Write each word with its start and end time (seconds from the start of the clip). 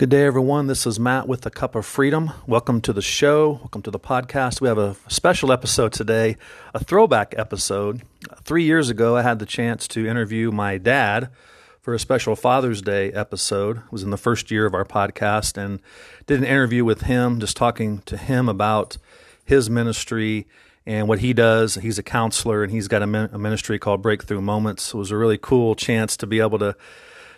Good 0.00 0.08
day, 0.08 0.24
everyone. 0.24 0.66
This 0.66 0.86
is 0.86 0.98
Matt 0.98 1.28
with 1.28 1.42
the 1.42 1.50
Cup 1.50 1.74
of 1.74 1.84
Freedom. 1.84 2.30
Welcome 2.46 2.80
to 2.80 2.92
the 2.94 3.02
show. 3.02 3.50
Welcome 3.50 3.82
to 3.82 3.90
the 3.90 3.98
podcast. 3.98 4.62
We 4.62 4.68
have 4.68 4.78
a 4.78 4.96
special 5.08 5.52
episode 5.52 5.92
today, 5.92 6.38
a 6.72 6.82
throwback 6.82 7.34
episode. 7.36 8.00
Three 8.42 8.64
years 8.64 8.88
ago, 8.88 9.14
I 9.14 9.20
had 9.20 9.40
the 9.40 9.44
chance 9.44 9.86
to 9.88 10.06
interview 10.06 10.50
my 10.52 10.78
dad 10.78 11.28
for 11.82 11.92
a 11.92 11.98
special 11.98 12.34
Father's 12.34 12.80
Day 12.80 13.12
episode. 13.12 13.76
It 13.76 13.92
was 13.92 14.02
in 14.02 14.08
the 14.08 14.16
first 14.16 14.50
year 14.50 14.64
of 14.64 14.72
our 14.72 14.86
podcast 14.86 15.58
and 15.58 15.80
did 16.26 16.38
an 16.38 16.46
interview 16.46 16.82
with 16.82 17.02
him, 17.02 17.38
just 17.38 17.58
talking 17.58 17.98
to 18.06 18.16
him 18.16 18.48
about 18.48 18.96
his 19.44 19.68
ministry 19.68 20.48
and 20.86 21.08
what 21.08 21.18
he 21.18 21.34
does. 21.34 21.74
He's 21.74 21.98
a 21.98 22.02
counselor 22.02 22.62
and 22.62 22.72
he's 22.72 22.88
got 22.88 23.02
a 23.02 23.06
ministry 23.06 23.78
called 23.78 24.00
Breakthrough 24.00 24.40
Moments. 24.40 24.94
It 24.94 24.96
was 24.96 25.10
a 25.10 25.18
really 25.18 25.36
cool 25.36 25.74
chance 25.74 26.16
to 26.16 26.26
be 26.26 26.40
able 26.40 26.58
to 26.60 26.74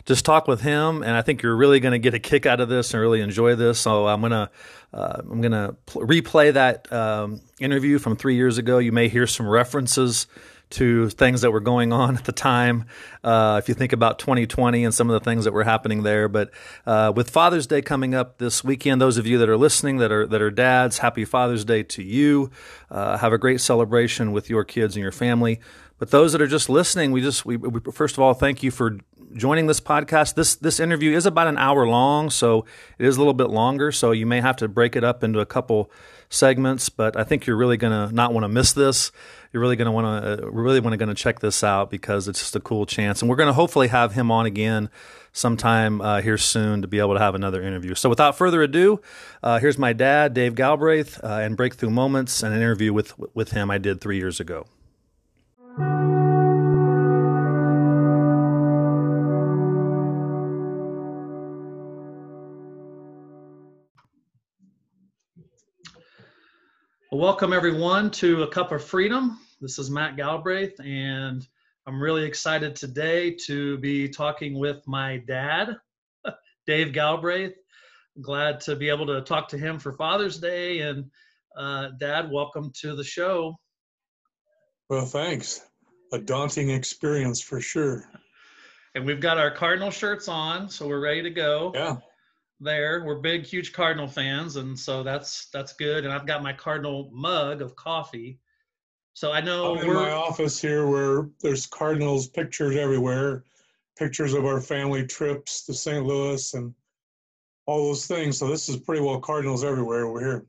just 0.05 0.25
talk 0.25 0.49
with 0.49 0.61
him, 0.61 1.03
and 1.03 1.13
I 1.13 1.23
think 1.23 1.43
you're 1.43 1.57
really 1.57 1.81
going 1.81 1.93
to 1.93 1.99
get 1.99 2.15
a 2.15 2.19
kick 2.19 2.47
out 2.47 2.61
of 2.61 2.69
this 2.69 2.93
and 2.93 3.01
really 3.01 3.21
enjoy 3.21 3.55
this. 3.55 3.79
So 3.81 4.07
I'm 4.07 4.21
gonna 4.21 4.51
uh, 4.93 5.23
I'm 5.31 5.41
gonna 5.41 5.77
pl- 5.87 6.07
replay 6.07 6.53
that 6.53 6.93
um, 6.93 7.41
interview 7.61 7.99
from 7.99 8.17
three 8.17 8.35
years 8.35 8.59
ago. 8.59 8.79
You 8.79 8.93
may 8.93 9.09
hear 9.09 9.27
some 9.27 9.49
references 9.49 10.27
to 10.71 11.11
things 11.11 11.43
that 11.43 11.51
were 11.51 11.61
going 11.61 11.93
on 11.93 12.17
at 12.19 12.25
the 12.25 12.33
time. 12.33 12.87
Uh, 13.23 13.61
if 13.63 13.69
you 13.69 13.75
think 13.75 13.93
about 13.93 14.19
2020 14.19 14.85
and 14.85 14.95
some 14.95 15.09
of 15.09 15.15
the 15.15 15.25
things 15.25 15.45
that 15.45 15.53
were 15.53 15.65
happening 15.65 16.03
there, 16.03 16.29
but 16.29 16.51
uh, 16.87 17.13
with 17.15 17.31
Father's 17.31 17.67
Day 17.67 17.83
coming 17.83 18.15
up 18.15 18.39
this 18.39 18.65
weekend, 18.65 19.01
those 19.01 19.19
of 19.19 19.27
you 19.27 19.39
that 19.39 19.49
are 19.49 19.57
listening 19.57 19.99
that 19.99 20.11
are 20.11 20.27
that 20.27 20.43
are 20.43 20.51
dads, 20.51 20.99
happy 20.99 21.25
Father's 21.25 21.65
Day 21.65 21.83
to 21.85 22.03
you. 22.03 22.51
Uh, 22.91 23.19
have 23.19 23.33
a 23.33 23.39
great 23.39 23.61
celebration 23.61 24.33
with 24.33 24.51
your 24.51 24.65
kids 24.65 24.97
and 24.97 25.03
your 25.03 25.13
family. 25.13 25.61
But 25.99 26.11
those 26.11 26.33
that 26.33 26.43
are 26.43 26.49
just 26.49 26.69
listening, 26.69 27.13
we 27.13 27.21
just 27.21 27.47
we, 27.47 27.57
we 27.57 27.81
first 27.93 28.17
of 28.17 28.21
all 28.21 28.35
thank 28.35 28.65
you 28.65 28.73
for 28.73 28.99
joining 29.35 29.67
this 29.67 29.81
podcast. 29.81 30.35
This 30.35 30.55
this 30.55 30.81
interview 30.81 31.17
is 31.17 31.27
about 31.27 31.47
an 31.47 31.59
hour 31.59 31.87
long, 31.87 32.31
so 32.31 32.65
it 32.99 33.07
is 33.07 33.17
a 33.17 33.21
little 33.21 33.35
bit 33.35 33.51
longer. 33.51 33.93
So 33.93 34.13
you 34.13 34.27
may 34.27 34.41
have 34.41 34.57
to 34.57 34.69
break 34.69 34.97
it 34.97 35.05
up 35.05 35.23
into 35.23 35.41
a 35.41 35.47
couple 35.47 35.91
segments. 36.31 36.89
But 36.89 37.17
I 37.17 37.25
think 37.25 37.47
you're 37.47 37.57
really 37.57 37.77
going 37.77 38.09
to 38.09 38.15
not 38.15 38.33
want 38.33 38.45
to 38.45 38.49
miss 38.49 38.73
this. 38.73 39.13
You're 39.53 39.61
really 39.61 39.77
going 39.77 39.87
to 39.87 39.93
want 39.93 40.25
to 40.25 40.47
uh, 40.47 40.51
really 40.51 40.81
want 40.81 40.99
to 40.99 41.07
to 41.07 41.15
check 41.15 41.41
this 41.41 41.63
out 41.63 41.91
because 41.91 42.29
it's 42.29 42.39
just 42.39 42.57
a 42.57 42.61
cool 42.61 42.87
chance, 42.87 43.23
and 43.23 43.29
we're 43.29 43.37
going 43.37 43.49
to 43.49 43.53
hopefully 43.53 43.89
have 43.89 44.15
him 44.15 44.31
on 44.31 44.47
again 44.47 44.89
sometime 45.33 46.01
uh, 46.01 46.21
here 46.21 46.39
soon 46.39 46.83
to 46.83 46.89
be 46.89 46.99
able 46.99 47.15
to 47.15 47.21
have 47.21 47.35
another 47.35 47.63
interview. 47.63 47.95
So 47.95 48.09
without 48.09 48.37
further 48.37 48.63
ado, 48.63 49.01
uh, 49.43 49.59
here's 49.59 49.79
my 49.79 49.93
dad, 49.93 50.35
Dave 50.35 50.55
Galbraith, 50.55 51.23
uh, 51.23 51.27
and 51.27 51.57
Breakthrough 51.57 51.91
Moments, 51.91 52.43
and 52.43 52.55
an 52.55 52.61
interview 52.61 52.93
with 52.93 53.15
with 53.35 53.53
him 53.53 53.71
I 53.71 53.79
did 53.79 54.01
three 54.01 54.19
years 54.19 54.41
ago. 54.41 54.67
Well, 67.13 67.21
welcome 67.21 67.53
everyone 67.53 68.11
to 68.13 68.43
A 68.43 68.49
Cup 68.49 68.73
of 68.73 68.83
Freedom. 68.83 69.39
This 69.61 69.79
is 69.79 69.91
Matt 69.91 70.17
Galbraith, 70.17 70.81
and 70.81 71.47
I'm 71.87 72.03
really 72.03 72.25
excited 72.25 72.75
today 72.75 73.37
to 73.45 73.77
be 73.81 74.09
talking 74.09 74.59
with 74.59 74.81
my 74.89 75.19
dad, 75.27 75.77
Dave 76.67 76.95
Galbraith. 76.95 77.53
glad 78.23 78.63
to 78.63 78.77
be 78.77 78.89
able 78.89 79.05
to 79.09 79.21
talk 79.21 79.47
to 79.49 79.59
him 79.59 79.79
for 79.79 79.93
Father's 79.93 80.39
Day. 80.39 80.79
And 80.81 81.11
uh, 81.55 81.89
Dad, 82.01 82.31
welcome 82.33 82.73
to 82.81 82.97
the 82.97 83.05
show. 83.05 83.59
Well, 84.89 85.05
thanks. 85.05 85.61
A 86.15 86.19
daunting 86.19 86.71
experience 86.71 87.43
for 87.43 87.61
sure. 87.61 88.09
And 88.95 89.05
we've 89.05 89.21
got 89.21 89.37
our 89.37 89.51
Cardinal 89.51 89.91
shirts 89.91 90.29
on, 90.29 90.71
so 90.71 90.89
we're 90.89 90.99
ready 90.99 91.23
to 91.25 91.31
go. 91.31 91.73
Yeah 91.75 91.97
there. 92.63 93.05
We're 93.05 93.17
big, 93.17 93.45
huge 93.45 93.73
Cardinal 93.73 94.07
fans, 94.07 94.57
and 94.57 94.79
so 94.79 95.03
that's 95.03 95.47
that's 95.47 95.73
good. 95.73 96.05
And 96.05 96.13
I've 96.13 96.27
got 96.27 96.43
my 96.43 96.53
Cardinal 96.53 97.11
mug 97.13 97.63
of 97.63 97.77
coffee. 97.77 98.39
So 99.15 99.33
I 99.33 99.41
know 99.41 99.77
I'm 99.77 99.85
in 99.85 99.93
my 99.93 100.11
office 100.11 100.61
here 100.61 100.87
where 100.87 101.29
there's 101.43 101.67
Cardinals 101.67 102.29
pictures 102.29 102.77
everywhere, 102.77 103.45
pictures 103.99 104.33
of 104.33 104.47
our 104.47 104.61
family 104.61 105.07
trips 105.07 105.67
to 105.67 105.75
St. 105.75 106.05
Louis 106.05 106.55
and 106.55 106.75
all 107.67 107.89
those 107.89 108.07
things. 108.07 108.39
So 108.39 108.49
this 108.49 108.69
is 108.69 108.77
pretty 108.79 109.03
well 109.03 109.21
Cardinals 109.21 109.65
everywhere 109.65 110.07
over 110.07 110.21
here. 110.21 110.47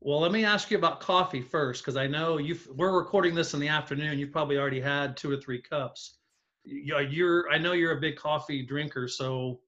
Well, 0.00 0.20
let 0.20 0.32
me 0.32 0.44
ask 0.44 0.70
you 0.70 0.78
about 0.78 1.00
coffee 1.00 1.42
first, 1.42 1.82
because 1.82 1.96
I 1.96 2.06
know 2.06 2.38
you 2.38 2.56
we're 2.74 2.96
recording 2.96 3.34
this 3.34 3.52
in 3.52 3.60
the 3.60 3.68
afternoon. 3.68 4.18
You've 4.18 4.32
probably 4.32 4.56
already 4.56 4.80
had 4.80 5.16
two 5.16 5.30
or 5.30 5.36
three 5.36 5.60
cups. 5.60 6.18
You're 6.64 7.50
I 7.50 7.58
know 7.58 7.72
you're 7.72 7.98
a 7.98 8.00
big 8.00 8.16
coffee 8.16 8.62
drinker, 8.62 9.08
so 9.08 9.60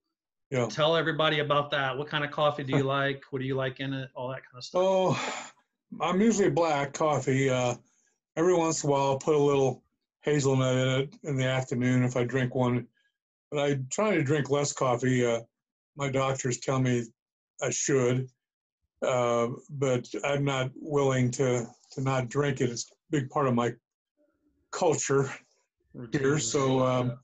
yeah. 0.53 0.67
Tell 0.67 0.95
everybody 0.95 1.39
about 1.39 1.71
that. 1.71 1.97
What 1.97 2.07
kind 2.07 2.23
of 2.23 2.29
coffee 2.29 2.63
do 2.63 2.77
you 2.77 2.83
like? 2.99 3.23
What 3.31 3.39
do 3.39 3.45
you 3.45 3.55
like 3.55 3.79
in 3.79 3.91
it? 3.91 4.11
All 4.15 4.27
that 4.27 4.43
kind 4.45 4.57
of 4.57 4.63
stuff. 4.63 4.81
Oh, 4.83 5.51
I'm 5.99 6.21
usually 6.21 6.51
black 6.51 6.93
coffee. 6.93 7.49
Uh, 7.49 7.73
every 8.37 8.53
once 8.53 8.83
in 8.83 8.89
a 8.89 8.93
while, 8.93 9.01
I'll 9.01 9.17
put 9.17 9.33
a 9.33 9.39
little 9.39 9.83
hazelnut 10.21 10.75
in 10.75 10.87
it 10.87 11.15
in 11.23 11.37
the 11.37 11.45
afternoon 11.45 12.03
if 12.03 12.15
I 12.15 12.23
drink 12.23 12.53
one. 12.53 12.85
But 13.49 13.61
I 13.61 13.79
try 13.91 14.15
to 14.15 14.23
drink 14.23 14.51
less 14.51 14.73
coffee. 14.73 15.25
Uh, 15.25 15.41
my 15.97 16.09
doctors 16.09 16.59
tell 16.59 16.79
me 16.79 17.03
I 17.59 17.71
should, 17.71 18.27
uh, 19.01 19.47
but 19.71 20.07
I'm 20.23 20.45
not 20.45 20.69
willing 20.75 21.31
to 21.31 21.65
to 21.93 22.01
not 22.01 22.29
drink 22.29 22.61
it. 22.61 22.69
It's 22.69 22.91
a 22.91 22.95
big 23.09 23.27
part 23.31 23.47
of 23.47 23.55
my 23.55 23.73
culture 24.71 25.33
here. 26.11 26.37
So 26.37 26.85
um, 26.85 27.17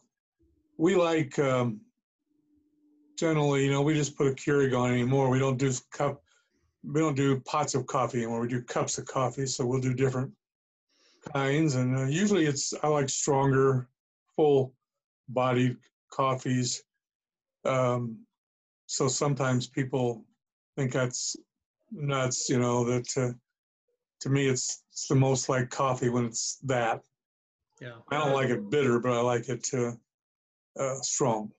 we 0.78 0.96
like. 0.96 1.38
Um, 1.38 1.82
generally, 3.20 3.66
you 3.66 3.72
know, 3.72 3.82
we 3.82 3.94
just 3.94 4.16
put 4.16 4.28
a 4.28 4.32
Keurig 4.32 4.78
on 4.78 4.92
anymore. 4.92 5.30
We 5.30 5.40
don't 5.40 5.58
do 5.58 5.72
cup, 5.92 6.24
we 6.84 7.02
don't 7.02 7.16
do 7.16 7.40
pots 7.42 7.76
of 7.76 7.86
coffee 7.86 8.20
anymore. 8.20 8.42
We 8.42 8.48
do 8.48 8.62
cups 8.62 8.98
of 8.98 9.06
coffee. 9.06 9.46
So 9.46 9.66
we'll 9.66 9.82
do 9.82 9.94
different 9.94 10.32
kinds, 11.34 11.76
and 11.76 11.98
uh, 11.98 12.06
usually 12.06 12.46
it's 12.46 12.74
I 12.82 12.88
like 12.88 13.10
stronger, 13.10 13.90
full-bodied 14.36 15.78
coffees. 16.12 16.84
Um, 17.66 18.20
so 18.86 19.08
sometimes 19.08 19.68
people 19.68 20.24
think 20.78 20.94
that's 20.94 21.36
nuts, 21.92 22.50
you 22.50 22.60
know. 22.60 22.86
That 22.86 23.18
uh, 23.18 23.34
to 24.22 24.30
me, 24.30 24.48
it's 24.48 24.84
it's 24.92 25.08
the 25.08 25.16
most 25.16 25.50
like 25.50 25.70
coffee 25.70 26.10
when 26.10 26.26
it's 26.26 26.58
that. 26.64 27.02
Yeah. 27.82 27.98
I 28.12 28.18
don't 28.18 28.34
like 28.34 28.50
it 28.50 28.70
bitter, 28.70 29.00
but 29.00 29.12
I 29.12 29.22
like 29.22 29.50
it 29.50 29.68
uh, 29.74 29.92
uh 30.80 30.96
strong. 31.02 31.52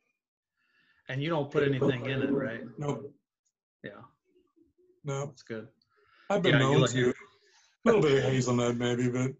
And 1.10 1.20
you 1.20 1.28
don't 1.28 1.50
put 1.50 1.64
anything 1.64 2.06
in 2.06 2.22
it, 2.22 2.30
right? 2.30 2.60
Nope. 2.78 3.12
Yeah. 3.82 3.90
No. 5.04 5.26
That's 5.26 5.42
good. 5.42 5.66
I've 6.30 6.40
been 6.40 6.52
yeah, 6.52 6.60
known 6.60 6.82
like 6.82 6.90
to. 6.90 7.10
A 7.10 7.14
little 7.84 8.00
bit 8.00 8.18
of 8.18 8.30
hazelnut 8.30 8.76
maybe, 8.76 9.08
but 9.08 9.32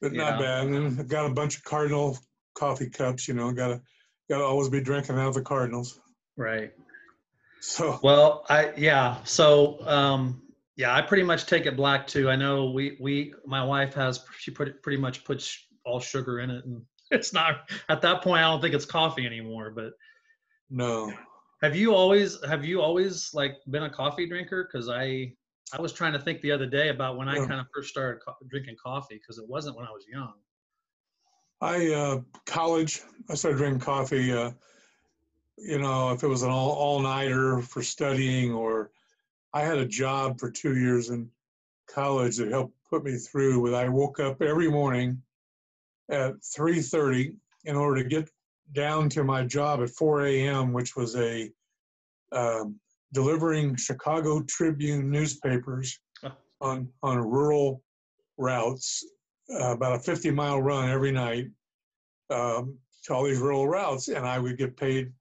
but 0.00 0.12
yeah. 0.12 0.30
not 0.30 0.40
bad. 0.40 0.66
And 0.66 0.98
I've 0.98 1.06
got 1.06 1.26
a 1.26 1.32
bunch 1.32 1.58
of 1.58 1.62
Cardinal 1.62 2.18
coffee 2.54 2.90
cups, 2.90 3.28
you 3.28 3.34
know, 3.34 3.52
gotta 3.52 3.80
gotta 4.28 4.42
always 4.42 4.68
be 4.68 4.80
drinking 4.80 5.16
out 5.16 5.28
of 5.28 5.34
the 5.34 5.42
Cardinals. 5.42 6.00
Right. 6.36 6.72
So 7.60 8.00
well, 8.02 8.44
I 8.48 8.72
yeah. 8.76 9.22
So 9.22 9.78
um 9.86 10.42
yeah, 10.74 10.92
I 10.92 11.02
pretty 11.02 11.22
much 11.22 11.46
take 11.46 11.66
it 11.66 11.76
black 11.76 12.08
too. 12.08 12.28
I 12.28 12.34
know 12.34 12.70
we 12.70 12.96
we 13.00 13.32
my 13.46 13.62
wife 13.62 13.94
has 13.94 14.24
she 14.40 14.50
put 14.50 14.82
pretty 14.82 15.00
much 15.00 15.24
puts 15.24 15.56
all 15.84 16.00
sugar 16.00 16.40
in 16.40 16.50
it 16.50 16.64
and 16.64 16.82
it's 17.12 17.32
not 17.32 17.70
at 17.88 18.02
that 18.02 18.22
point 18.22 18.42
I 18.42 18.50
don't 18.50 18.60
think 18.60 18.74
it's 18.74 18.86
coffee 18.86 19.24
anymore, 19.24 19.70
but 19.70 19.92
no. 20.70 21.12
Have 21.62 21.76
you 21.76 21.94
always 21.94 22.38
have 22.44 22.64
you 22.64 22.82
always 22.82 23.30
like 23.32 23.56
been 23.70 23.84
a 23.84 23.90
coffee 23.90 24.28
drinker? 24.28 24.68
Because 24.70 24.88
I 24.88 25.32
I 25.72 25.80
was 25.80 25.92
trying 25.92 26.12
to 26.12 26.18
think 26.18 26.40
the 26.42 26.52
other 26.52 26.66
day 26.66 26.90
about 26.90 27.16
when 27.16 27.28
I 27.28 27.36
kind 27.38 27.60
of 27.60 27.66
first 27.74 27.88
started 27.88 28.20
co- 28.24 28.36
drinking 28.48 28.76
coffee 28.82 29.16
because 29.16 29.38
it 29.38 29.48
wasn't 29.48 29.76
when 29.76 29.86
I 29.86 29.90
was 29.90 30.04
young. 30.06 30.34
I 31.60 31.92
uh, 31.92 32.20
college 32.44 33.02
I 33.30 33.34
started 33.34 33.58
drinking 33.58 33.80
coffee. 33.80 34.32
Uh, 34.32 34.52
you 35.56 35.78
know, 35.78 36.12
if 36.12 36.22
it 36.22 36.26
was 36.26 36.42
an 36.42 36.50
all 36.50 36.72
all 36.72 37.00
nighter 37.00 37.62
for 37.62 37.82
studying, 37.82 38.52
or 38.52 38.90
I 39.52 39.62
had 39.62 39.78
a 39.78 39.86
job 39.86 40.38
for 40.38 40.50
two 40.50 40.76
years 40.76 41.10
in 41.10 41.30
college 41.88 42.36
that 42.36 42.50
helped 42.50 42.76
put 42.90 43.04
me 43.04 43.16
through. 43.16 43.60
With 43.60 43.74
I 43.74 43.88
woke 43.88 44.20
up 44.20 44.42
every 44.42 44.70
morning 44.70 45.22
at 46.10 46.34
three 46.44 46.82
thirty 46.82 47.36
in 47.64 47.76
order 47.76 48.02
to 48.02 48.08
get 48.08 48.28
down 48.72 49.08
to 49.10 49.24
my 49.24 49.44
job 49.44 49.82
at 49.82 49.90
4 49.90 50.26
a.m., 50.26 50.72
which 50.72 50.96
was 50.96 51.16
a 51.16 51.50
um, 52.32 52.80
delivering 53.12 53.76
Chicago 53.76 54.42
Tribune 54.42 55.10
newspapers 55.10 55.98
on 56.60 56.88
on 57.02 57.18
rural 57.18 57.82
routes, 58.38 59.04
uh, 59.52 59.72
about 59.72 59.96
a 59.96 59.98
50 59.98 60.30
mile 60.30 60.60
run 60.60 60.90
every 60.90 61.12
night 61.12 61.46
um, 62.30 62.76
to 63.04 63.14
all 63.14 63.24
these 63.24 63.38
rural 63.38 63.68
routes, 63.68 64.08
and 64.08 64.26
I 64.26 64.38
would 64.38 64.58
get 64.58 64.76
paid 64.76 65.12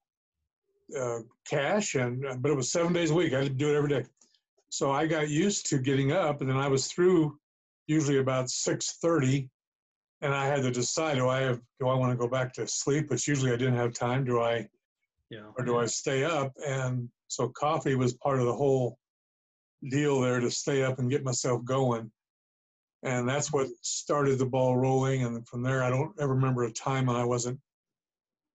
uh, 0.98 1.20
cash, 1.48 1.96
and 1.96 2.42
but 2.42 2.52
it 2.52 2.56
was 2.56 2.72
seven 2.72 2.94
days 2.94 3.12
a 3.12 3.14
week. 3.14 3.34
I 3.34 3.40
had 3.40 3.48
to 3.48 3.54
do 3.54 3.74
it 3.74 3.78
every 3.78 3.90
day, 3.90 4.06
so 4.70 4.92
I 4.92 5.06
got 5.06 5.30
used 5.30 5.68
to 5.68 5.78
getting 5.78 6.12
up, 6.12 6.42
and 6.42 6.50
then 6.50 6.58
I 6.58 6.68
was 6.68 6.88
through 6.88 7.38
usually 7.88 8.20
about 8.20 8.46
6:30 8.46 9.50
and 10.24 10.34
I 10.34 10.46
had 10.46 10.64
to 10.64 10.72
decide: 10.72 11.16
do 11.18 11.28
I 11.30 11.42
have 11.42 11.60
do 11.80 11.88
I 11.88 11.96
want 11.96 12.12
to 12.12 12.18
go 12.18 12.28
back 12.28 12.54
to 12.54 12.66
sleep? 12.68 13.10
Which 13.12 13.28
usually 13.28 13.52
I 13.52 13.58
didn't 13.58 13.76
have 13.76 13.94
time. 13.94 14.24
Do 14.26 14.42
I 14.42 14.68
Yeah. 15.30 15.52
or 15.58 15.66
do 15.66 15.78
I 15.78 15.86
stay 15.86 16.24
up? 16.24 16.54
And 16.66 17.10
so 17.28 17.50
coffee 17.50 17.96
was 17.96 18.14
part 18.16 18.40
of 18.40 18.46
the 18.46 18.54
whole 18.56 18.98
deal 19.90 20.22
there 20.22 20.40
to 20.40 20.50
stay 20.50 20.84
up 20.84 21.00
and 21.00 21.10
get 21.10 21.24
myself 21.24 21.64
going. 21.66 22.12
And 23.04 23.28
that's 23.28 23.52
what 23.52 23.68
started 23.82 24.38
the 24.40 24.46
ball 24.46 24.78
rolling. 24.78 25.26
And 25.26 25.46
from 25.48 25.62
there, 25.62 25.84
I 25.84 25.90
don't 25.90 26.16
ever 26.22 26.34
remember 26.34 26.64
a 26.64 26.72
time 26.72 27.08
when 27.08 27.18
I 27.18 27.26
wasn't 27.26 27.60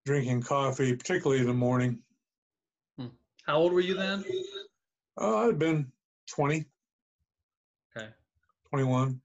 drinking 0.06 0.42
coffee, 0.42 0.96
particularly 0.96 1.40
in 1.42 1.46
the 1.46 1.52
morning. 1.54 2.02
How 3.44 3.56
old 3.56 3.72
were 3.72 3.80
you 3.80 3.94
then? 3.94 4.24
Uh, 5.20 5.48
I'd 5.48 5.58
been 5.58 5.90
20, 6.30 6.64
Okay. 7.96 8.08
21. 8.70 9.20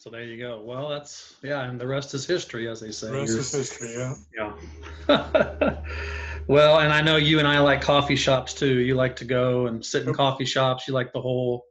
So 0.00 0.10
there 0.10 0.22
you 0.22 0.38
go. 0.38 0.62
Well, 0.64 0.88
that's 0.88 1.34
yeah, 1.42 1.64
and 1.68 1.78
the 1.78 1.86
rest 1.86 2.14
is 2.14 2.24
history, 2.24 2.68
as 2.68 2.80
they 2.80 2.92
say. 2.92 3.08
The 3.08 3.12
rest 3.14 3.28
You're- 3.30 3.40
is 3.40 3.52
history, 3.52 3.94
yeah. 3.96 4.14
Yeah. 5.08 5.80
well, 6.46 6.78
and 6.78 6.92
I 6.92 7.02
know 7.02 7.16
you 7.16 7.40
and 7.40 7.48
I 7.48 7.58
like 7.58 7.82
coffee 7.82 8.14
shops 8.14 8.54
too. 8.54 8.78
You 8.78 8.94
like 8.94 9.16
to 9.16 9.24
go 9.24 9.66
and 9.66 9.84
sit 9.84 10.06
in 10.06 10.14
coffee 10.14 10.44
shops. 10.44 10.86
You 10.86 10.94
like 10.94 11.12
the 11.12 11.20
whole, 11.20 11.64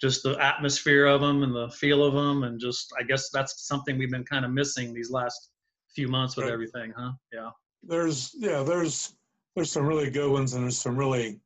just 0.00 0.22
the 0.22 0.38
atmosphere 0.42 1.04
of 1.04 1.20
them 1.20 1.42
and 1.42 1.54
the 1.54 1.68
feel 1.68 2.02
of 2.02 2.14
them, 2.14 2.44
and 2.44 2.58
just 2.58 2.94
I 2.98 3.02
guess 3.02 3.28
that's 3.28 3.66
something 3.68 3.98
we've 3.98 4.10
been 4.10 4.24
kind 4.24 4.46
of 4.46 4.52
missing 4.52 4.94
these 4.94 5.10
last 5.10 5.50
few 5.94 6.08
months 6.08 6.36
with 6.36 6.46
Right. 6.46 6.54
everything, 6.54 6.94
huh? 6.96 7.12
Yeah. 7.30 7.50
There's, 7.82 8.34
yeah, 8.38 8.62
there's, 8.62 9.14
there's 9.54 9.70
some 9.70 9.84
really 9.84 10.08
good 10.10 10.30
ones 10.30 10.54
and 10.54 10.62
there's 10.64 10.78
some 10.78 10.96
really 10.96 11.40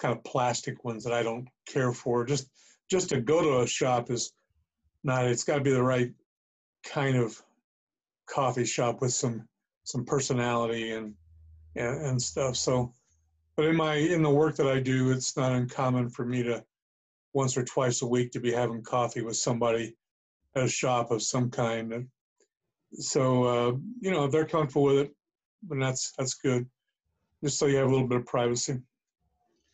kind 0.00 0.16
of 0.16 0.24
plastic 0.24 0.82
ones 0.84 1.04
that 1.04 1.12
I 1.12 1.22
don't 1.22 1.46
care 1.66 1.92
for. 1.92 2.24
Just, 2.24 2.48
just 2.90 3.10
to 3.10 3.20
go 3.20 3.42
to 3.42 3.60
a 3.62 3.66
shop 3.66 4.10
is 4.10 4.32
not, 5.04 5.26
it's 5.26 5.44
got 5.44 5.56
to 5.56 5.60
be 5.60 5.70
the 5.70 5.82
right 5.82 6.12
kind 6.84 7.16
of 7.16 7.40
coffee 8.26 8.64
shop 8.64 9.00
with 9.00 9.12
some, 9.12 9.46
some 9.84 10.04
personality 10.04 10.92
and, 10.92 11.14
and, 11.76 12.06
and 12.06 12.22
stuff. 12.22 12.56
So, 12.56 12.92
but 13.56 13.66
in 13.66 13.76
my, 13.76 13.94
in 13.94 14.22
the 14.22 14.30
work 14.30 14.56
that 14.56 14.66
I 14.66 14.80
do, 14.80 15.10
it's 15.10 15.36
not 15.36 15.52
uncommon 15.52 16.08
for 16.08 16.24
me 16.24 16.42
to 16.42 16.64
once 17.34 17.56
or 17.56 17.64
twice 17.64 18.02
a 18.02 18.06
week 18.06 18.32
to 18.32 18.40
be 18.40 18.52
having 18.52 18.82
coffee 18.82 19.22
with 19.22 19.36
somebody 19.36 19.94
at 20.56 20.64
a 20.64 20.68
shop 20.68 21.10
of 21.10 21.22
some 21.22 21.50
kind. 21.50 21.92
And 21.92 22.08
so, 22.94 23.44
uh, 23.44 23.72
you 24.00 24.10
know, 24.10 24.24
if 24.24 24.32
they're 24.32 24.46
comfortable 24.46 24.84
with 24.84 24.98
it, 24.98 25.14
then 25.68 25.78
that's, 25.78 26.12
that's 26.16 26.34
good. 26.34 26.66
Just 27.42 27.58
so 27.58 27.66
you 27.66 27.76
have 27.76 27.88
a 27.88 27.90
little 27.90 28.08
bit 28.08 28.18
of 28.18 28.26
privacy. 28.26 28.80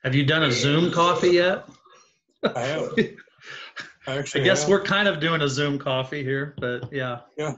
Have 0.03 0.15
you 0.15 0.25
done 0.25 0.43
a 0.43 0.51
Zoom 0.51 0.91
coffee 0.91 1.31
yet? 1.31 1.69
I 2.55 2.61
have. 2.61 2.95
I 4.07 4.19
I 4.19 4.39
guess 4.39 4.69
we're 4.69 4.83
kind 4.83 5.09
of 5.09 5.21
doing 5.21 5.43
a 5.43 5.49
Zoom 5.49 5.79
coffee 5.79 6.23
here, 6.23 6.55
but 6.59 6.89
yeah. 6.93 7.21
yeah. 7.37 7.55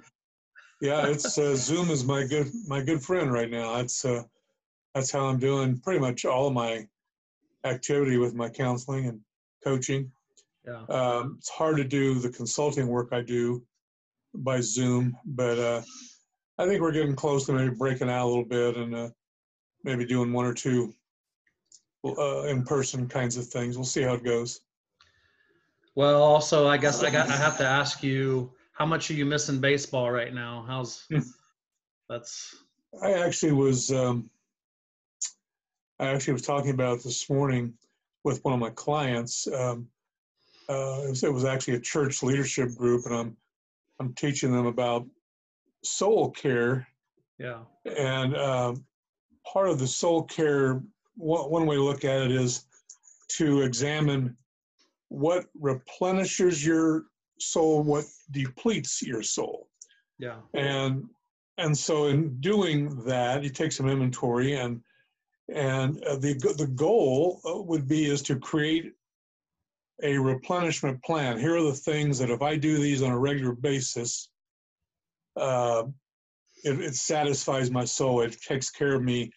Yeah, 0.80 1.06
it's 1.06 1.38
uh, 1.38 1.54
Zoom 1.54 1.90
is 1.90 2.04
my 2.04 2.24
good 2.24 2.48
my 2.66 2.82
good 2.82 3.00
friend 3.00 3.32
right 3.32 3.48
now. 3.48 3.76
That's 3.76 4.04
uh, 4.04 4.24
that's 4.94 5.12
how 5.12 5.26
I'm 5.26 5.38
doing 5.38 5.78
pretty 5.78 6.00
much 6.00 6.24
all 6.24 6.48
of 6.48 6.54
my 6.54 6.88
activity 7.64 8.18
with 8.18 8.34
my 8.34 8.48
counseling 8.48 9.06
and 9.06 9.20
coaching. 9.62 10.10
Yeah. 10.66 10.82
Um, 10.88 11.36
it's 11.38 11.50
hard 11.50 11.76
to 11.76 11.84
do 11.84 12.18
the 12.18 12.30
consulting 12.30 12.88
work 12.88 13.10
I 13.12 13.20
do 13.20 13.62
by 14.34 14.60
Zoom, 14.60 15.16
but 15.24 15.58
uh, 15.58 15.82
I 16.58 16.66
think 16.66 16.80
we're 16.80 16.92
getting 16.92 17.14
close 17.14 17.46
to 17.46 17.52
maybe 17.52 17.74
breaking 17.74 18.10
out 18.10 18.26
a 18.26 18.28
little 18.28 18.44
bit 18.44 18.76
and 18.76 18.94
uh, 18.94 19.08
maybe 19.84 20.04
doing 20.04 20.32
one 20.32 20.46
or 20.46 20.54
two 20.54 20.94
uh, 22.04 22.42
in-person 22.44 23.08
kinds 23.08 23.36
of 23.36 23.46
things. 23.46 23.76
We'll 23.76 23.84
see 23.84 24.02
how 24.02 24.14
it 24.14 24.24
goes. 24.24 24.60
Well, 25.94 26.22
also, 26.22 26.66
I 26.66 26.78
guess 26.78 27.02
I 27.02 27.10
got 27.10 27.28
I 27.28 27.36
have 27.36 27.58
to 27.58 27.66
ask 27.80 28.02
you, 28.02 28.52
how 28.72 28.86
much 28.86 29.10
are 29.10 29.14
you 29.14 29.24
missing 29.24 29.60
baseball 29.60 30.10
right 30.10 30.32
now? 30.32 30.64
How's 30.66 31.06
that's 32.08 32.56
I 33.02 33.12
actually 33.12 33.52
was 33.52 33.90
um, 33.90 34.30
I 35.98 36.08
actually 36.08 36.34
was 36.34 36.42
talking 36.42 36.70
about 36.70 37.02
this 37.02 37.28
morning 37.28 37.74
with 38.24 38.44
one 38.44 38.54
of 38.54 38.60
my 38.60 38.70
clients. 38.70 39.46
Um, 39.46 39.88
uh, 40.68 41.02
it, 41.04 41.10
was, 41.10 41.24
it 41.24 41.32
was 41.32 41.44
actually 41.44 41.74
a 41.74 41.80
church 41.80 42.22
leadership 42.22 42.74
group, 42.74 43.06
and 43.06 43.14
I'm 43.14 43.36
I'm 44.00 44.14
teaching 44.14 44.52
them 44.52 44.66
about 44.66 45.06
soul 45.84 46.30
care. 46.30 46.86
yeah. 47.38 47.58
And 47.84 48.36
um, 48.36 48.84
part 49.50 49.68
of 49.68 49.78
the 49.78 49.86
soul 49.86 50.22
care, 50.24 50.82
one, 51.16 51.50
one 51.50 51.66
way 51.66 51.76
to 51.76 51.82
look 51.82 52.04
at 52.04 52.22
it 52.22 52.32
is 52.32 52.64
to 53.36 53.62
examine 53.62 54.36
what 55.12 55.44
replenishes 55.60 56.64
your 56.64 57.04
soul, 57.38 57.82
what 57.82 58.04
depletes 58.30 59.02
your 59.02 59.22
soul. 59.22 59.68
Yeah. 60.18 60.38
And 60.54 61.04
and 61.58 61.76
so 61.76 62.06
in 62.06 62.40
doing 62.40 63.04
that, 63.04 63.42
you 63.42 63.50
take 63.50 63.72
some 63.72 63.88
inventory, 63.88 64.54
and 64.54 64.80
and 65.54 66.02
uh, 66.04 66.16
the 66.16 66.34
the 66.56 66.70
goal 66.74 67.40
uh, 67.44 67.60
would 67.62 67.86
be 67.86 68.06
is 68.06 68.22
to 68.22 68.36
create 68.36 68.92
a 70.02 70.16
replenishment 70.16 71.02
plan. 71.04 71.38
Here 71.38 71.56
are 71.56 71.62
the 71.62 71.74
things 71.74 72.18
that 72.18 72.30
if 72.30 72.40
I 72.40 72.56
do 72.56 72.78
these 72.78 73.02
on 73.02 73.12
a 73.12 73.18
regular 73.18 73.52
basis, 73.52 74.30
uh, 75.36 75.84
it, 76.64 76.80
it 76.80 76.94
satisfies 76.94 77.70
my 77.70 77.84
soul. 77.84 78.22
It 78.22 78.40
takes 78.40 78.70
care 78.70 78.94
of 78.94 79.02
me 79.02 79.30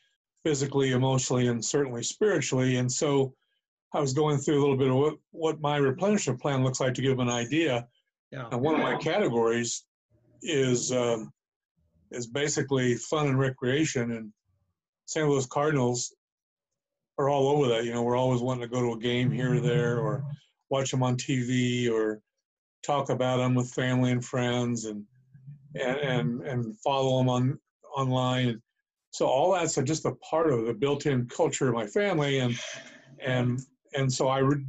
physically, 0.44 0.94
emotionally, 0.94 1.48
and 1.48 1.64
certainly 1.64 2.04
spiritually. 2.04 2.78
And 2.78 2.92
so 2.92 3.36
I 3.96 4.02
was 4.02 4.12
going 4.12 4.38
through 4.38 4.60
a 4.60 4.62
little 4.62 4.76
bit 4.76 4.90
of 4.90 4.96
what, 4.96 5.14
what 5.32 5.62
my 5.62 5.78
replenishment 5.78 6.42
plan 6.42 6.66
looks 6.66 6.82
like 6.82 6.94
to 6.96 7.02
give 7.02 7.20
an 7.20 7.30
idea. 7.30 7.88
Yeah. 8.30 8.50
And 8.52 8.62
one 8.62 8.76
of 8.76 8.82
my 8.82 8.98
categories 8.98 9.86
is 10.42 10.92
um, 10.92 11.32
is 12.12 12.28
basically 12.28 12.96
fun 12.96 13.28
and 13.28 13.40
recreation. 13.40 14.12
And 14.12 14.34
St. 15.06 15.26
Louis 15.26 15.46
Cardinals 15.46 16.14
are 17.18 17.30
all 17.30 17.48
over 17.48 17.70
that. 17.70 17.86
You 17.86 17.94
know, 17.94 18.04
we're 18.04 18.18
always 18.18 18.42
wanting 18.42 18.64
to 18.64 18.68
go 18.68 18.82
to 18.82 18.98
a 18.98 19.00
game 19.00 19.32
here 19.32 19.56
or 19.56 19.62
there, 19.62 20.00
or 20.00 20.26
watch 20.70 20.92
them 20.92 21.02
on 21.02 21.16
TV, 21.16 21.90
or 21.90 22.20
talk 22.84 23.10
about 23.10 23.38
them 23.38 23.56
with 23.56 23.72
family 23.72 24.12
and 24.12 24.26
friends, 24.26 24.84
and 24.84 25.06
and 25.74 25.98
and, 26.00 26.42
and 26.42 26.78
follow 26.80 27.20
them 27.20 27.30
on 27.30 27.60
online. 27.96 28.62
So 29.12 29.26
all 29.26 29.54
that's 29.54 29.76
just 29.76 30.04
a 30.04 30.16
part 30.16 30.52
of 30.52 30.66
the 30.66 30.74
built-in 30.74 31.28
culture 31.28 31.70
of 31.70 31.76
my 31.76 31.88
family, 31.88 32.40
and 32.40 32.60
and 33.22 33.62
and 33.96 34.12
so 34.12 34.28
I, 34.28 34.40
re- 34.40 34.66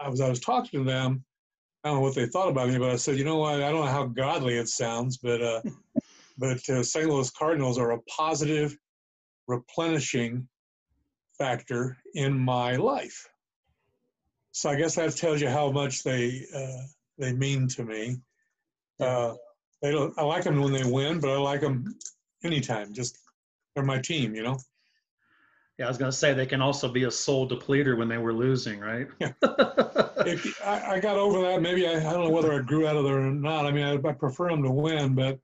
I 0.00 0.08
was 0.08 0.20
I 0.20 0.28
was 0.28 0.40
talking 0.40 0.80
to 0.80 0.90
them. 0.90 1.24
I 1.84 1.88
don't 1.88 1.98
know 1.98 2.02
what 2.02 2.14
they 2.14 2.26
thought 2.26 2.48
about 2.48 2.68
me, 2.68 2.78
but 2.78 2.90
I 2.90 2.96
said, 2.96 3.16
you 3.16 3.24
know 3.24 3.38
what? 3.38 3.62
I 3.62 3.70
don't 3.70 3.84
know 3.84 3.90
how 3.90 4.06
godly 4.06 4.56
it 4.56 4.68
sounds, 4.68 5.16
but 5.18 5.42
uh, 5.42 5.62
but 6.38 6.68
uh, 6.68 6.82
St. 6.82 7.08
Louis 7.08 7.30
Cardinals 7.30 7.78
are 7.78 7.92
a 7.92 8.02
positive, 8.02 8.76
replenishing 9.46 10.48
factor 11.38 11.96
in 12.14 12.36
my 12.38 12.76
life. 12.76 13.28
So 14.52 14.70
I 14.70 14.76
guess 14.76 14.96
that 14.96 15.16
tells 15.16 15.40
you 15.40 15.48
how 15.48 15.70
much 15.70 16.02
they 16.02 16.44
uh, 16.54 16.82
they 17.18 17.32
mean 17.32 17.68
to 17.68 17.84
me. 17.84 18.18
Uh, 19.00 19.34
they 19.82 19.92
don't. 19.92 20.12
I 20.18 20.22
like 20.22 20.44
them 20.44 20.60
when 20.60 20.72
they 20.72 20.84
win, 20.84 21.20
but 21.20 21.30
I 21.30 21.36
like 21.36 21.60
them 21.60 21.94
anytime. 22.44 22.92
Just 22.92 23.18
they're 23.74 23.84
my 23.84 24.00
team, 24.00 24.34
you 24.34 24.42
know. 24.42 24.58
Yeah, 25.78 25.84
I 25.84 25.88
was 25.88 25.96
gonna 25.98 26.10
say 26.10 26.34
they 26.34 26.46
can 26.46 26.60
also 26.60 26.88
be 26.88 27.04
a 27.04 27.10
soul 27.10 27.48
depleter 27.48 27.96
when 27.96 28.08
they 28.08 28.18
were 28.18 28.32
losing, 28.32 28.80
right? 28.80 29.06
Yeah. 29.20 29.32
If, 30.26 30.60
I, 30.62 30.96
I 30.96 31.00
got 31.00 31.16
over 31.16 31.40
that. 31.42 31.62
Maybe 31.62 31.86
I, 31.86 31.92
I 31.92 32.12
don't 32.12 32.24
know 32.24 32.30
whether 32.30 32.52
I 32.52 32.58
grew 32.58 32.86
out 32.88 32.96
of 32.96 33.04
there 33.04 33.20
or 33.20 33.30
not. 33.30 33.64
I 33.66 33.70
mean, 33.70 33.84
I, 33.84 34.08
I 34.08 34.12
prefer 34.12 34.50
them 34.50 34.62
to 34.64 34.70
win, 34.70 35.14
but 35.14 35.38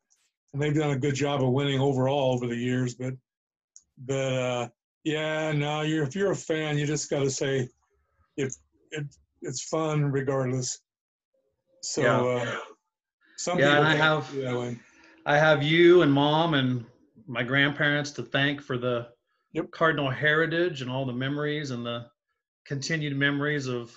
and 0.52 0.60
they've 0.60 0.74
done 0.74 0.90
a 0.90 0.98
good 0.98 1.14
job 1.14 1.42
of 1.42 1.50
winning 1.50 1.80
overall 1.80 2.32
over 2.34 2.48
the 2.48 2.56
years. 2.56 2.94
But 2.94 3.14
but 4.04 4.32
uh, 4.32 4.68
yeah, 5.04 5.52
no, 5.52 5.82
you're 5.82 6.02
if 6.02 6.14
you're 6.16 6.32
a 6.32 6.36
fan, 6.36 6.76
you 6.76 6.86
just 6.86 7.08
got 7.08 7.20
to 7.20 7.30
say 7.30 7.68
if 8.36 8.52
it 8.90 9.06
it's 9.42 9.62
fun 9.62 10.04
regardless. 10.10 10.80
So 11.82 12.02
Yeah. 12.02 12.20
uh, 12.42 12.56
some 13.36 13.58
Yeah, 13.58 13.78
and 13.78 13.86
I 13.86 13.94
have- 13.94 14.76
I 15.24 15.38
have 15.38 15.62
you 15.62 16.02
and 16.02 16.12
mom 16.12 16.54
and 16.54 16.84
my 17.26 17.42
grandparents 17.44 18.10
to 18.12 18.22
thank 18.22 18.60
for 18.60 18.76
the 18.76 19.13
Yep. 19.54 19.70
Cardinal 19.70 20.11
heritage 20.11 20.82
and 20.82 20.90
all 20.90 21.06
the 21.06 21.12
memories 21.12 21.70
and 21.70 21.84
the 21.87 22.06
continued 22.66 23.16
memories 23.16 23.66
of 23.66 23.96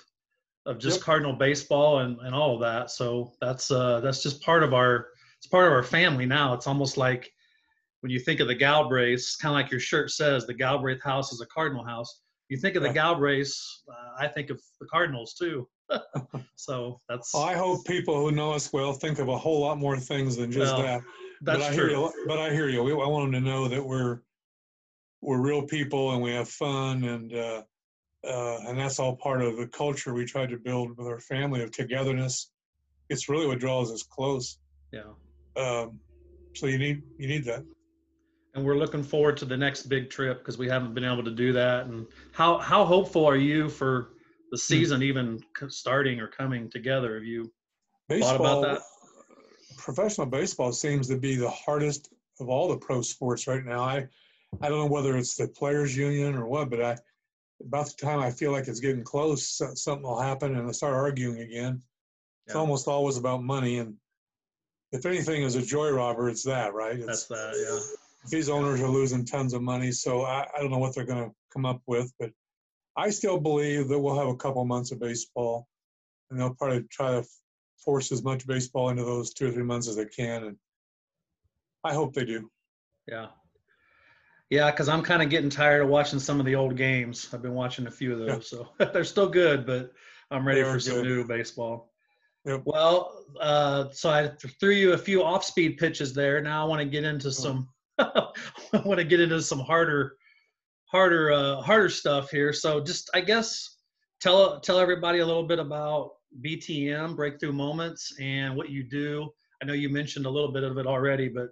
of 0.66 0.78
just 0.78 0.98
Yep. 0.98 1.04
Cardinal 1.04 1.32
baseball 1.32 2.00
and, 2.00 2.18
and 2.20 2.34
all 2.34 2.54
of 2.54 2.60
that. 2.60 2.90
So 2.90 3.32
that's 3.40 3.70
uh 3.70 4.00
that's 4.00 4.22
just 4.22 4.42
part 4.42 4.62
of 4.62 4.72
our 4.74 5.08
it's 5.38 5.46
part 5.46 5.66
of 5.66 5.72
our 5.72 5.82
family 5.82 6.26
now. 6.26 6.54
It's 6.54 6.66
almost 6.66 6.96
like 6.96 7.30
when 8.00 8.10
you 8.10 8.20
think 8.20 8.40
of 8.40 8.48
the 8.48 8.54
Galbraiths, 8.56 9.36
kind 9.38 9.52
of 9.52 9.60
like 9.60 9.70
your 9.70 9.80
shirt 9.80 10.10
says, 10.10 10.46
the 10.46 10.54
Galbraith 10.54 11.02
house 11.02 11.32
is 11.32 11.40
a 11.40 11.46
Cardinal 11.46 11.84
house. 11.84 12.22
You 12.48 12.56
think 12.56 12.76
of 12.76 12.82
the. 12.82 12.88
Galbraiths, 12.90 13.82
uh, 13.90 14.22
I 14.24 14.28
think 14.28 14.50
of 14.50 14.60
the 14.80 14.86
Cardinals 14.86 15.34
too. 15.34 15.68
so 16.56 16.98
that's 17.08 17.32
Well, 17.34 17.42
I 17.42 17.54
hope 17.54 17.84
people 17.86 18.16
who 18.16 18.30
know 18.30 18.52
us 18.52 18.72
well 18.72 18.92
think 18.92 19.18
of 19.18 19.28
a 19.28 19.36
whole 19.36 19.60
lot 19.60 19.78
more 19.78 19.96
things 19.98 20.36
than 20.36 20.50
just 20.52 20.74
Well, 20.74 20.82
that. 20.82 21.02
that's 21.42 21.58
but 21.58 21.72
I 21.72 21.74
true. 21.74 21.88
Hear 21.88 21.96
you, 21.98 22.24
but 22.26 22.38
I 22.38 22.52
hear 22.52 22.68
you. 22.68 22.82
We, 22.82 22.92
I 22.92 23.06
want 23.06 23.32
them 23.32 23.42
to 23.42 23.48
know 23.48 23.68
that 23.68 23.84
we're 23.84 24.20
we're 25.20 25.40
real 25.40 25.62
people 25.62 26.12
and 26.12 26.22
we 26.22 26.32
have 26.32 26.48
fun 26.48 27.04
and 27.04 27.34
uh, 27.34 27.62
uh, 28.26 28.58
and 28.66 28.78
that's 28.78 28.98
all 28.98 29.16
part 29.16 29.42
of 29.42 29.56
the 29.56 29.66
culture 29.66 30.12
we 30.12 30.24
tried 30.24 30.50
to 30.50 30.56
build 30.56 30.96
with 30.96 31.06
our 31.06 31.20
family 31.20 31.62
of 31.62 31.70
togetherness. 31.70 32.50
It's 33.08 33.28
really 33.28 33.46
what 33.46 33.60
draws 33.60 33.92
us 33.92 34.02
close. 34.02 34.58
Yeah. 34.92 35.12
Um, 35.56 36.00
so 36.54 36.66
you 36.66 36.78
need 36.78 37.02
you 37.18 37.28
need 37.28 37.44
that. 37.44 37.64
and 38.54 38.64
we're 38.64 38.76
looking 38.76 39.02
forward 39.02 39.36
to 39.38 39.44
the 39.44 39.56
next 39.56 39.84
big 39.84 40.10
trip 40.10 40.38
because 40.38 40.58
we 40.58 40.68
haven't 40.68 40.94
been 40.94 41.04
able 41.04 41.24
to 41.24 41.30
do 41.30 41.52
that. 41.52 41.86
And 41.86 42.06
how 42.32 42.58
how 42.58 42.84
hopeful 42.84 43.24
are 43.26 43.36
you 43.36 43.68
for 43.68 44.10
the 44.50 44.56
hmm. 44.56 44.72
season 44.72 45.02
even 45.02 45.40
starting 45.68 46.20
or 46.20 46.28
coming 46.28 46.70
together? 46.70 47.14
Have 47.14 47.24
you 47.24 47.52
baseball, 48.08 48.38
thought 48.38 48.58
about 48.58 48.62
that? 48.62 48.82
Professional 49.76 50.26
baseball 50.26 50.72
seems 50.72 51.06
to 51.08 51.16
be 51.16 51.36
the 51.36 51.50
hardest 51.50 52.12
of 52.40 52.48
all 52.48 52.68
the 52.68 52.76
pro 52.76 53.02
sports 53.02 53.46
right 53.46 53.64
now. 53.64 53.82
I 53.82 54.08
I 54.60 54.68
don't 54.68 54.78
know 54.78 54.86
whether 54.86 55.16
it's 55.16 55.36
the 55.36 55.48
players 55.48 55.96
union 55.96 56.34
or 56.34 56.46
what, 56.46 56.70
but 56.70 56.82
I 56.82 56.96
about 57.60 57.86
the 57.86 58.06
time 58.06 58.20
I 58.20 58.30
feel 58.30 58.52
like 58.52 58.68
it's 58.68 58.80
getting 58.80 59.02
close, 59.02 59.60
something 59.74 60.02
will 60.02 60.20
happen 60.20 60.56
and 60.56 60.68
they 60.68 60.72
start 60.72 60.94
arguing 60.94 61.40
again. 61.40 61.82
It's 62.46 62.54
almost 62.54 62.88
always 62.88 63.18
about 63.18 63.42
money, 63.42 63.76
and 63.76 63.94
if 64.90 65.04
anything 65.04 65.42
is 65.42 65.54
a 65.54 65.60
joy 65.60 65.90
robber, 65.90 66.30
it's 66.30 66.42
that, 66.44 66.72
right? 66.72 66.96
It's, 66.96 67.04
That's 67.06 67.26
that, 67.26 67.54
yeah. 67.54 67.78
These 68.30 68.48
owners 68.48 68.80
are 68.80 68.88
losing 68.88 69.26
tons 69.26 69.52
of 69.52 69.60
money, 69.60 69.92
so 69.92 70.22
I, 70.22 70.46
I 70.56 70.60
don't 70.60 70.70
know 70.70 70.78
what 70.78 70.94
they're 70.94 71.04
going 71.04 71.28
to 71.28 71.34
come 71.52 71.66
up 71.66 71.82
with, 71.86 72.10
but 72.18 72.30
I 72.96 73.10
still 73.10 73.38
believe 73.38 73.88
that 73.88 73.98
we'll 73.98 74.18
have 74.18 74.28
a 74.28 74.36
couple 74.36 74.64
months 74.64 74.92
of 74.92 74.98
baseball, 74.98 75.68
and 76.30 76.40
they'll 76.40 76.54
probably 76.54 76.84
try 76.90 77.20
to 77.20 77.26
force 77.84 78.12
as 78.12 78.24
much 78.24 78.46
baseball 78.46 78.88
into 78.88 79.04
those 79.04 79.34
two 79.34 79.48
or 79.48 79.50
three 79.50 79.62
months 79.62 79.88
as 79.88 79.96
they 79.96 80.06
can, 80.06 80.44
and 80.44 80.56
I 81.84 81.92
hope 81.92 82.14
they 82.14 82.24
do. 82.24 82.50
Yeah, 83.06 83.26
yeah, 84.50 84.70
because 84.70 84.88
I'm 84.88 85.02
kind 85.02 85.22
of 85.22 85.28
getting 85.28 85.50
tired 85.50 85.82
of 85.82 85.88
watching 85.88 86.18
some 86.18 86.40
of 86.40 86.46
the 86.46 86.54
old 86.54 86.76
games. 86.76 87.28
I've 87.32 87.42
been 87.42 87.54
watching 87.54 87.86
a 87.86 87.90
few 87.90 88.12
of 88.12 88.18
those, 88.18 88.52
yeah. 88.52 88.58
so 88.58 88.68
they're 88.92 89.04
still 89.04 89.28
good, 89.28 89.66
but 89.66 89.92
I'm 90.30 90.46
ready 90.46 90.62
for 90.62 90.80
some 90.80 91.02
new 91.02 91.26
baseball. 91.26 91.92
Yep. 92.44 92.62
Well, 92.64 93.24
uh, 93.40 93.90
so 93.90 94.10
I 94.10 94.30
threw 94.60 94.70
you 94.70 94.92
a 94.92 94.98
few 94.98 95.22
off-speed 95.22 95.76
pitches 95.76 96.14
there. 96.14 96.40
Now 96.40 96.64
I 96.64 96.68
want 96.68 96.80
to 96.80 96.86
get 96.86 97.04
into 97.04 97.28
oh. 97.28 97.30
some. 97.30 97.68
I 97.98 98.30
want 98.84 98.98
to 98.98 99.04
get 99.04 99.20
into 99.20 99.42
some 99.42 99.58
harder, 99.58 100.16
harder, 100.86 101.32
uh, 101.32 101.60
harder 101.60 101.88
stuff 101.88 102.30
here. 102.30 102.52
So 102.52 102.80
just, 102.80 103.10
I 103.12 103.20
guess, 103.20 103.78
tell 104.20 104.60
tell 104.60 104.78
everybody 104.78 105.18
a 105.18 105.26
little 105.26 105.46
bit 105.46 105.58
about 105.58 106.12
BTM 106.42 107.16
Breakthrough 107.16 107.52
Moments 107.52 108.14
and 108.20 108.56
what 108.56 108.70
you 108.70 108.84
do. 108.84 109.28
I 109.60 109.66
know 109.66 109.72
you 109.72 109.88
mentioned 109.88 110.26
a 110.26 110.30
little 110.30 110.52
bit 110.52 110.62
of 110.62 110.78
it 110.78 110.86
already, 110.86 111.28
but 111.28 111.48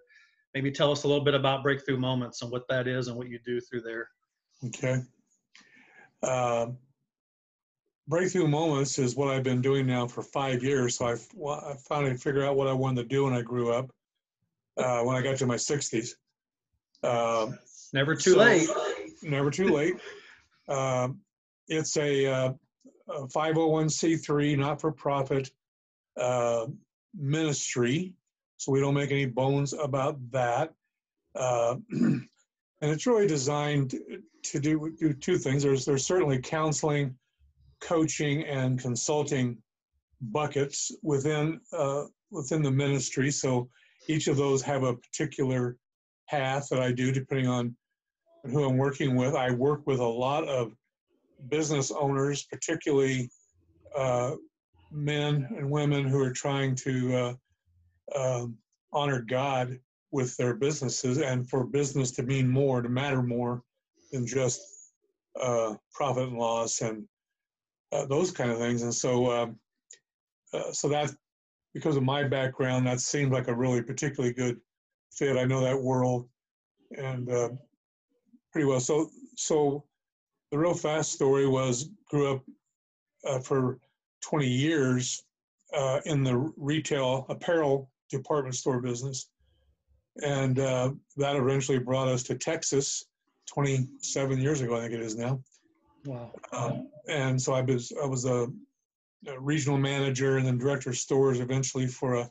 maybe 0.56 0.70
tell 0.70 0.90
us 0.90 1.04
a 1.04 1.06
little 1.06 1.22
bit 1.22 1.34
about 1.34 1.62
breakthrough 1.62 1.98
moments 1.98 2.40
and 2.40 2.50
what 2.50 2.66
that 2.66 2.88
is 2.88 3.08
and 3.08 3.16
what 3.18 3.28
you 3.28 3.38
do 3.44 3.60
through 3.60 3.82
there. 3.82 4.08
Okay. 4.64 5.02
Uh, 6.22 6.68
breakthrough 8.08 8.48
moments 8.48 8.98
is 8.98 9.16
what 9.16 9.28
I've 9.28 9.42
been 9.42 9.60
doing 9.60 9.86
now 9.86 10.06
for 10.06 10.22
five 10.22 10.62
years. 10.62 10.96
So 10.96 11.08
I've, 11.08 11.28
I 11.46 11.74
finally 11.86 12.16
figured 12.16 12.42
out 12.42 12.56
what 12.56 12.68
I 12.68 12.72
wanted 12.72 13.02
to 13.02 13.08
do 13.08 13.24
when 13.24 13.34
I 13.34 13.42
grew 13.42 13.70
up, 13.70 13.90
uh, 14.78 15.02
when 15.02 15.14
I 15.14 15.20
got 15.20 15.36
to 15.36 15.46
my 15.46 15.56
60s. 15.56 16.12
Uh, 17.02 17.52
never 17.92 18.14
too 18.14 18.32
so, 18.32 18.38
late. 18.38 18.70
Never 19.22 19.50
too 19.50 19.68
late. 19.68 19.96
Um, 20.68 21.20
it's 21.68 21.96
a, 21.96 22.26
uh, 22.26 22.52
a 23.08 23.28
501c3 23.28 24.58
not 24.58 24.80
for 24.80 24.90
profit 24.90 25.48
uh, 26.20 26.66
ministry 27.14 28.16
so 28.56 28.72
we 28.72 28.80
don't 28.80 28.94
make 28.94 29.10
any 29.10 29.26
bones 29.26 29.72
about 29.72 30.18
that. 30.30 30.72
Uh, 31.34 31.76
and 31.90 32.28
it's 32.80 33.06
really 33.06 33.26
designed 33.26 33.94
to 34.42 34.60
do, 34.60 34.94
do 34.98 35.12
two 35.12 35.38
things. 35.38 35.62
There's, 35.62 35.84
there's 35.84 36.06
certainly 36.06 36.38
counseling, 36.38 37.14
coaching, 37.80 38.44
and 38.44 38.78
consulting 38.78 39.58
buckets 40.20 40.90
within, 41.02 41.60
uh, 41.72 42.04
within 42.30 42.62
the 42.62 42.70
ministry. 42.70 43.30
So 43.30 43.68
each 44.08 44.28
of 44.28 44.36
those 44.36 44.62
have 44.62 44.82
a 44.82 44.94
particular 44.94 45.76
path 46.28 46.68
that 46.70 46.80
I 46.80 46.92
do 46.92 47.12
depending 47.12 47.48
on 47.48 47.76
who 48.44 48.64
I'm 48.64 48.76
working 48.76 49.16
with. 49.16 49.34
I 49.34 49.50
work 49.50 49.86
with 49.86 50.00
a 50.00 50.04
lot 50.06 50.46
of 50.48 50.72
business 51.48 51.90
owners, 51.90 52.44
particularly 52.44 53.30
uh, 53.96 54.36
men 54.90 55.48
and 55.56 55.70
women 55.70 56.06
who 56.06 56.22
are 56.22 56.32
trying 56.32 56.74
to 56.76 57.16
uh, 57.16 57.34
um, 58.14 58.56
honor 58.92 59.20
God 59.20 59.78
with 60.12 60.36
their 60.36 60.54
businesses 60.54 61.18
and 61.18 61.48
for 61.48 61.64
business 61.64 62.10
to 62.12 62.22
mean 62.22 62.48
more, 62.48 62.82
to 62.82 62.88
matter 62.88 63.22
more 63.22 63.62
than 64.12 64.26
just 64.26 64.60
uh, 65.40 65.74
profit 65.92 66.28
and 66.28 66.38
loss 66.38 66.80
and 66.80 67.04
uh, 67.92 68.06
those 68.06 68.30
kind 68.30 68.50
of 68.50 68.58
things. 68.58 68.82
And 68.82 68.94
so, 68.94 69.30
um, 69.30 69.58
uh, 70.52 70.72
so 70.72 70.88
that 70.88 71.10
because 71.74 71.96
of 71.96 72.02
my 72.02 72.24
background, 72.24 72.86
that 72.86 73.00
seemed 73.00 73.32
like 73.32 73.48
a 73.48 73.54
really 73.54 73.82
particularly 73.82 74.32
good 74.32 74.58
fit. 75.12 75.36
I 75.36 75.44
know 75.44 75.60
that 75.60 75.80
world 75.80 76.28
and 76.96 77.30
uh, 77.30 77.50
pretty 78.52 78.66
well. 78.66 78.80
So, 78.80 79.10
so 79.36 79.84
the 80.50 80.58
real 80.58 80.74
fast 80.74 81.12
story 81.12 81.46
was 81.46 81.90
grew 82.08 82.32
up 82.32 82.42
uh, 83.26 83.40
for 83.40 83.78
20 84.22 84.46
years 84.46 85.22
uh, 85.76 86.00
in 86.06 86.22
the 86.22 86.52
retail 86.56 87.26
apparel 87.28 87.90
department 88.10 88.54
store 88.54 88.80
business. 88.80 89.28
And 90.22 90.58
uh, 90.58 90.92
that 91.16 91.36
eventually 91.36 91.78
brought 91.78 92.08
us 92.08 92.22
to 92.24 92.36
Texas 92.36 93.04
27 93.52 94.40
years 94.40 94.60
ago, 94.60 94.76
I 94.76 94.80
think 94.80 94.94
it 94.94 95.00
is 95.00 95.16
now. 95.16 95.40
Wow. 96.04 96.32
Um, 96.52 96.88
and 97.08 97.40
so 97.40 97.52
I 97.52 97.60
was, 97.60 97.92
I 98.02 98.06
was 98.06 98.24
a, 98.24 98.46
a, 99.26 99.40
regional 99.40 99.78
manager 99.78 100.38
and 100.38 100.46
then 100.46 100.56
director 100.56 100.90
of 100.90 100.96
stores 100.96 101.40
eventually 101.40 101.86
for 101.86 102.14
a, 102.14 102.30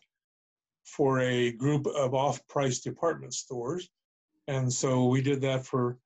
for 0.86 1.20
a 1.20 1.52
group 1.52 1.86
of 1.88 2.14
off-price 2.14 2.80
department 2.80 3.34
stores. 3.34 3.90
And 4.48 4.72
so 4.72 5.08
we 5.08 5.22
did 5.22 5.42
that 5.42 5.66
for 5.66 5.98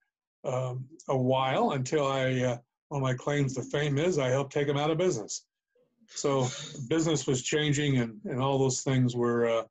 um, 0.44 0.86
a 1.08 1.16
while 1.16 1.72
until 1.72 2.06
I, 2.06 2.40
uh, 2.40 2.58
one 2.88 3.00
of 3.00 3.02
my 3.02 3.14
claims 3.14 3.54
to 3.54 3.62
fame 3.62 3.98
is 3.98 4.18
I 4.18 4.28
helped 4.28 4.52
take 4.52 4.66
them 4.66 4.78
out 4.78 4.90
of 4.90 4.98
business. 4.98 5.44
So 6.10 6.48
business 6.88 7.26
was 7.26 7.42
changing, 7.42 7.98
and, 7.98 8.20
and 8.24 8.40
all 8.40 8.58
those 8.58 8.82
things 8.82 9.14
were 9.14 9.46
uh, 9.46 9.62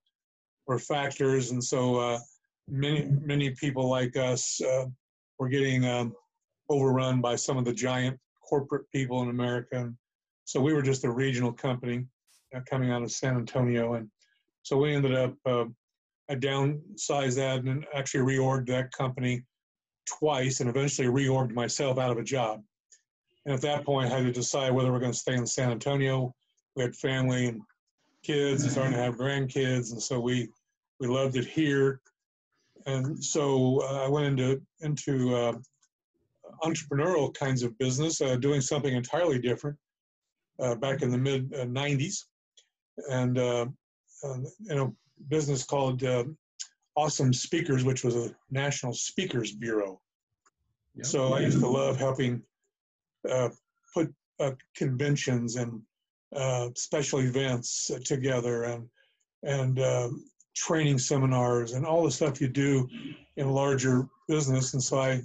were 0.68 0.80
factors, 0.80 1.52
and 1.52 1.64
so 1.64 1.98
uh, 1.98 2.20
many 2.68 3.10
many 3.24 3.52
people 3.52 3.90
like 3.90 4.16
us 4.16 4.62
uh, 4.62 4.86
were 5.38 5.50
getting 5.50 5.86
um, 5.86 6.14
overrun 6.70 7.22
by 7.22 7.36
some 7.36 7.58
of 7.58 7.66
the 7.66 7.74
giant 7.74 8.18
corporate 8.48 8.90
people 8.92 9.22
in 9.22 9.30
America. 9.30 9.82
And 9.82 9.96
so 10.46 10.60
we 10.60 10.74
were 10.74 10.82
just 10.82 11.04
a 11.04 11.12
regional 11.12 11.52
company 11.52 12.06
uh, 12.56 12.62
coming 12.70 12.92
out 12.92 13.04
of 13.04 13.12
San 13.12 13.36
Antonio, 13.36 13.94
and 13.96 14.10
so 14.64 14.78
we 14.78 14.96
ended 14.96 15.16
up 15.16 15.36
uh, 15.46 15.66
I 16.30 16.36
downsized 16.36 17.36
that 17.36 17.64
and 17.64 17.86
actually 17.94 18.36
reorged 18.36 18.68
that 18.68 18.92
company 18.92 19.44
twice, 20.08 20.60
and 20.60 20.70
eventually 20.70 21.08
reorged 21.08 21.54
myself 21.54 21.98
out 21.98 22.12
of 22.12 22.18
a 22.18 22.24
job. 22.24 22.62
And 23.46 23.54
at 23.54 23.62
that 23.62 23.86
point, 23.86 24.12
I 24.12 24.16
had 24.16 24.26
to 24.26 24.32
decide 24.32 24.74
whether 24.74 24.92
we're 24.92 25.00
going 25.00 25.12
to 25.12 25.18
stay 25.18 25.34
in 25.34 25.46
San 25.46 25.72
Antonio. 25.72 26.34
We 26.76 26.84
had 26.84 26.96
family 26.96 27.48
and 27.48 27.62
kids, 28.24 28.64
and 28.64 28.72
starting 28.72 28.94
to 28.94 29.00
have 29.00 29.16
grandkids, 29.16 29.92
and 29.92 30.02
so 30.02 30.20
we 30.20 30.50
we 31.00 31.08
loved 31.08 31.36
it 31.36 31.46
here. 31.46 32.02
And 32.86 33.24
so 33.24 33.82
uh, 33.84 34.06
I 34.06 34.10
went 34.10 34.26
into 34.28 34.62
into 34.82 35.36
uh, 35.36 35.54
entrepreneurial 36.64 37.34
kinds 37.34 37.64
of 37.64 37.78
business, 37.78 38.22
uh, 38.22 38.36
doing 38.36 38.62
something 38.62 38.94
entirely 38.94 39.40
different 39.40 39.78
uh, 40.60 40.76
back 40.76 41.02
in 41.02 41.12
the 41.12 41.18
mid 41.18 41.52
'90s, 41.52 42.26
uh, 43.00 43.14
and 43.14 43.38
uh, 43.38 43.66
you 44.24 44.76
know, 44.76 44.96
business 45.30 45.64
called 45.64 46.04
Awesome 46.96 47.34
Speakers, 47.34 47.84
which 47.84 48.04
was 48.04 48.16
a 48.16 48.36
national 48.52 48.94
speakers 48.94 49.54
bureau. 49.54 50.02
Yep. 50.96 51.06
So 51.06 51.34
I 51.34 51.40
used 51.40 51.60
to 51.60 51.68
love 51.68 51.98
helping 51.98 52.36
uh, 52.36 52.40
put 53.94 54.14
uh, 54.40 54.52
conventions 54.76 55.56
and 55.56 55.82
uh, 56.36 56.70
special 56.76 57.20
events 57.20 57.92
together 58.06 58.64
and 58.64 58.88
and 59.44 59.80
um, 59.80 60.24
training 60.56 60.98
seminars 60.98 61.74
and 61.74 61.86
all 61.86 62.04
the 62.04 62.12
stuff 62.12 62.42
you 62.42 62.50
do 62.50 62.88
in 63.38 63.50
larger 63.50 64.08
business. 64.28 64.74
And 64.74 64.84
so 64.84 65.00
I 65.00 65.22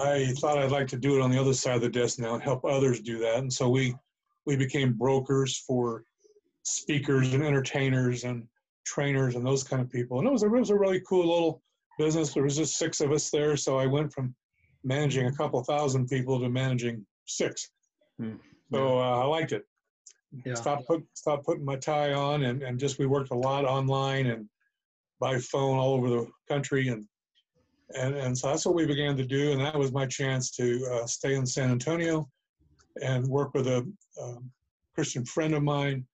I 0.00 0.32
thought 0.38 0.58
I'd 0.58 0.70
like 0.70 0.88
to 0.88 0.96
do 0.96 1.16
it 1.16 1.22
on 1.22 1.30
the 1.30 1.38
other 1.38 1.52
side 1.52 1.76
of 1.76 1.82
the 1.82 1.88
desk 1.88 2.18
now 2.18 2.34
and 2.34 2.42
help 2.42 2.64
others 2.64 3.00
do 3.00 3.18
that. 3.18 3.38
And 3.38 3.52
so 3.52 3.68
we 3.68 3.94
we 4.46 4.56
became 4.56 4.94
brokers 4.94 5.58
for 5.58 6.04
speakers 6.64 7.32
and 7.34 7.42
entertainers 7.42 8.24
and 8.24 8.46
trainers 8.86 9.34
and 9.34 9.44
those 9.46 9.62
kind 9.62 9.82
of 9.82 9.90
people. 9.90 10.18
And 10.18 10.26
it 10.26 10.32
was 10.32 10.42
a, 10.42 10.46
it 10.46 10.58
was 10.58 10.70
a 10.70 10.78
really 10.78 11.00
cool 11.08 11.28
little 11.28 11.62
business. 11.98 12.32
There 12.32 12.42
was 12.42 12.56
just 12.56 12.78
six 12.78 13.00
of 13.00 13.12
us 13.12 13.30
there, 13.30 13.56
so 13.56 13.78
I 13.78 13.86
went 13.86 14.12
from 14.12 14.34
managing 14.84 15.26
a 15.26 15.32
couple 15.32 15.62
thousand 15.62 16.08
people 16.08 16.40
to 16.40 16.48
managing 16.48 17.04
six. 17.26 17.70
Hmm. 18.18 18.34
So 18.72 18.98
uh, 18.98 19.22
I 19.22 19.24
liked 19.24 19.52
it. 19.52 19.64
Yeah. 20.46 20.54
Stop 20.54 20.86
put 20.86 21.04
stop 21.14 21.44
putting 21.44 21.64
my 21.64 21.76
tie 21.76 22.14
on 22.14 22.44
and, 22.44 22.62
and 22.62 22.78
just 22.78 22.98
we 22.98 23.06
worked 23.06 23.32
a 23.32 23.36
lot 23.36 23.64
online 23.66 24.26
and 24.26 24.48
by 25.20 25.38
phone 25.38 25.78
all 25.78 25.92
over 25.92 26.08
the 26.08 26.26
country 26.48 26.88
and 26.88 27.06
and 27.94 28.14
and 28.14 28.36
so 28.36 28.48
that's 28.48 28.64
what 28.64 28.74
we 28.74 28.86
began 28.86 29.14
to 29.18 29.26
do 29.26 29.52
and 29.52 29.60
that 29.60 29.78
was 29.78 29.92
my 29.92 30.06
chance 30.06 30.50
to 30.52 30.88
uh, 30.90 31.06
stay 31.06 31.34
in 31.34 31.44
San 31.44 31.70
Antonio 31.70 32.26
and 33.00 33.26
work 33.26 33.52
with 33.54 33.66
a, 33.66 33.86
a 34.20 34.34
Christian 34.94 35.24
friend 35.24 35.54
of 35.54 35.62
mine. 35.62 36.04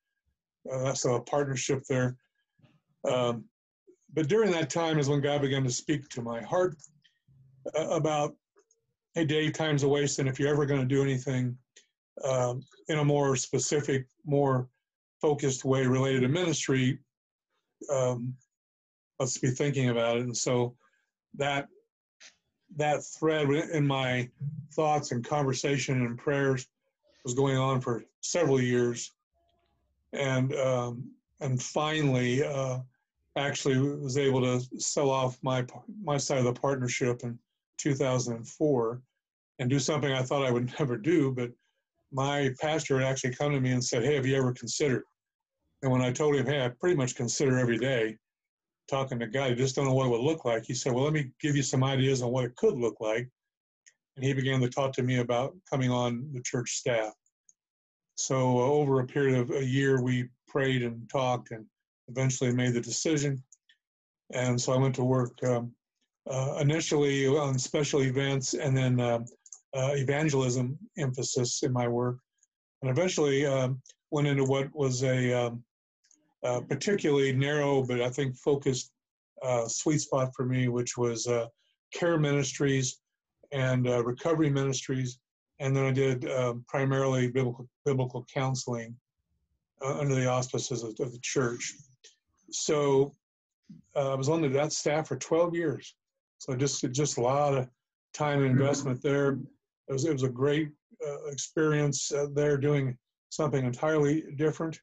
Uh, 0.70 0.84
that's 0.84 1.04
a 1.04 1.20
partnership 1.20 1.82
there. 1.88 2.16
Um, 3.08 3.44
but 4.14 4.28
during 4.28 4.52
that 4.52 4.70
time 4.70 4.98
is 4.98 5.08
when 5.08 5.20
God 5.20 5.42
began 5.42 5.64
to 5.64 5.70
speak 5.70 6.08
to 6.10 6.22
my 6.22 6.40
heart 6.42 6.76
uh, 7.78 7.88
about, 7.88 8.34
hey, 9.14 9.24
Dave, 9.24 9.52
time's 9.52 9.82
a 9.82 9.88
waste, 9.88 10.18
and 10.18 10.28
if 10.28 10.38
you're 10.38 10.50
ever 10.50 10.66
going 10.66 10.80
to 10.80 10.86
do 10.86 11.02
anything 11.02 11.56
um, 12.24 12.62
in 12.88 12.98
a 12.98 13.04
more 13.04 13.36
specific, 13.36 14.06
more 14.24 14.68
focused 15.20 15.64
way 15.64 15.86
related 15.86 16.20
to 16.20 16.28
ministry, 16.28 16.98
um, 17.92 18.34
let's 19.18 19.38
be 19.38 19.50
thinking 19.50 19.90
about 19.90 20.18
it. 20.18 20.22
And 20.22 20.36
so 20.36 20.76
that 21.36 21.68
that 22.76 23.02
thread 23.02 23.48
in 23.48 23.86
my 23.86 24.28
thoughts 24.74 25.10
and 25.10 25.24
conversation 25.24 26.04
and 26.04 26.18
prayers 26.18 26.66
was 27.24 27.34
going 27.34 27.56
on 27.56 27.80
for 27.80 28.04
several 28.20 28.60
years, 28.60 29.12
and 30.12 30.54
um, 30.54 31.10
and 31.40 31.62
finally, 31.62 32.44
uh, 32.44 32.78
actually 33.36 33.78
was 33.78 34.18
able 34.18 34.40
to 34.42 34.60
sell 34.80 35.10
off 35.10 35.38
my 35.42 35.64
my 36.02 36.16
side 36.16 36.38
of 36.38 36.44
the 36.44 36.52
partnership 36.52 37.22
in 37.22 37.38
2004 37.78 39.02
and 39.58 39.70
do 39.70 39.78
something 39.78 40.12
I 40.12 40.22
thought 40.22 40.44
I 40.44 40.50
would 40.50 40.72
never 40.78 40.96
do. 40.96 41.32
But 41.32 41.50
my 42.12 42.54
pastor 42.60 42.98
had 42.98 43.08
actually 43.08 43.34
come 43.34 43.52
to 43.52 43.60
me 43.60 43.72
and 43.72 43.84
said, 43.84 44.04
"Hey, 44.04 44.14
have 44.14 44.26
you 44.26 44.36
ever 44.36 44.52
considered?" 44.52 45.04
And 45.82 45.92
when 45.92 46.02
I 46.02 46.12
told 46.12 46.36
him, 46.36 46.46
"Hey, 46.46 46.64
I 46.64 46.68
pretty 46.68 46.96
much 46.96 47.14
consider 47.14 47.58
every 47.58 47.78
day," 47.78 48.16
talking 48.88 49.18
to 49.18 49.26
God, 49.26 49.52
I 49.52 49.54
just 49.54 49.76
don't 49.76 49.84
know 49.84 49.94
what 49.94 50.06
it 50.06 50.10
would 50.10 50.20
look 50.20 50.44
like. 50.44 50.64
He 50.64 50.74
said, 50.74 50.92
"Well, 50.92 51.04
let 51.04 51.12
me 51.12 51.30
give 51.40 51.56
you 51.56 51.62
some 51.62 51.84
ideas 51.84 52.22
on 52.22 52.30
what 52.30 52.44
it 52.44 52.56
could 52.56 52.74
look 52.74 53.00
like." 53.00 53.28
And 54.16 54.24
he 54.24 54.32
began 54.32 54.60
to 54.60 54.68
talk 54.68 54.92
to 54.94 55.02
me 55.02 55.18
about 55.18 55.54
coming 55.70 55.90
on 55.90 56.30
the 56.32 56.42
church 56.42 56.72
staff. 56.72 57.12
So 58.16 58.58
uh, 58.58 58.62
over 58.62 58.98
a 59.00 59.06
period 59.06 59.38
of 59.38 59.50
a 59.52 59.64
year, 59.64 60.02
we 60.02 60.28
prayed 60.48 60.82
and 60.82 61.08
talked 61.08 61.52
and 61.52 61.64
eventually 62.08 62.52
made 62.52 62.74
the 62.74 62.80
decision. 62.80 63.42
And 64.32 64.60
so 64.60 64.72
I 64.72 64.76
went 64.76 64.96
to 64.96 65.04
work 65.04 65.32
um, 65.44 65.72
initially 66.60 67.26
on 67.26 67.58
special 67.58 68.02
events 68.02 68.54
and 68.54 68.76
then 68.76 69.00
uh, 69.00 69.20
uh, 69.74 69.92
evangelism 69.94 70.78
emphasis 70.96 71.62
in 71.62 71.72
my 71.72 71.88
work. 71.88 72.18
And 72.82 72.90
eventually 72.90 73.46
um, 73.46 73.80
went 74.10 74.28
into 74.28 74.44
what 74.44 74.68
was 74.74 75.02
a, 75.02 75.32
um, 75.32 75.62
a, 76.44 76.62
particularly 76.62 77.32
narrow, 77.32 77.82
but 77.82 78.00
I 78.00 78.10
think 78.10 78.36
focused 78.36 78.92
uh, 79.42 79.66
sweet 79.68 80.00
spot 80.00 80.30
for 80.36 80.44
me, 80.44 80.68
which 80.68 80.96
was 80.96 81.26
uh, 81.26 81.46
care 81.92 82.18
ministries 82.18 83.00
and 83.52 83.88
uh, 83.88 84.04
recovery 84.04 84.50
ministries. 84.50 85.18
And 85.60 85.74
then 85.74 85.84
I 85.84 85.92
did 85.92 86.30
um, 86.30 86.64
primarily 86.68 87.28
biblical, 87.28 87.68
biblical 87.84 88.24
counseling 88.32 88.94
under 89.82 90.14
the 90.14 90.26
auspices 90.26 90.82
of, 90.82 90.90
of 91.00 91.12
the 91.12 91.20
church 91.22 91.74
so 92.50 93.12
uh, 93.94 94.12
I 94.12 94.14
was 94.14 94.28
on 94.28 94.50
that 94.52 94.72
staff 94.72 95.08
for 95.08 95.16
12 95.16 95.54
years. 95.54 95.94
So 96.38 96.54
just 96.54 96.80
just 96.92 97.18
a 97.18 97.22
lot 97.22 97.54
of 97.56 97.68
time 98.14 98.44
investment 98.44 99.02
there. 99.02 99.38
It 99.88 99.92
was 99.92 100.04
it 100.04 100.12
was 100.12 100.22
a 100.22 100.28
great 100.28 100.70
uh, 101.06 101.26
experience 101.26 102.12
uh, 102.12 102.26
there 102.34 102.56
doing 102.56 102.96
something 103.30 103.64
entirely 103.64 104.24
different. 104.36 104.80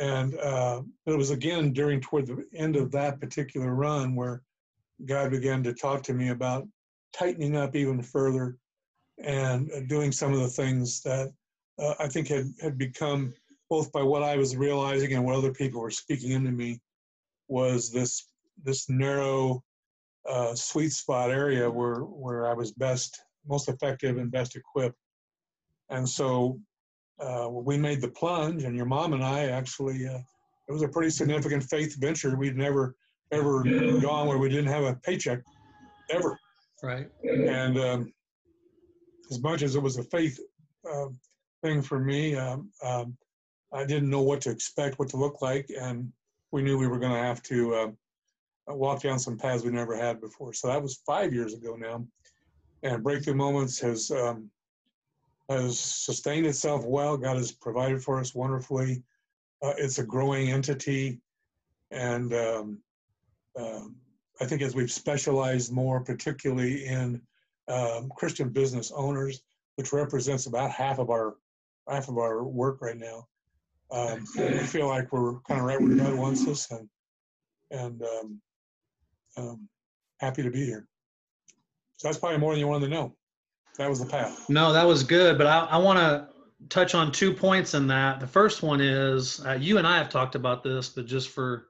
And 0.00 0.38
uh, 0.38 0.82
it 1.06 1.16
was 1.16 1.30
again 1.30 1.72
during 1.72 2.00
toward 2.00 2.26
the 2.26 2.44
end 2.54 2.76
of 2.76 2.90
that 2.92 3.20
particular 3.20 3.74
run 3.74 4.14
where 4.14 4.42
God 5.06 5.30
began 5.30 5.62
to 5.62 5.72
talk 5.72 6.02
to 6.04 6.14
me 6.14 6.28
about 6.28 6.68
tightening 7.12 7.56
up 7.56 7.74
even 7.74 8.02
further 8.02 8.58
and 9.18 9.70
uh, 9.72 9.80
doing 9.88 10.12
some 10.12 10.32
of 10.32 10.40
the 10.40 10.48
things 10.48 11.00
that 11.02 11.32
uh, 11.78 11.94
I 11.98 12.08
think 12.08 12.28
had 12.28 12.52
had 12.60 12.76
become 12.76 13.32
both 13.70 13.92
by 13.92 14.02
what 14.02 14.22
I 14.22 14.36
was 14.36 14.56
realizing 14.56 15.12
and 15.12 15.24
what 15.24 15.36
other 15.36 15.52
people 15.52 15.80
were 15.80 15.90
speaking 15.90 16.32
into 16.32 16.50
me, 16.50 16.80
was 17.48 17.90
this 17.90 18.26
this 18.64 18.88
narrow 18.88 19.62
uh, 20.28 20.54
sweet 20.54 20.92
spot 20.92 21.30
area 21.30 21.70
where 21.70 22.00
where 22.00 22.46
I 22.46 22.54
was 22.54 22.72
best, 22.72 23.20
most 23.46 23.68
effective, 23.68 24.18
and 24.18 24.30
best 24.30 24.56
equipped. 24.56 24.98
And 25.90 26.08
so 26.08 26.60
uh, 27.18 27.48
we 27.50 27.78
made 27.78 28.00
the 28.00 28.08
plunge, 28.08 28.64
and 28.64 28.76
your 28.76 28.86
mom 28.86 29.12
and 29.14 29.24
I 29.24 29.46
actually, 29.46 30.06
uh, 30.06 30.18
it 30.68 30.72
was 30.72 30.82
a 30.82 30.88
pretty 30.88 31.10
significant 31.10 31.64
faith 31.64 31.96
venture. 31.98 32.36
We'd 32.36 32.56
never 32.56 32.94
ever 33.30 33.62
gone 34.00 34.26
where 34.26 34.38
we 34.38 34.48
didn't 34.48 34.72
have 34.72 34.84
a 34.84 34.94
paycheck, 34.94 35.40
ever. 36.10 36.38
Right. 36.82 37.08
And 37.24 37.78
um, 37.78 38.12
as 39.30 39.40
much 39.40 39.62
as 39.62 39.74
it 39.76 39.82
was 39.82 39.98
a 39.98 40.04
faith 40.04 40.38
uh, 40.90 41.06
thing 41.62 41.82
for 41.82 41.98
me, 41.98 42.36
um, 42.36 42.70
um, 42.82 43.16
I 43.72 43.84
didn't 43.84 44.08
know 44.08 44.22
what 44.22 44.40
to 44.42 44.50
expect, 44.50 44.98
what 44.98 45.08
to 45.10 45.16
look 45.16 45.42
like, 45.42 45.68
and 45.78 46.10
we 46.52 46.62
knew 46.62 46.78
we 46.78 46.86
were 46.86 46.98
going 46.98 47.12
to 47.12 47.18
have 47.18 47.42
to 47.44 47.74
uh, 47.74 47.90
walk 48.74 49.02
down 49.02 49.18
some 49.18 49.36
paths 49.36 49.64
we 49.64 49.70
never 49.70 49.96
had 49.96 50.20
before. 50.20 50.52
So 50.52 50.68
that 50.68 50.82
was 50.82 51.02
five 51.06 51.32
years 51.32 51.54
ago 51.54 51.76
now, 51.76 52.06
and 52.82 53.02
Breakthrough 53.02 53.34
Moments 53.34 53.78
has 53.80 54.10
um, 54.10 54.50
has 55.48 55.78
sustained 55.78 56.46
itself 56.46 56.84
well. 56.84 57.16
God 57.16 57.36
has 57.36 57.52
provided 57.52 58.02
for 58.02 58.20
us 58.20 58.34
wonderfully. 58.34 59.02
Uh, 59.62 59.74
it's 59.78 59.98
a 59.98 60.04
growing 60.04 60.50
entity, 60.50 61.20
and 61.90 62.32
um, 62.34 62.78
uh, 63.58 63.82
I 64.40 64.44
think 64.44 64.62
as 64.62 64.74
we've 64.74 64.92
specialized 64.92 65.72
more, 65.72 66.00
particularly 66.00 66.86
in 66.86 67.20
um, 67.68 68.10
Christian 68.16 68.50
business 68.50 68.92
owners, 68.94 69.40
which 69.76 69.92
represents 69.92 70.46
about 70.46 70.70
half 70.70 70.98
of 70.98 71.10
our 71.10 71.36
half 71.88 72.08
of 72.08 72.18
our 72.18 72.44
work 72.44 72.82
right 72.82 72.98
now 72.98 73.26
um, 73.90 74.26
I 74.38 74.58
feel 74.58 74.88
like 74.88 75.12
we're 75.12 75.40
kind 75.40 75.60
of 75.60 75.66
right 75.66 75.80
where 75.80 75.96
God 75.96 76.14
wants 76.14 76.46
us, 76.46 76.70
and 76.70 76.88
and 77.70 78.02
um, 78.02 78.40
um, 79.38 79.68
happy 80.20 80.42
to 80.42 80.50
be 80.50 80.64
here. 80.64 80.86
So 81.96 82.08
that's 82.08 82.18
probably 82.18 82.38
more 82.38 82.52
than 82.52 82.60
you 82.60 82.68
wanted 82.68 82.86
to 82.86 82.92
know. 82.92 83.14
That 83.78 83.88
was 83.88 84.00
the 84.00 84.06
path. 84.06 84.48
No, 84.48 84.72
that 84.72 84.86
was 84.86 85.02
good, 85.02 85.38
but 85.38 85.46
I, 85.46 85.60
I 85.60 85.76
want 85.78 85.98
to 85.98 86.28
touch 86.68 86.94
on 86.94 87.12
two 87.12 87.32
points 87.32 87.74
in 87.74 87.86
that. 87.88 88.20
The 88.20 88.26
first 88.26 88.62
one 88.62 88.80
is 88.80 89.44
uh, 89.46 89.52
you 89.52 89.78
and 89.78 89.86
I 89.86 89.98
have 89.98 90.08
talked 90.08 90.34
about 90.34 90.62
this, 90.62 90.88
but 90.88 91.06
just 91.06 91.30
for 91.30 91.68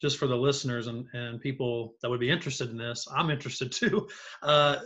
just 0.00 0.16
for 0.16 0.26
the 0.26 0.36
listeners 0.36 0.86
and, 0.86 1.06
and 1.12 1.42
people 1.42 1.94
that 2.00 2.08
would 2.08 2.20
be 2.20 2.30
interested 2.30 2.70
in 2.70 2.78
this, 2.78 3.06
I'm 3.14 3.28
interested 3.28 3.70
too. 3.72 4.08
Uh, 4.42 4.76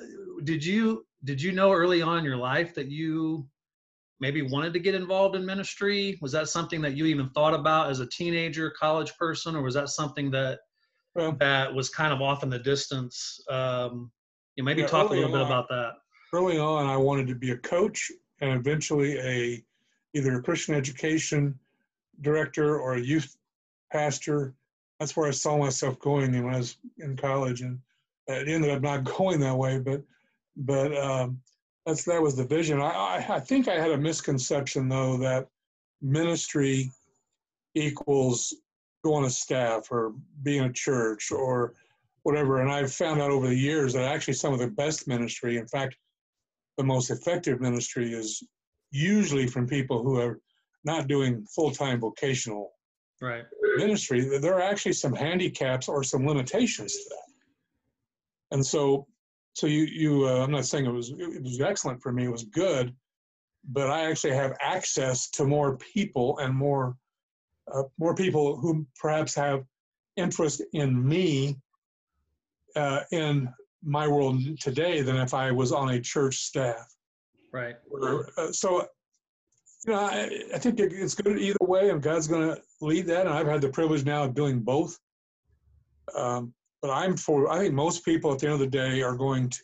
did 0.45 0.65
you 0.65 1.07
did 1.25 1.41
you 1.41 1.53
know 1.53 1.73
early 1.73 2.03
on 2.03 2.19
in 2.19 2.25
your 2.25 2.37
life 2.37 2.75
that 2.75 2.89
you 2.89 3.47
maybe 4.21 4.43
wanted 4.43 4.73
to 4.73 4.79
get 4.79 4.95
involved 4.95 5.37
in 5.37 5.45
ministry? 5.45 6.19
Was 6.23 6.33
that 6.33 6.49
something 6.49 6.81
that 6.83 6.97
you 6.97 7.05
even 7.07 7.29
thought 7.31 7.55
about 7.55 7.91
as 7.91 8.01
a 8.01 8.07
teenager, 8.07 8.71
college 8.71 9.15
person, 9.17 9.55
or 9.55 9.63
was 9.63 9.75
that 9.75 9.91
something 9.91 10.31
that 10.31 10.61
well, 11.15 11.33
that 11.33 11.73
was 11.73 11.89
kind 11.89 12.13
of 12.13 12.21
off 12.21 12.43
in 12.43 12.51
the 12.51 12.59
distance? 12.59 13.41
Um, 13.49 14.11
you 14.57 14.63
know, 14.63 14.67
maybe 14.67 14.83
yeah, 14.83 14.89
talk 14.89 15.11
a 15.11 15.15
little 15.15 15.27
on, 15.27 15.33
bit 15.33 15.43
about 15.43 15.69
that. 15.69 15.95
Early 16.33 16.59
on, 16.59 16.87
I 16.87 16.97
wanted 16.97 17.29
to 17.29 17.35
be 17.35 17.53
a 17.53 17.57
coach 17.59 18.11
and 18.41 18.53
eventually 18.53 19.19
a 19.19 19.65
either 20.15 20.39
a 20.39 20.43
Christian 20.43 20.75
education 20.75 21.59
director 22.21 22.79
or 22.79 22.95
a 22.95 23.01
youth 23.01 23.37
pastor. 23.93 24.55
That's 24.99 25.17
where 25.17 25.29
I 25.29 25.33
saw 25.33 25.59
myself 25.59 25.99
going 25.99 26.33
when 26.45 26.55
I 26.55 26.59
was 26.59 26.77
in 26.99 27.17
college, 27.17 27.63
and 27.63 27.79
it 28.27 28.49
ended 28.49 28.71
up 28.71 28.83
not 28.83 29.05
going 29.17 29.41
that 29.41 29.57
way. 29.57 29.79
But 29.79 30.03
but 30.57 30.97
um, 30.97 31.41
that's 31.87 32.05
that 32.05 32.23
was 32.23 32.37
the 32.37 32.45
vision. 32.45 32.81
I, 32.81 32.91
I, 32.91 33.27
I 33.37 33.41
think 33.41 33.69
I 33.69 33.79
had 33.79 33.93
a 33.93 33.99
misconception 33.99 34.89
though 34.89 35.17
that 35.19 35.49
ministry 36.03 36.91
equals 37.75 38.55
going 39.05 39.25
to 39.25 39.31
staff 39.31 39.89
or 39.91 40.15
being 40.43 40.65
a 40.65 40.73
church 40.73 41.31
or 41.31 41.75
whatever. 42.23 42.61
And 42.61 42.73
I've 42.73 42.93
found 42.93 43.21
out 43.21 43.31
over 43.31 43.47
the 43.47 43.55
years 43.55 43.93
that 43.93 44.05
actually 44.05 44.35
some 44.35 44.53
of 44.53 44.59
the 44.59 44.69
best 44.69 45.07
ministry, 45.07 45.59
in 45.59 45.69
fact, 45.69 45.97
the 46.79 46.85
most 46.85 47.11
effective 47.11 47.61
ministry 47.61 48.13
is 48.13 48.43
usually 48.91 49.47
from 49.47 49.69
people 49.69 50.03
who 50.03 50.19
are 50.19 50.41
not 50.85 51.07
doing 51.07 51.47
full-time 51.55 52.01
vocational 52.01 52.73
right. 53.21 53.45
ministry. 53.77 54.39
There 54.39 54.55
are 54.55 54.63
actually 54.63 54.95
some 54.95 55.15
handicaps 55.15 55.89
or 55.89 56.03
some 56.03 56.27
limitations 56.27 56.93
to 56.93 57.05
that. 57.11 58.57
And 58.57 58.65
so 58.65 59.07
so 59.55 59.67
you 59.67 59.85
you 59.85 60.29
uh, 60.29 60.43
I'm 60.43 60.51
not 60.51 60.67
saying 60.67 60.87
it 60.87 60.93
was 60.93 61.11
it 61.11 61.43
was 61.43 61.61
excellent 61.61 62.03
for 62.03 62.13
me. 62.13 62.25
It 62.25 62.33
was 62.33 62.45
good, 62.45 62.95
but 63.71 63.89
I 63.89 64.11
actually 64.11 64.35
have 64.35 64.57
access 64.61 65.31
to 65.31 65.45
more 65.45 65.77
people 65.77 66.39
and 66.39 66.55
more 66.55 66.97
uh, 67.73 67.85
more 67.99 68.15
people 68.15 68.57
who 68.57 68.87
perhaps 69.01 69.35
have 69.35 69.65
interest 70.17 70.63
in 70.73 71.07
me 71.07 71.57
uh, 72.77 73.01
in 73.13 73.49
my 73.83 74.09
world 74.09 74.41
today 74.61 75.03
than 75.03 75.17
if 75.17 75.35
I 75.35 75.51
was 75.51 75.73
on 75.73 75.91
a 75.91 76.01
church 76.01 76.37
staff. 76.37 76.87
Right. 77.53 77.77
Uh, 78.37 78.51
so, 78.53 78.87
you 79.87 79.93
know, 79.93 80.01
I, 80.01 80.31
I 80.55 80.59
think 80.59 80.81
it's 80.81 81.15
good 81.15 81.39
either 81.39 81.57
way, 81.61 81.91
and 81.91 82.03
God's 82.03 82.27
going 82.27 82.49
to 82.55 82.61
lead 82.81 83.07
that. 83.07 83.27
And 83.27 83.35
I've 83.35 83.47
had 83.47 83.61
the 83.61 83.69
privilege 83.69 84.05
now 84.05 84.25
of 84.25 84.35
doing 84.35 84.61
both. 84.61 84.99
Um, 86.17 86.53
but 86.83 86.91
I'm 86.91 87.17
for, 87.17 87.51
I 87.51 87.59
think 87.59 87.75
most 87.75 88.05
people 88.05 88.33
at 88.33 88.39
the 88.39 88.47
end 88.47 88.55
of 88.55 88.61
the 88.61 88.67
day 88.67 89.03
are 89.03 89.17
going 89.17 89.49
to, 89.51 89.59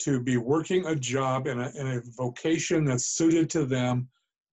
to 0.00 0.20
be 0.20 0.36
working 0.36 0.86
a 0.86 0.94
job 0.94 1.46
in 1.46 1.60
a, 1.60 1.70
in 1.76 1.86
a 1.86 2.02
vocation 2.16 2.84
that's 2.84 3.06
suited 3.06 3.50
to 3.50 3.64
them. 3.64 4.08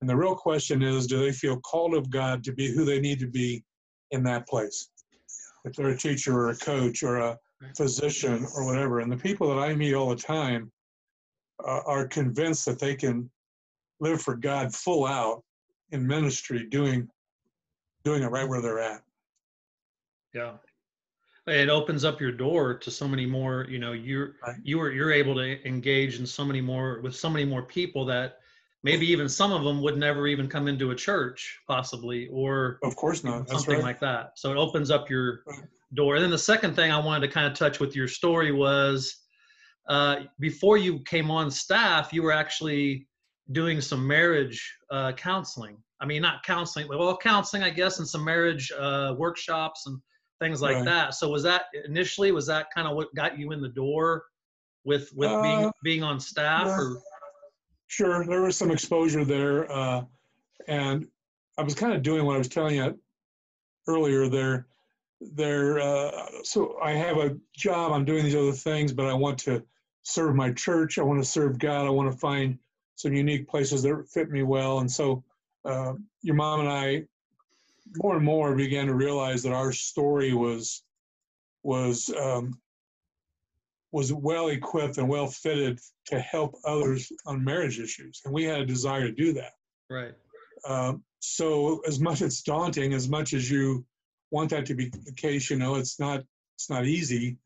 And 0.05 0.09
the 0.11 0.15
real 0.15 0.35
question 0.35 0.83
is, 0.83 1.07
do 1.07 1.17
they 1.17 1.31
feel 1.31 1.59
called 1.61 1.95
of 1.95 2.11
God 2.11 2.43
to 2.43 2.53
be 2.53 2.71
who 2.71 2.85
they 2.85 2.99
need 2.99 3.19
to 3.21 3.27
be 3.27 3.63
in 4.11 4.21
that 4.25 4.47
place? 4.47 4.89
if 5.65 5.73
they're 5.73 5.87
a 5.87 5.97
teacher 5.97 6.37
or 6.37 6.49
a 6.49 6.55
coach 6.57 7.03
or 7.03 7.17
a 7.17 7.37
physician 7.75 8.45
or 8.55 8.65
whatever. 8.65 8.99
And 8.99 9.11
the 9.11 9.17
people 9.17 9.49
that 9.49 9.59
I 9.59 9.73
meet 9.73 9.93
all 9.93 10.09
the 10.09 10.15
time 10.15 10.71
uh, 11.67 11.81
are 11.85 12.07
convinced 12.07 12.65
that 12.65 12.79
they 12.79 12.95
can 12.95 13.29
live 13.99 14.21
for 14.21 14.35
God 14.35 14.73
full 14.73 15.05
out 15.05 15.43
in 15.91 16.05
ministry, 16.05 16.67
doing 16.69 17.07
doing 18.03 18.21
it 18.21 18.27
right 18.27 18.47
where 18.47 18.61
they're 18.61 18.79
at. 18.79 19.01
Yeah. 20.33 20.53
It 21.47 21.69
opens 21.69 22.05
up 22.05 22.21
your 22.21 22.31
door 22.31 22.75
to 22.75 22.91
so 22.91 23.07
many 23.07 23.25
more, 23.25 23.65
you 23.67 23.79
know, 23.79 23.93
you're 23.93 24.35
right. 24.45 24.57
you 24.61 24.79
are 24.81 24.91
you're 24.91 25.11
able 25.11 25.33
to 25.35 25.67
engage 25.67 26.19
in 26.19 26.27
so 26.27 26.45
many 26.45 26.61
more 26.61 26.99
with 27.01 27.15
so 27.15 27.29
many 27.29 27.45
more 27.45 27.63
people 27.63 28.05
that 28.05 28.39
maybe 28.85 29.07
even 29.11 29.27
some 29.27 29.51
of 29.51 29.63
them 29.63 29.81
would 29.81 29.97
never 29.97 30.27
even 30.27 30.47
come 30.47 30.67
into 30.67 30.91
a 30.91 30.95
church 30.95 31.59
possibly 31.67 32.29
or 32.31 32.77
of 32.83 32.95
course 32.95 33.23
not 33.23 33.49
something 33.49 33.75
right. 33.75 33.83
like 33.83 33.99
that 33.99 34.31
so 34.35 34.51
it 34.51 34.57
opens 34.57 34.91
up 34.91 35.09
your 35.09 35.41
right. 35.47 35.63
door 35.95 36.15
and 36.15 36.23
then 36.23 36.31
the 36.31 36.37
second 36.37 36.75
thing 36.75 36.91
i 36.91 36.97
wanted 36.97 37.25
to 37.27 37.33
kind 37.33 37.47
of 37.47 37.57
touch 37.57 37.79
with 37.79 37.95
your 37.95 38.07
story 38.07 38.51
was 38.51 39.23
uh, 39.87 40.21
before 40.39 40.77
you 40.77 40.99
came 40.99 41.29
on 41.29 41.51
staff 41.51 42.13
you 42.13 42.23
were 42.23 42.31
actually 42.31 43.07
doing 43.51 43.81
some 43.81 44.05
marriage 44.07 44.77
uh, 44.91 45.11
counseling 45.13 45.77
i 45.99 46.05
mean 46.05 46.21
not 46.21 46.43
counseling 46.43 46.87
but 46.87 46.99
well 46.99 47.17
counseling 47.17 47.63
i 47.63 47.69
guess 47.69 47.99
and 47.99 48.07
some 48.07 48.23
marriage 48.23 48.71
uh, 48.79 49.13
workshops 49.17 49.87
and 49.87 49.99
things 50.39 50.61
like 50.61 50.75
right. 50.75 50.85
that 50.85 51.13
so 51.15 51.29
was 51.29 51.43
that 51.43 51.63
initially 51.85 52.31
was 52.31 52.45
that 52.45 52.67
kind 52.73 52.87
of 52.87 52.95
what 52.95 53.13
got 53.15 53.37
you 53.39 53.51
in 53.51 53.61
the 53.61 53.69
door 53.69 54.23
with 54.83 55.09
with 55.15 55.29
being 55.41 55.65
uh, 55.65 55.71
being 55.83 56.03
on 56.03 56.19
staff 56.19 56.67
yeah. 56.67 56.77
or 56.77 57.01
Sure, 57.87 58.25
there 58.25 58.41
was 58.41 58.57
some 58.57 58.71
exposure 58.71 59.23
there, 59.23 59.71
uh, 59.71 60.03
and 60.67 61.07
I 61.57 61.63
was 61.63 61.75
kind 61.75 61.93
of 61.93 62.01
doing 62.01 62.25
what 62.25 62.35
I 62.35 62.39
was 62.39 62.47
telling 62.47 62.75
you 62.75 62.99
earlier. 63.87 64.27
There, 64.27 64.67
there. 65.21 65.79
Uh, 65.79 66.11
so 66.43 66.77
I 66.81 66.91
have 66.91 67.17
a 67.17 67.37
job. 67.55 67.91
I'm 67.91 68.05
doing 68.05 68.23
these 68.23 68.35
other 68.35 68.51
things, 68.51 68.91
but 68.91 69.05
I 69.05 69.13
want 69.13 69.37
to 69.39 69.63
serve 70.03 70.35
my 70.35 70.51
church. 70.51 70.97
I 70.97 71.03
want 71.03 71.23
to 71.23 71.29
serve 71.29 71.59
God. 71.59 71.85
I 71.85 71.89
want 71.89 72.11
to 72.11 72.17
find 72.17 72.57
some 72.95 73.13
unique 73.13 73.47
places 73.47 73.83
that 73.83 74.07
fit 74.11 74.29
me 74.29 74.43
well. 74.43 74.79
And 74.79 74.91
so, 74.91 75.23
uh, 75.63 75.93
your 76.21 76.35
mom 76.35 76.61
and 76.61 76.69
I, 76.69 77.03
more 77.97 78.15
and 78.15 78.25
more, 78.25 78.55
began 78.55 78.87
to 78.87 78.95
realize 78.95 79.43
that 79.43 79.53
our 79.53 79.71
story 79.71 80.33
was 80.33 80.83
was 81.63 82.13
um, 82.19 82.59
was 83.95 84.11
well 84.11 84.49
equipped 84.49 84.97
and 84.97 85.07
well 85.07 85.25
fitted 85.25 85.79
to 86.05 86.19
help 86.19 86.53
others 86.65 87.09
on 87.25 87.41
marriage 87.41 87.79
issues, 87.79 88.21
and 88.25 88.33
we 88.33 88.43
had 88.43 88.59
a 88.59 88.65
desire 88.65 89.07
to 89.07 89.11
do 89.13 89.31
that. 89.31 89.53
Right. 89.89 90.11
Um, 90.67 91.01
so 91.19 91.79
as 91.87 91.97
much 92.01 92.21
as 92.21 92.27
it's 92.27 92.41
daunting, 92.41 92.93
as 92.93 93.07
much 93.07 93.33
as 93.33 93.49
you 93.49 93.85
want 94.31 94.49
that 94.49 94.65
to 94.65 94.75
be 94.75 94.89
the 95.05 95.13
case, 95.13 95.49
you 95.49 95.55
know, 95.55 95.75
it's 95.75 95.97
not 95.97 96.25
it's 96.57 96.69
not 96.69 96.85
easy, 96.85 97.37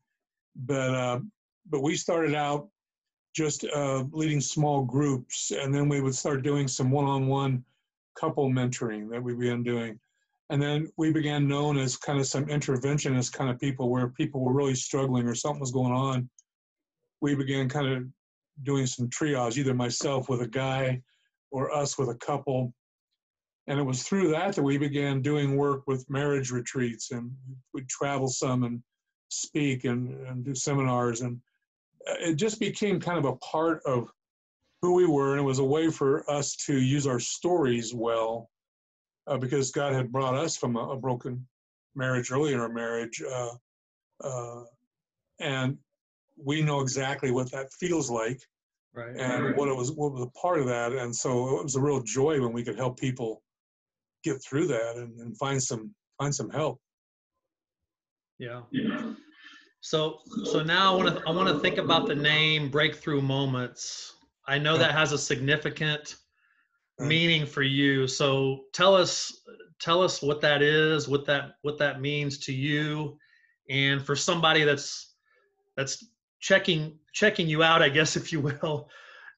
but 0.56 0.92
uh, 0.92 1.20
but 1.70 1.84
we 1.84 1.94
started 1.94 2.34
out 2.34 2.68
just 3.32 3.64
uh, 3.64 4.02
leading 4.10 4.40
small 4.40 4.82
groups, 4.82 5.52
and 5.52 5.72
then 5.72 5.88
we 5.88 6.00
would 6.00 6.16
start 6.16 6.42
doing 6.42 6.66
some 6.66 6.90
one-on-one 6.90 7.64
couple 8.18 8.50
mentoring 8.50 9.08
that 9.08 9.22
we 9.22 9.36
began 9.36 9.62
doing. 9.62 10.00
And 10.50 10.60
then 10.60 10.88
we 10.96 11.12
began 11.12 11.46
known 11.46 11.78
as 11.78 11.96
kind 11.96 12.18
of 12.18 12.26
some 12.26 12.46
interventionist 12.46 13.32
kind 13.32 13.50
of 13.50 13.60
people 13.60 13.88
where 13.88 14.08
people 14.08 14.40
were 14.40 14.52
really 14.52 14.74
struggling 14.74 15.28
or 15.28 15.34
something 15.36 15.60
was 15.60 15.70
going 15.70 15.92
on 15.92 16.28
we 17.20 17.34
began 17.34 17.68
kind 17.68 17.86
of 17.86 18.04
doing 18.62 18.86
some 18.86 19.08
triage, 19.08 19.56
either 19.56 19.74
myself 19.74 20.28
with 20.28 20.42
a 20.42 20.48
guy 20.48 21.00
or 21.50 21.74
us 21.74 21.98
with 21.98 22.08
a 22.08 22.14
couple. 22.16 22.72
And 23.66 23.78
it 23.78 23.82
was 23.82 24.02
through 24.02 24.30
that 24.30 24.54
that 24.54 24.62
we 24.62 24.78
began 24.78 25.22
doing 25.22 25.56
work 25.56 25.82
with 25.86 26.08
marriage 26.10 26.50
retreats 26.50 27.10
and 27.12 27.30
we'd 27.72 27.88
travel 27.88 28.28
some 28.28 28.64
and 28.64 28.82
speak 29.28 29.84
and, 29.84 30.26
and 30.26 30.44
do 30.44 30.54
seminars. 30.54 31.20
And 31.20 31.40
it 32.20 32.34
just 32.34 32.58
became 32.58 33.00
kind 33.00 33.18
of 33.18 33.26
a 33.26 33.36
part 33.36 33.80
of 33.86 34.10
who 34.82 34.94
we 34.94 35.06
were. 35.06 35.32
And 35.32 35.40
it 35.40 35.44
was 35.44 35.58
a 35.58 35.64
way 35.64 35.90
for 35.90 36.28
us 36.30 36.56
to 36.66 36.80
use 36.80 37.06
our 37.06 37.20
stories 37.20 37.94
well 37.94 38.50
uh, 39.26 39.36
because 39.36 39.70
God 39.70 39.92
had 39.92 40.10
brought 40.10 40.34
us 40.34 40.56
from 40.56 40.76
a, 40.76 40.90
a 40.90 40.96
broken 40.96 41.46
marriage 41.94 42.32
early 42.32 42.52
in 42.54 42.60
our 42.60 42.72
marriage. 42.72 43.22
Uh, 43.22 43.54
uh, 44.24 44.64
and 45.38 45.78
we 46.44 46.62
know 46.62 46.80
exactly 46.80 47.30
what 47.30 47.50
that 47.52 47.72
feels 47.72 48.10
like 48.10 48.40
right. 48.94 49.16
and 49.16 49.56
what 49.56 49.68
it 49.68 49.76
was 49.76 49.92
what 49.92 50.12
was 50.12 50.22
a 50.22 50.38
part 50.38 50.60
of 50.60 50.66
that. 50.66 50.92
And 50.92 51.14
so 51.14 51.58
it 51.58 51.64
was 51.64 51.76
a 51.76 51.80
real 51.80 52.02
joy 52.02 52.40
when 52.40 52.52
we 52.52 52.62
could 52.62 52.76
help 52.76 52.98
people 52.98 53.42
get 54.22 54.42
through 54.42 54.66
that 54.68 54.96
and, 54.96 55.18
and 55.20 55.36
find 55.36 55.62
some 55.62 55.94
find 56.18 56.34
some 56.34 56.50
help. 56.50 56.80
Yeah. 58.38 58.62
So 59.80 60.18
so 60.44 60.62
now 60.62 60.92
i 60.92 60.96
want 60.96 61.16
to 61.16 61.22
i 61.26 61.30
want 61.30 61.48
to 61.48 61.58
think 61.58 61.78
about 61.78 62.06
the 62.06 62.14
name 62.14 62.70
breakthrough 62.70 63.22
moments. 63.22 64.14
I 64.46 64.58
know 64.58 64.76
that 64.76 64.92
has 64.92 65.12
a 65.12 65.18
significant 65.18 66.16
meaning 66.98 67.46
for 67.46 67.62
you. 67.62 68.06
So 68.06 68.64
tell 68.74 68.94
us 68.94 69.42
tell 69.80 70.02
us 70.02 70.20
what 70.20 70.40
that 70.42 70.60
is 70.60 71.08
what 71.08 71.24
that 71.26 71.52
what 71.62 71.78
that 71.78 72.00
means 72.00 72.38
to 72.38 72.52
you. 72.52 73.16
And 73.70 74.04
for 74.04 74.16
somebody 74.16 74.64
that's 74.64 75.14
that's 75.76 76.04
checking 76.40 76.98
checking 77.12 77.48
you 77.48 77.62
out, 77.62 77.82
I 77.82 77.88
guess, 77.88 78.16
if 78.16 78.32
you 78.32 78.40
will, 78.40 78.88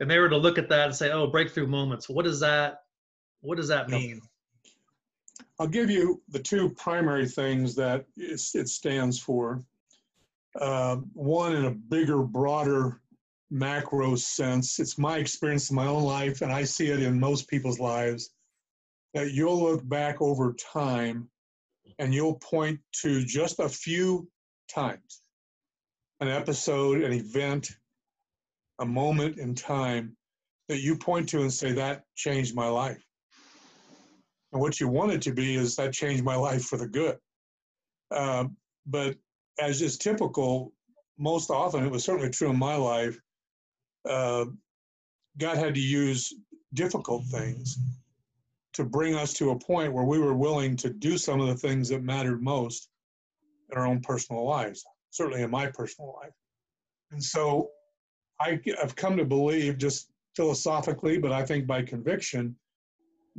and 0.00 0.10
they 0.10 0.18
were 0.18 0.28
to 0.28 0.36
look 0.36 0.58
at 0.58 0.68
that 0.70 0.86
and 0.86 0.96
say, 0.96 1.10
"Oh, 1.10 1.26
breakthrough 1.26 1.66
moments. 1.66 2.08
What 2.08 2.24
does 2.24 2.40
that 2.40 2.84
What 3.40 3.56
does 3.56 3.68
that 3.68 3.88
mean?" 3.88 4.20
I'll 5.58 5.68
give 5.68 5.90
you 5.90 6.22
the 6.28 6.38
two 6.38 6.70
primary 6.70 7.28
things 7.28 7.74
that 7.76 8.06
it 8.16 8.68
stands 8.68 9.20
for. 9.20 9.60
Uh, 10.60 10.96
one, 11.12 11.54
in 11.54 11.66
a 11.66 11.70
bigger, 11.70 12.22
broader, 12.22 13.00
macro 13.50 14.16
sense, 14.16 14.78
it's 14.78 14.98
my 14.98 15.18
experience 15.18 15.70
in 15.70 15.76
my 15.76 15.86
own 15.86 16.02
life, 16.02 16.42
and 16.42 16.52
I 16.52 16.64
see 16.64 16.88
it 16.88 17.02
in 17.02 17.18
most 17.18 17.48
people's 17.48 17.78
lives. 17.78 18.30
That 19.14 19.32
you'll 19.32 19.62
look 19.62 19.86
back 19.88 20.20
over 20.20 20.54
time 20.54 21.28
and 21.98 22.14
you'll 22.14 22.36
point 22.36 22.80
to 23.02 23.24
just 23.24 23.58
a 23.60 23.68
few 23.68 24.28
times 24.68 25.21
an 26.22 26.28
episode, 26.28 27.02
an 27.02 27.12
event, 27.12 27.68
a 28.78 28.86
moment 28.86 29.38
in 29.38 29.56
time 29.56 30.16
that 30.68 30.80
you 30.80 30.96
point 30.96 31.28
to 31.28 31.40
and 31.40 31.52
say, 31.52 31.72
that 31.72 32.04
changed 32.14 32.54
my 32.54 32.68
life. 32.68 33.04
And 34.52 34.60
what 34.60 34.78
you 34.78 34.86
want 34.86 35.10
it 35.10 35.20
to 35.22 35.32
be 35.32 35.56
is 35.56 35.74
that 35.76 35.92
changed 35.92 36.22
my 36.22 36.36
life 36.36 36.64
for 36.64 36.76
the 36.76 36.86
good. 36.86 37.16
Uh, 38.12 38.44
but 38.86 39.16
as 39.58 39.82
is 39.82 39.98
typical, 39.98 40.72
most 41.18 41.50
often, 41.50 41.84
it 41.84 41.90
was 41.90 42.04
certainly 42.04 42.30
true 42.30 42.50
in 42.50 42.58
my 42.58 42.76
life, 42.76 43.18
uh, 44.08 44.44
God 45.38 45.56
had 45.56 45.74
to 45.74 45.80
use 45.80 46.32
difficult 46.74 47.24
things 47.32 47.76
to 48.74 48.84
bring 48.84 49.16
us 49.16 49.32
to 49.34 49.50
a 49.50 49.58
point 49.58 49.92
where 49.92 50.04
we 50.04 50.20
were 50.20 50.34
willing 50.34 50.76
to 50.76 50.90
do 50.90 51.18
some 51.18 51.40
of 51.40 51.48
the 51.48 51.56
things 51.56 51.88
that 51.88 52.04
mattered 52.04 52.40
most 52.40 52.90
in 53.72 53.76
our 53.76 53.86
own 53.88 54.00
personal 54.00 54.44
lives 54.44 54.84
certainly 55.12 55.42
in 55.42 55.50
my 55.50 55.66
personal 55.66 56.18
life. 56.20 56.32
And 57.12 57.22
so 57.22 57.68
I, 58.40 58.58
have 58.80 58.96
come 58.96 59.16
to 59.18 59.24
believe, 59.24 59.78
just 59.78 60.10
philosophically, 60.34 61.18
but 61.18 61.30
I 61.30 61.44
think 61.44 61.66
by 61.66 61.82
conviction, 61.82 62.56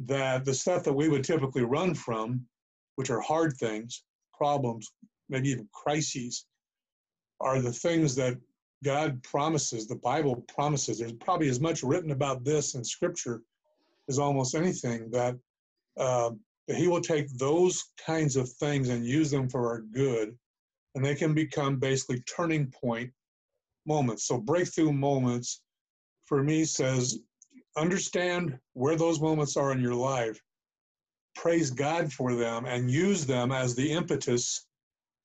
that 0.06 0.46
the 0.46 0.54
stuff 0.54 0.84
that 0.84 0.94
we 0.94 1.10
would 1.10 1.24
typically 1.24 1.64
run 1.64 1.94
from, 1.94 2.46
which 2.96 3.10
are 3.10 3.20
hard 3.20 3.58
things, 3.58 4.04
problems, 4.34 4.92
maybe 5.30 5.50
even 5.50 5.68
crises, 5.74 6.46
are 7.42 7.60
the 7.60 7.74
things 7.74 8.16
that 8.16 8.38
God 8.84 9.22
promises, 9.24 9.88
the 9.88 9.96
Bible 9.96 10.46
promises. 10.48 11.00
There's 11.00 11.14
probably 11.14 11.50
as 11.50 11.60
much 11.60 11.84
written 11.84 12.12
about 12.12 12.44
this 12.44 12.76
in 12.76 12.84
Scripture 12.84 13.42
as 14.10 14.20
almost 14.20 14.56
anything 14.56 15.10
that, 15.12 15.36
uh, 15.98 16.32
He 16.68 16.88
will 16.88 17.02
take 17.02 17.36
those 17.38 17.84
kinds 18.06 18.36
of 18.36 18.48
things 18.48 18.90
and 18.90 19.06
use 19.06 19.32
them 19.32 19.50
for 19.50 19.68
our 19.68 19.82
good 19.82 20.38
and 20.96 21.04
they 21.04 21.16
can 21.16 21.34
become 21.34 21.78
basically 21.78 22.22
turning 22.22 22.68
point 22.68 23.12
moments. 23.86 24.28
So 24.28 24.38
breakthrough 24.38 24.94
moments 24.94 25.62
for 26.26 26.44
me 26.44 26.66
says 26.66 27.20
understand 27.78 28.58
where 28.74 28.96
those 28.96 29.20
moments 29.20 29.58
are 29.58 29.72
in 29.72 29.82
your 29.82 29.96
life, 29.96 30.40
praise 31.36 31.72
God 31.72 32.12
for 32.12 32.36
them, 32.36 32.66
and 32.66 32.90
use 32.90 33.26
them 33.26 33.52
as 33.52 33.76
the 33.76 33.92
impetus 33.92 34.68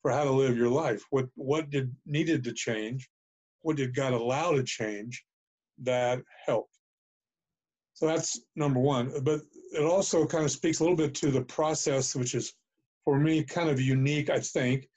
for 0.02 0.10
how 0.10 0.24
to 0.24 0.30
live 0.30 0.56
your 0.56 0.68
life. 0.68 1.02
What 1.10 1.26
what 1.34 1.70
did 1.70 1.94
needed 2.06 2.44
to 2.44 2.52
change? 2.52 3.08
What 3.60 3.76
did 3.76 3.94
God 3.94 4.12
allow 4.12 4.52
to 4.52 4.62
change 4.62 5.24
that 5.82 6.22
helped? 6.46 6.78
So 7.94 8.06
that's 8.06 8.40
number 8.54 8.78
one. 8.78 9.12
But 9.22 9.40
it 9.72 9.82
also 9.82 10.24
kind 10.24 10.44
of 10.44 10.50
speaks 10.50 10.78
a 10.78 10.82
little 10.82 10.96
bit 10.96 11.14
to 11.16 11.30
the 11.30 11.42
process, 11.42 12.14
which 12.14 12.34
is 12.34 12.54
for 13.04 13.18
me 13.18 13.42
kind 13.42 13.68
of 13.68 13.80
unique, 13.80 14.30
I 14.30 14.38
think, 14.38 14.88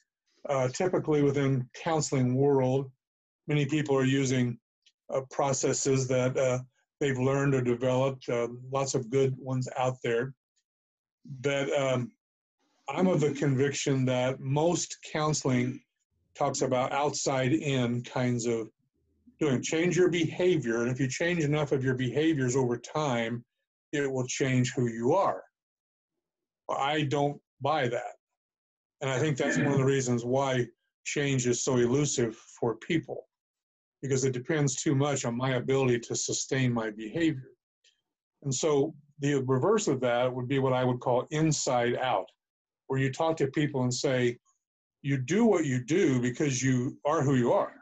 uh, 0.50 0.68
typically 0.70 1.22
within 1.22 1.68
counseling 1.76 2.36
world, 2.36 2.92
many 3.48 3.66
people 3.66 3.96
are 3.96 4.06
using 4.06 4.58
uh, 5.14 5.22
processes 5.30 6.08
that 6.08 6.38
uh, 6.38 6.60
they've 7.00 7.20
learned 7.20 7.54
or 7.56 7.62
developed. 7.62 8.28
Uh, 8.30 8.48
lots 8.72 8.96
of 8.96 9.10
good 9.10 9.36
ones 9.38 9.68
out 9.78 9.98
there. 10.04 10.34
But 11.42 11.72
um, 11.80 12.12
I'm 12.90 13.08
of 13.08 13.22
the 13.22 13.32
conviction 13.32 14.06
that 14.06 14.40
most 14.40 14.98
counseling 15.12 15.82
talks 16.36 16.62
about 16.62 16.92
outside 16.92 17.54
in 17.54 18.04
kinds 18.04 18.46
of 18.46 18.70
doing. 19.40 19.62
Change 19.62 19.98
your 19.98 20.10
behavior, 20.10 20.82
and 20.82 20.92
if 20.92 21.00
you 21.00 21.08
change 21.08 21.44
enough 21.44 21.72
of 21.72 21.84
your 21.84 21.96
behaviors 21.96 22.56
over 22.56 22.78
time, 22.78 23.44
it 23.92 24.10
will 24.12 24.26
change 24.26 24.74
who 24.74 24.88
you 24.88 25.14
are. 25.14 25.44
I 26.70 27.04
don't 27.04 27.40
buy 27.60 27.88
that. 27.90 28.21
And 29.02 29.10
I 29.10 29.20
think 29.20 29.38
that's 29.38 29.58
one 29.58 29.68
of 29.68 29.78
the 29.78 29.86
reasons 29.86 30.24
why 30.24 30.68
change 31.06 31.48
is 31.48 31.64
so 31.64 31.78
elusive 31.78 32.36
for 32.36 32.76
people, 32.76 33.28
because 34.02 34.24
it 34.26 34.34
depends 34.34 34.76
too 34.76 34.94
much 34.94 35.26
on 35.26 35.36
my 35.36 35.56
ability 35.56 36.00
to 36.00 36.16
sustain 36.16 36.72
my 36.72 36.92
behavior. 36.92 37.52
And 38.44 38.54
so 38.54 38.94
the 39.20 39.44
reverse 39.44 39.88
of 39.88 40.00
that 40.02 40.34
would 40.34 40.48
be 40.48 40.60
what 40.60 40.74
I 40.74 40.84
would 40.84 41.00
call 41.00 41.28
inside 41.32 41.96
out, 41.98 42.28
where 42.88 43.00
you 43.00 43.12
talk 43.12 43.38
to 43.38 43.48
people 43.48 43.84
and 43.84 43.94
say, 43.94 44.38
you 45.02 45.18
do 45.18 45.46
what 45.46 45.66
you 45.66 45.84
do 45.84 46.22
because 46.22 46.62
you 46.62 46.98
are 47.06 47.24
who 47.24 47.36
you 47.36 47.52
are. 47.54 47.74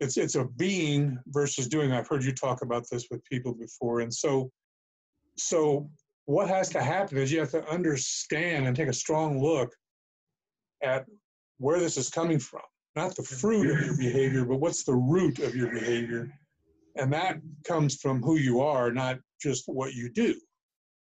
It's 0.00 0.16
it's 0.16 0.34
a 0.34 0.44
being 0.44 1.18
versus 1.28 1.68
doing. 1.68 1.92
I've 1.92 2.08
heard 2.08 2.24
you 2.24 2.32
talk 2.32 2.62
about 2.62 2.84
this 2.90 3.06
with 3.10 3.24
people 3.24 3.54
before, 3.54 4.00
and 4.00 4.12
so 4.12 4.50
so 5.38 5.88
what 6.26 6.48
has 6.48 6.68
to 6.70 6.82
happen 6.82 7.18
is 7.18 7.30
you 7.30 7.40
have 7.40 7.50
to 7.50 7.66
understand 7.68 8.66
and 8.66 8.76
take 8.76 8.88
a 8.88 8.92
strong 8.92 9.42
look 9.42 9.74
at 10.86 11.04
where 11.58 11.78
this 11.78 11.96
is 11.96 12.08
coming 12.08 12.38
from. 12.38 12.62
Not 12.94 13.14
the 13.14 13.22
fruit 13.22 13.70
of 13.70 13.84
your 13.84 13.96
behavior, 13.96 14.44
but 14.44 14.60
what's 14.60 14.84
the 14.84 14.94
root 14.94 15.38
of 15.40 15.54
your 15.54 15.70
behavior. 15.70 16.30
And 16.96 17.12
that 17.12 17.36
comes 17.64 17.96
from 17.96 18.22
who 18.22 18.36
you 18.36 18.60
are, 18.60 18.90
not 18.90 19.18
just 19.42 19.64
what 19.66 19.92
you 19.92 20.10
do. 20.10 20.34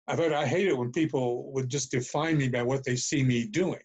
I've 0.07 0.19
heard, 0.19 0.31
I 0.31 0.45
hate 0.45 0.67
it 0.67 0.77
when 0.77 0.91
people 0.91 1.51
would 1.51 1.69
just 1.69 1.91
define 1.91 2.37
me 2.37 2.47
by 2.47 2.61
what 2.61 2.83
they 2.85 2.95
see 2.95 3.23
me 3.23 3.47
doing. 3.47 3.81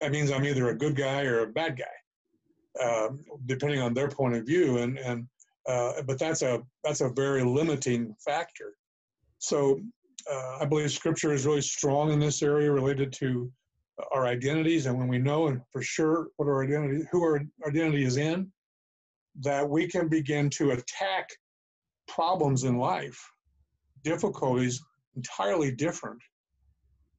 That 0.00 0.10
means 0.10 0.30
I'm 0.30 0.44
either 0.44 0.70
a 0.70 0.76
good 0.76 0.96
guy 0.96 1.22
or 1.22 1.40
a 1.40 1.46
bad 1.46 1.78
guy, 1.78 2.84
uh, 2.84 3.10
depending 3.46 3.80
on 3.80 3.94
their 3.94 4.08
point 4.08 4.34
of 4.34 4.44
view. 4.44 4.78
And, 4.78 4.98
and 4.98 5.28
uh, 5.68 6.02
but 6.06 6.18
that's 6.18 6.42
a 6.42 6.60
that's 6.82 7.02
a 7.02 7.10
very 7.10 7.44
limiting 7.44 8.16
factor. 8.24 8.74
So 9.38 9.80
uh, 10.30 10.58
I 10.60 10.64
believe 10.64 10.90
Scripture 10.90 11.32
is 11.32 11.46
really 11.46 11.62
strong 11.62 12.12
in 12.12 12.18
this 12.18 12.42
area 12.42 12.70
related 12.70 13.12
to 13.14 13.50
our 14.12 14.26
identities, 14.26 14.86
and 14.86 14.98
when 14.98 15.08
we 15.08 15.18
know 15.18 15.48
and 15.48 15.60
for 15.70 15.82
sure 15.82 16.28
what 16.36 16.46
our 16.46 16.64
identity, 16.64 17.04
who 17.10 17.22
our 17.22 17.40
identity 17.66 18.04
is 18.04 18.16
in, 18.16 18.50
that 19.40 19.68
we 19.68 19.86
can 19.86 20.08
begin 20.08 20.50
to 20.50 20.72
attack 20.72 21.30
problems 22.06 22.64
in 22.64 22.78
life, 22.78 23.18
difficulties 24.04 24.82
entirely 25.16 25.70
different. 25.70 26.20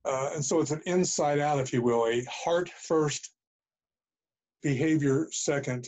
Uh, 0.05 0.31
and 0.33 0.43
so 0.43 0.59
it's 0.59 0.71
an 0.71 0.81
inside 0.85 1.39
out, 1.39 1.59
if 1.59 1.71
you 1.71 1.81
will, 1.81 2.05
a 2.07 2.23
heart 2.29 2.69
first, 2.69 3.31
behavior 4.61 5.27
second 5.31 5.87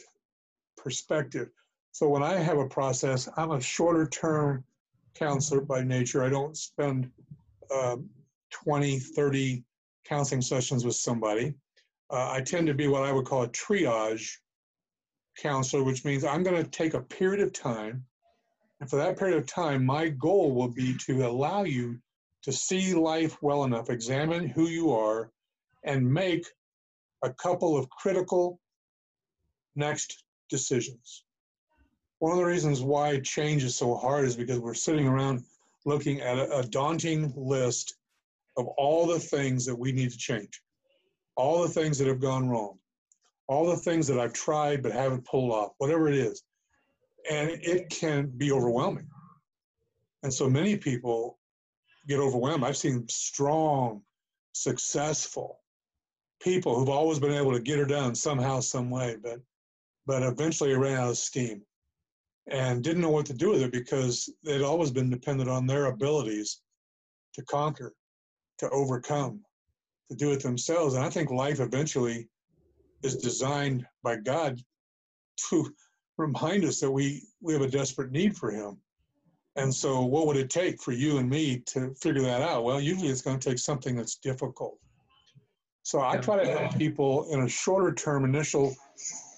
perspective. 0.77 1.49
So 1.91 2.07
when 2.09 2.23
I 2.23 2.35
have 2.35 2.57
a 2.57 2.67
process, 2.67 3.29
I'm 3.37 3.51
a 3.51 3.61
shorter 3.61 4.07
term 4.07 4.63
counselor 5.15 5.61
by 5.61 5.81
nature. 5.81 6.23
I 6.23 6.29
don't 6.29 6.57
spend 6.57 7.09
um, 7.73 8.09
20, 8.51 8.99
30 8.99 9.63
counseling 10.05 10.41
sessions 10.41 10.85
with 10.85 10.95
somebody. 10.95 11.53
Uh, 12.09 12.31
I 12.31 12.41
tend 12.41 12.67
to 12.67 12.73
be 12.73 12.87
what 12.87 13.03
I 13.03 13.11
would 13.11 13.25
call 13.25 13.43
a 13.43 13.49
triage 13.49 14.37
counselor, 15.37 15.83
which 15.83 16.05
means 16.05 16.23
I'm 16.23 16.43
going 16.43 16.63
to 16.63 16.69
take 16.69 16.93
a 16.93 17.01
period 17.01 17.41
of 17.41 17.51
time. 17.51 18.05
And 18.79 18.89
for 18.89 18.97
that 18.97 19.17
period 19.17 19.37
of 19.37 19.47
time, 19.47 19.85
my 19.85 20.09
goal 20.09 20.53
will 20.53 20.67
be 20.67 20.95
to 21.05 21.25
allow 21.25 21.63
you 21.63 21.99
to 22.43 22.51
see 22.51 22.93
life 22.93 23.41
well 23.41 23.63
enough, 23.63 23.89
examine 23.89 24.47
who 24.47 24.67
you 24.67 24.91
are, 24.91 25.31
and 25.83 26.05
make 26.05 26.45
a 27.23 27.33
couple 27.33 27.75
of 27.75 27.89
critical 27.89 28.59
next 29.75 30.23
decisions. 30.49 31.23
One 32.19 32.31
of 32.31 32.37
the 32.37 32.45
reasons 32.45 32.81
why 32.81 33.19
change 33.21 33.63
is 33.63 33.75
so 33.75 33.95
hard 33.95 34.25
is 34.25 34.35
because 34.35 34.59
we're 34.59 34.73
sitting 34.73 35.07
around 35.07 35.43
looking 35.85 36.21
at 36.21 36.37
a, 36.37 36.59
a 36.59 36.63
daunting 36.63 37.33
list 37.35 37.95
of 38.57 38.67
all 38.77 39.05
the 39.07 39.19
things 39.19 39.65
that 39.65 39.75
we 39.75 39.91
need 39.91 40.11
to 40.11 40.17
change, 40.17 40.61
all 41.35 41.61
the 41.61 41.69
things 41.69 41.97
that 41.97 42.07
have 42.07 42.21
gone 42.21 42.49
wrong, 42.49 42.77
all 43.47 43.67
the 43.67 43.77
things 43.77 44.07
that 44.07 44.19
I've 44.19 44.33
tried 44.33 44.81
but 44.81 44.91
haven't 44.91 45.25
pulled 45.25 45.51
off, 45.51 45.71
whatever 45.77 46.07
it 46.07 46.15
is. 46.15 46.43
And 47.29 47.49
it 47.49 47.89
can 47.89 48.31
be 48.37 48.51
overwhelming. 48.51 49.07
And 50.23 50.33
so 50.33 50.49
many 50.49 50.77
people 50.77 51.39
get 52.07 52.19
overwhelmed. 52.19 52.63
I've 52.63 52.77
seen 52.77 53.05
strong, 53.09 54.01
successful 54.53 55.59
people 56.41 56.77
who've 56.77 56.89
always 56.89 57.19
been 57.19 57.31
able 57.31 57.51
to 57.53 57.59
get 57.59 57.79
her 57.79 57.85
done 57.85 58.15
somehow, 58.15 58.59
some 58.59 58.89
way, 58.89 59.17
but 59.21 59.39
but 60.05 60.21
eventually 60.21 60.75
ran 60.75 60.97
out 60.97 61.09
of 61.09 61.17
steam 61.17 61.63
and 62.51 62.83
didn't 62.83 63.01
know 63.01 63.09
what 63.09 63.25
to 63.25 63.33
do 63.33 63.49
with 63.49 63.63
it 63.63 63.71
because 63.71 64.29
they'd 64.43 64.61
always 64.61 64.91
been 64.91 65.09
dependent 65.09 65.49
on 65.49 65.65
their 65.65 65.85
abilities 65.85 66.61
to 67.33 67.43
conquer, 67.45 67.91
to 68.59 68.69
overcome, 68.69 69.41
to 70.09 70.15
do 70.15 70.31
it 70.31 70.41
themselves. 70.41 70.95
And 70.95 71.03
I 71.03 71.09
think 71.09 71.31
life 71.31 71.59
eventually 71.59 72.27
is 73.03 73.15
designed 73.15 73.85
by 74.03 74.17
God 74.17 74.59
to 75.49 75.73
remind 76.17 76.63
us 76.63 76.79
that 76.79 76.91
we, 76.91 77.23
we 77.41 77.53
have 77.53 77.61
a 77.61 77.67
desperate 77.67 78.11
need 78.11 78.35
for 78.35 78.51
Him. 78.51 78.77
And 79.57 79.73
so, 79.73 80.03
what 80.03 80.27
would 80.27 80.35
it 80.35 80.49
take 80.49 80.81
for 80.81 80.91
you 80.91 81.17
and 81.17 81.29
me 81.29 81.59
to 81.67 81.93
figure 81.95 82.21
that 82.23 82.41
out? 82.41 82.65
Well, 82.65 82.81
usually 82.81 83.09
it's 83.09 83.21
going 83.21 83.39
to 83.39 83.49
take 83.49 83.57
something 83.57 83.95
that's 83.95 84.15
difficult. 84.15 84.77
So, 85.83 86.01
I 86.01 86.17
try 86.17 86.43
to 86.43 86.49
help 86.49 86.77
people 86.77 87.31
in 87.31 87.41
a 87.41 87.47
shorter 87.47 87.93
term 87.93 88.25
initial 88.25 88.75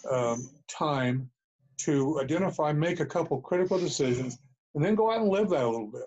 um, 0.09 0.49
time 0.67 1.29
to 1.77 2.19
identify, 2.19 2.73
make 2.73 2.99
a 2.99 3.05
couple 3.05 3.39
critical 3.41 3.77
decisions, 3.77 4.39
and 4.73 4.83
then 4.83 4.95
go 4.95 5.11
out 5.11 5.21
and 5.21 5.29
live 5.29 5.49
that 5.49 5.63
a 5.63 5.69
little 5.69 5.91
bit. 5.91 6.05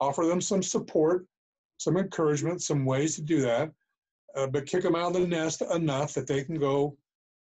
Offer 0.00 0.26
them 0.26 0.40
some 0.40 0.62
support, 0.62 1.26
some 1.80 1.96
encouragement, 1.96 2.60
some 2.62 2.84
ways 2.84 3.14
to 3.14 3.22
do 3.22 3.40
that, 3.40 3.72
uh, 4.36 4.46
but 4.46 4.66
kick 4.66 4.82
them 4.82 4.94
out 4.94 5.16
of 5.16 5.22
the 5.22 5.26
nest 5.26 5.62
enough 5.74 6.12
that 6.12 6.26
they 6.26 6.44
can 6.44 6.58
go 6.58 6.94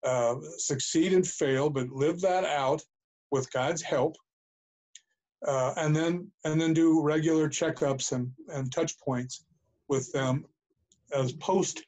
uh, 0.03 0.35
succeed 0.59 1.13
and 1.13 1.25
fail, 1.25 1.71
but 1.71 1.89
live 1.91 2.21
that 2.21 2.45
out 2.45 2.83
with 3.31 3.51
God's 3.53 3.81
help. 3.81 4.17
Uh, 5.47 5.73
and 5.77 5.95
then 5.95 6.29
and 6.45 6.61
then 6.61 6.75
do 6.75 7.01
regular 7.01 7.49
checkups 7.49 8.11
and, 8.11 8.29
and 8.49 8.73
touch 8.73 8.99
points 8.99 9.45
with 9.89 10.11
them 10.13 10.45
as 11.15 11.33
post 11.35 11.85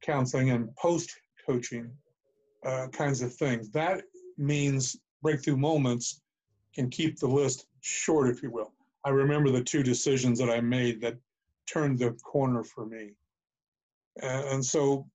counseling 0.00 0.50
and 0.50 0.74
post 0.76 1.10
coaching 1.44 1.90
uh, 2.64 2.86
kinds 2.92 3.20
of 3.20 3.34
things. 3.34 3.68
That 3.70 4.02
means 4.38 4.96
breakthrough 5.22 5.56
moments 5.56 6.20
can 6.72 6.88
keep 6.88 7.18
the 7.18 7.26
list 7.26 7.66
short, 7.80 8.28
if 8.28 8.44
you 8.44 8.52
will. 8.52 8.72
I 9.04 9.10
remember 9.10 9.50
the 9.50 9.64
two 9.64 9.82
decisions 9.82 10.38
that 10.38 10.50
I 10.50 10.60
made 10.60 11.00
that 11.00 11.16
turned 11.70 11.98
the 11.98 12.12
corner 12.12 12.62
for 12.64 12.86
me. 12.86 13.12
And 14.22 14.64
so 14.64 15.06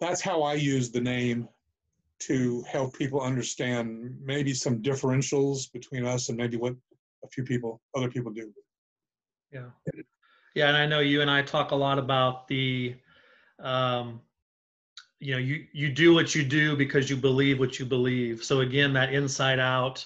that's 0.00 0.20
how 0.20 0.42
I 0.42 0.54
use 0.54 0.90
the 0.90 1.00
name 1.00 1.48
to 2.20 2.62
help 2.62 2.96
people 2.96 3.20
understand 3.20 4.16
maybe 4.22 4.54
some 4.54 4.80
differentials 4.80 5.70
between 5.72 6.06
us 6.06 6.28
and 6.28 6.38
maybe 6.38 6.56
what 6.56 6.74
a 7.24 7.28
few 7.28 7.44
people, 7.44 7.80
other 7.94 8.10
people 8.10 8.32
do. 8.32 8.52
Yeah. 9.52 9.70
Yeah. 10.54 10.68
And 10.68 10.76
I 10.76 10.86
know 10.86 11.00
you 11.00 11.20
and 11.20 11.30
I 11.30 11.42
talk 11.42 11.72
a 11.72 11.76
lot 11.76 11.98
about 11.98 12.48
the, 12.48 12.96
um, 13.58 14.20
you 15.24 15.32
know 15.32 15.38
you 15.38 15.66
you 15.72 15.90
do 15.90 16.12
what 16.12 16.34
you 16.34 16.44
do 16.44 16.76
because 16.76 17.08
you 17.08 17.16
believe 17.16 17.58
what 17.58 17.78
you 17.78 17.86
believe 17.86 18.44
so 18.44 18.60
again 18.60 18.92
that 18.92 19.14
inside 19.14 19.58
out 19.58 20.04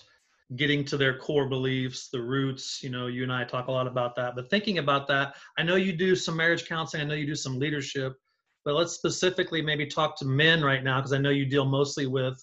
getting 0.57 0.85
to 0.85 0.97
their 0.97 1.19
core 1.19 1.47
beliefs 1.47 2.09
the 2.09 2.21
roots 2.21 2.83
you 2.83 2.89
know 2.89 3.07
you 3.07 3.23
and 3.23 3.33
i 3.33 3.45
talk 3.45 3.69
a 3.69 3.73
lot 3.73 3.87
about 3.87 4.17
that 4.17 4.35
but 4.35 4.49
thinking 4.49 4.79
about 4.79 5.07
that 5.07 5.35
i 5.59 5.63
know 5.63 5.77
you 5.77 5.93
do 5.93 6.17
some 6.17 6.37
marriage 6.37 6.67
counseling 6.67 7.03
i 7.03 7.07
know 7.07 7.15
you 7.15 7.27
do 7.27 7.35
some 7.35 7.59
leadership 7.59 8.17
but 8.65 8.75
let's 8.75 8.95
specifically 8.95 9.61
maybe 9.61 9.87
talk 9.87 10.17
to 10.17 10.25
men 10.25 10.63
right 10.63 10.83
now 10.83 10.99
because 10.99 11.13
i 11.13 11.19
know 11.19 11.31
you 11.31 11.45
deal 11.45 11.67
mostly 11.67 12.07
with 12.07 12.43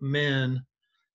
men 0.00 0.62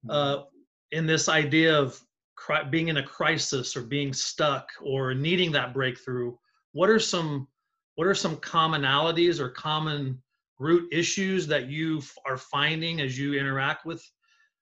mm-hmm. 0.06 0.12
uh, 0.12 0.44
in 0.92 1.08
this 1.08 1.28
idea 1.28 1.76
of 1.76 2.00
cri- 2.36 2.66
being 2.70 2.90
in 2.90 2.98
a 2.98 3.04
crisis 3.04 3.76
or 3.76 3.82
being 3.82 4.14
stuck 4.14 4.70
or 4.82 5.16
needing 5.16 5.52
that 5.52 5.74
breakthrough 5.74 6.36
what 6.74 6.90
are 6.90 7.00
some 7.00 7.48
what 7.96 8.06
are 8.06 8.16
some 8.16 8.38
commonalities 8.38 9.40
or 9.40 9.50
common 9.50 10.22
root 10.60 10.88
issues 10.92 11.48
that 11.48 11.68
you 11.68 12.00
are 12.28 12.38
finding 12.38 13.02
as 13.02 13.18
you 13.18 13.34
interact 13.34 13.86
with 13.88 14.04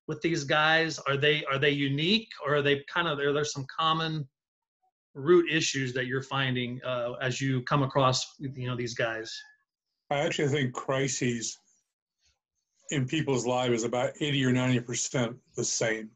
with 0.07 0.21
these 0.21 0.43
guys? 0.43 0.99
Are 0.99 1.17
they 1.17 1.43
are 1.45 1.57
they 1.57 1.71
unique 1.71 2.29
or 2.45 2.55
are 2.55 2.61
they 2.61 2.83
kind 2.91 3.07
of 3.07 3.19
are 3.19 3.33
there 3.33 3.45
some 3.45 3.65
common 3.75 4.27
root 5.13 5.49
issues 5.51 5.93
that 5.93 6.07
you're 6.07 6.21
finding 6.21 6.81
uh, 6.83 7.13
as 7.21 7.39
you 7.39 7.61
come 7.63 7.83
across 7.83 8.35
you 8.39 8.67
know 8.67 8.75
these 8.75 8.93
guys? 8.93 9.33
I 10.11 10.19
actually 10.19 10.49
think 10.49 10.73
crises 10.73 11.57
in 12.91 13.07
people's 13.07 13.45
lives 13.45 13.73
is 13.73 13.83
about 13.83 14.11
80 14.19 14.45
or 14.45 14.51
90 14.51 14.79
percent 14.81 15.35
the 15.55 15.63
same. 15.63 16.09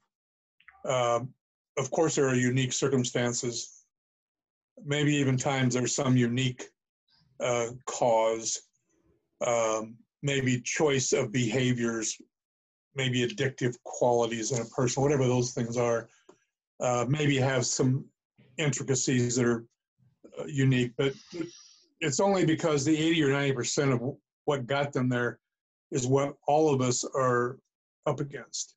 Um, 0.85 1.33
of 1.77 1.89
course 1.91 2.15
there 2.15 2.27
are 2.27 2.35
unique 2.35 2.73
circumstances. 2.73 3.85
Maybe 4.85 5.15
even 5.15 5.37
times 5.37 5.73
there's 5.73 5.95
some 5.95 6.15
unique 6.15 6.63
uh, 7.39 7.67
cause, 7.85 8.59
um, 9.45 9.95
maybe 10.21 10.61
choice 10.61 11.13
of 11.13 11.31
behaviors, 11.31 12.17
maybe 12.95 13.27
addictive 13.27 13.75
qualities 13.83 14.51
in 14.51 14.61
a 14.61 14.65
person, 14.65 15.03
whatever 15.03 15.27
those 15.27 15.51
things 15.51 15.77
are, 15.77 16.09
uh, 16.79 17.05
maybe 17.07 17.37
have 17.37 17.65
some 17.65 18.05
intricacies 18.57 19.35
that 19.35 19.45
are 19.45 19.65
uh, 20.39 20.45
unique, 20.45 20.93
but 20.97 21.13
it's 22.01 22.19
only 22.19 22.45
because 22.45 22.85
the 22.85 22.97
80 22.97 23.23
or 23.23 23.31
90 23.31 23.53
percent 23.53 23.91
of 23.91 24.01
what 24.45 24.67
got 24.67 24.93
them 24.93 25.09
there 25.09 25.39
is 25.91 26.07
what 26.07 26.35
all 26.47 26.73
of 26.73 26.81
us 26.81 27.03
are 27.15 27.59
up 28.05 28.19
against. 28.19 28.75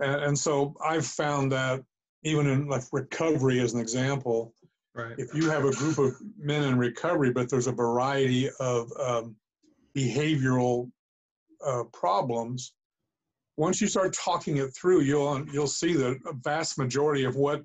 And, 0.00 0.22
and 0.22 0.38
so 0.38 0.74
I've 0.84 1.06
found 1.06 1.52
that 1.52 1.82
even 2.22 2.46
in 2.46 2.68
like 2.68 2.82
recovery 2.92 3.60
as 3.60 3.74
an 3.74 3.80
example, 3.80 4.54
right. 4.94 5.14
if 5.18 5.34
you 5.34 5.50
have 5.50 5.64
a 5.64 5.72
group 5.72 5.98
of 5.98 6.14
men 6.38 6.64
in 6.64 6.78
recovery, 6.78 7.32
but 7.32 7.48
there's 7.48 7.66
a 7.66 7.72
variety 7.72 8.50
of 8.60 8.90
um, 8.98 9.36
behavioral 9.96 10.90
uh, 11.64 11.84
problems, 11.92 12.74
once 13.60 13.78
you 13.78 13.86
start 13.86 14.14
talking 14.14 14.56
it 14.56 14.74
through, 14.74 15.02
you'll 15.02 15.46
you'll 15.52 15.66
see 15.66 15.92
that 15.92 16.18
a 16.26 16.32
vast 16.32 16.78
majority 16.78 17.24
of 17.24 17.36
what 17.36 17.62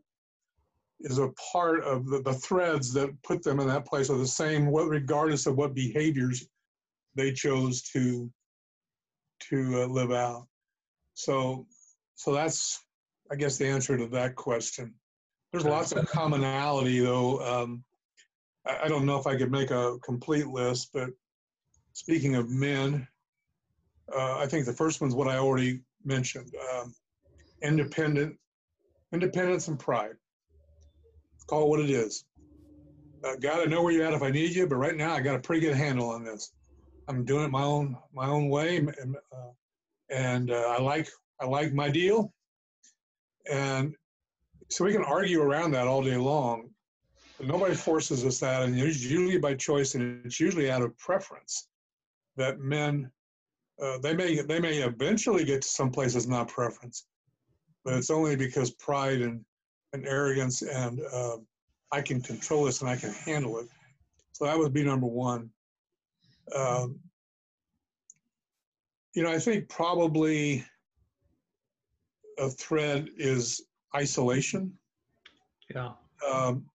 is 0.99 1.19
a 1.19 1.29
part 1.53 1.81
of 1.85 2.05
the, 2.07 2.21
the 2.21 2.33
threads 2.33 2.91
that 2.93 3.09
put 3.23 3.41
them 3.41 3.61
in 3.61 3.67
that 3.67 3.85
place 3.85 4.09
are 4.09 4.17
the 4.17 4.27
same, 4.27 4.67
regardless 4.67 5.45
of 5.45 5.55
what 5.55 5.73
behaviors 5.73 6.49
they 7.15 7.31
chose 7.31 7.81
to 7.81 8.29
to 9.49 9.83
uh, 9.83 9.85
live 9.85 10.11
out. 10.11 10.47
So, 11.13 11.65
so 12.15 12.33
that's, 12.33 12.83
I 13.31 13.35
guess, 13.35 13.57
the 13.57 13.67
answer 13.67 13.97
to 13.97 14.07
that 14.07 14.35
question. 14.35 14.93
There's 15.53 15.63
lots 15.63 15.93
of 15.93 16.05
commonality, 16.09 16.99
though. 16.99 17.39
Um, 17.39 17.85
I, 18.67 18.79
I 18.83 18.87
don't 18.89 19.05
know 19.05 19.17
if 19.17 19.27
I 19.27 19.37
could 19.37 19.51
make 19.51 19.71
a 19.71 19.97
complete 20.03 20.47
list, 20.47 20.89
but 20.93 21.11
speaking 21.93 22.35
of 22.35 22.49
men, 22.49 23.07
uh, 24.13 24.37
I 24.37 24.45
think 24.47 24.65
the 24.65 24.73
first 24.73 25.01
one's 25.01 25.15
what 25.15 25.27
I 25.27 25.37
already 25.37 25.81
mentioned: 26.03 26.51
um, 26.73 26.93
independent, 27.61 28.35
independence 29.13 29.67
and 29.67 29.79
pride. 29.79 30.15
Call 31.47 31.63
it 31.63 31.69
what 31.69 31.79
it 31.79 31.89
is. 31.89 32.25
Uh, 33.23 33.35
God, 33.39 33.61
I 33.61 33.65
know 33.65 33.81
where 33.81 33.91
you're 33.93 34.05
at 34.05 34.13
if 34.13 34.21
I 34.21 34.29
need 34.29 34.55
you, 34.55 34.67
but 34.67 34.75
right 34.75 34.95
now 34.95 35.13
I 35.13 35.21
got 35.21 35.35
a 35.35 35.39
pretty 35.39 35.65
good 35.65 35.75
handle 35.75 36.09
on 36.09 36.23
this. 36.23 36.53
I'm 37.07 37.23
doing 37.23 37.45
it 37.45 37.51
my 37.51 37.63
own 37.63 37.97
my 38.13 38.27
own 38.27 38.49
way, 38.49 38.77
and, 38.77 39.15
uh, 39.31 39.51
and 40.09 40.51
uh, 40.51 40.75
I 40.77 40.81
like 40.81 41.07
I 41.39 41.45
like 41.45 41.73
my 41.73 41.89
deal, 41.89 42.33
and 43.51 43.95
so 44.69 44.85
we 44.85 44.93
can 44.93 45.03
argue 45.03 45.41
around 45.41 45.71
that 45.71 45.87
all 45.87 46.03
day 46.03 46.17
long. 46.17 46.69
But 47.37 47.47
nobody 47.47 47.75
forces 47.75 48.23
us 48.25 48.39
that, 48.39 48.63
and 48.63 48.79
it's 48.79 49.03
usually 49.03 49.37
by 49.37 49.55
choice, 49.55 49.95
and 49.95 50.25
it's 50.25 50.39
usually 50.39 50.71
out 50.71 50.81
of 50.81 50.97
preference. 50.97 51.67
That 52.37 52.59
men, 52.59 53.11
uh, 53.81 53.97
they 53.99 54.13
may 54.13 54.41
they 54.41 54.59
may 54.59 54.77
eventually 54.77 55.43
get 55.43 55.61
to 55.61 55.67
some 55.67 55.91
places 55.91 56.27
not 56.27 56.47
preference, 56.47 57.05
but 57.83 57.93
it's 57.93 58.09
only 58.09 58.35
because 58.35 58.71
pride 58.71 59.21
and 59.21 59.43
and 59.93 60.07
arrogance 60.07 60.61
and 60.61 61.01
uh, 61.13 61.37
I 61.91 62.01
can 62.01 62.21
control 62.21 62.65
this 62.65 62.81
and 62.81 62.89
I 62.89 62.95
can 62.95 63.13
handle 63.13 63.59
it. 63.59 63.67
So 64.33 64.45
that 64.45 64.57
would 64.57 64.73
be 64.73 64.83
number 64.83 65.07
one. 65.07 65.49
Um, 66.53 66.99
you 69.13 69.23
know, 69.23 69.31
I 69.31 69.39
think 69.39 69.69
probably 69.69 70.65
a 72.37 72.49
thread 72.49 73.09
is 73.17 73.61
isolation. 73.95 74.73
Yeah. 75.73 75.91
Um, 76.29 76.65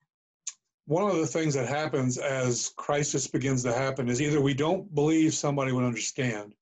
one 0.87 1.09
of 1.09 1.19
the 1.19 1.27
things 1.27 1.55
that 1.55 1.69
happens 1.69 2.19
as 2.19 2.73
crisis 2.77 3.27
begins 3.27 3.63
to 3.63 3.73
happen 3.73 4.09
is 4.09 4.21
either 4.21 4.41
we 4.41 4.55
don't 4.55 4.93
believe 4.95 5.35
somebody 5.35 5.73
would 5.73 5.85
understand. 5.85 6.55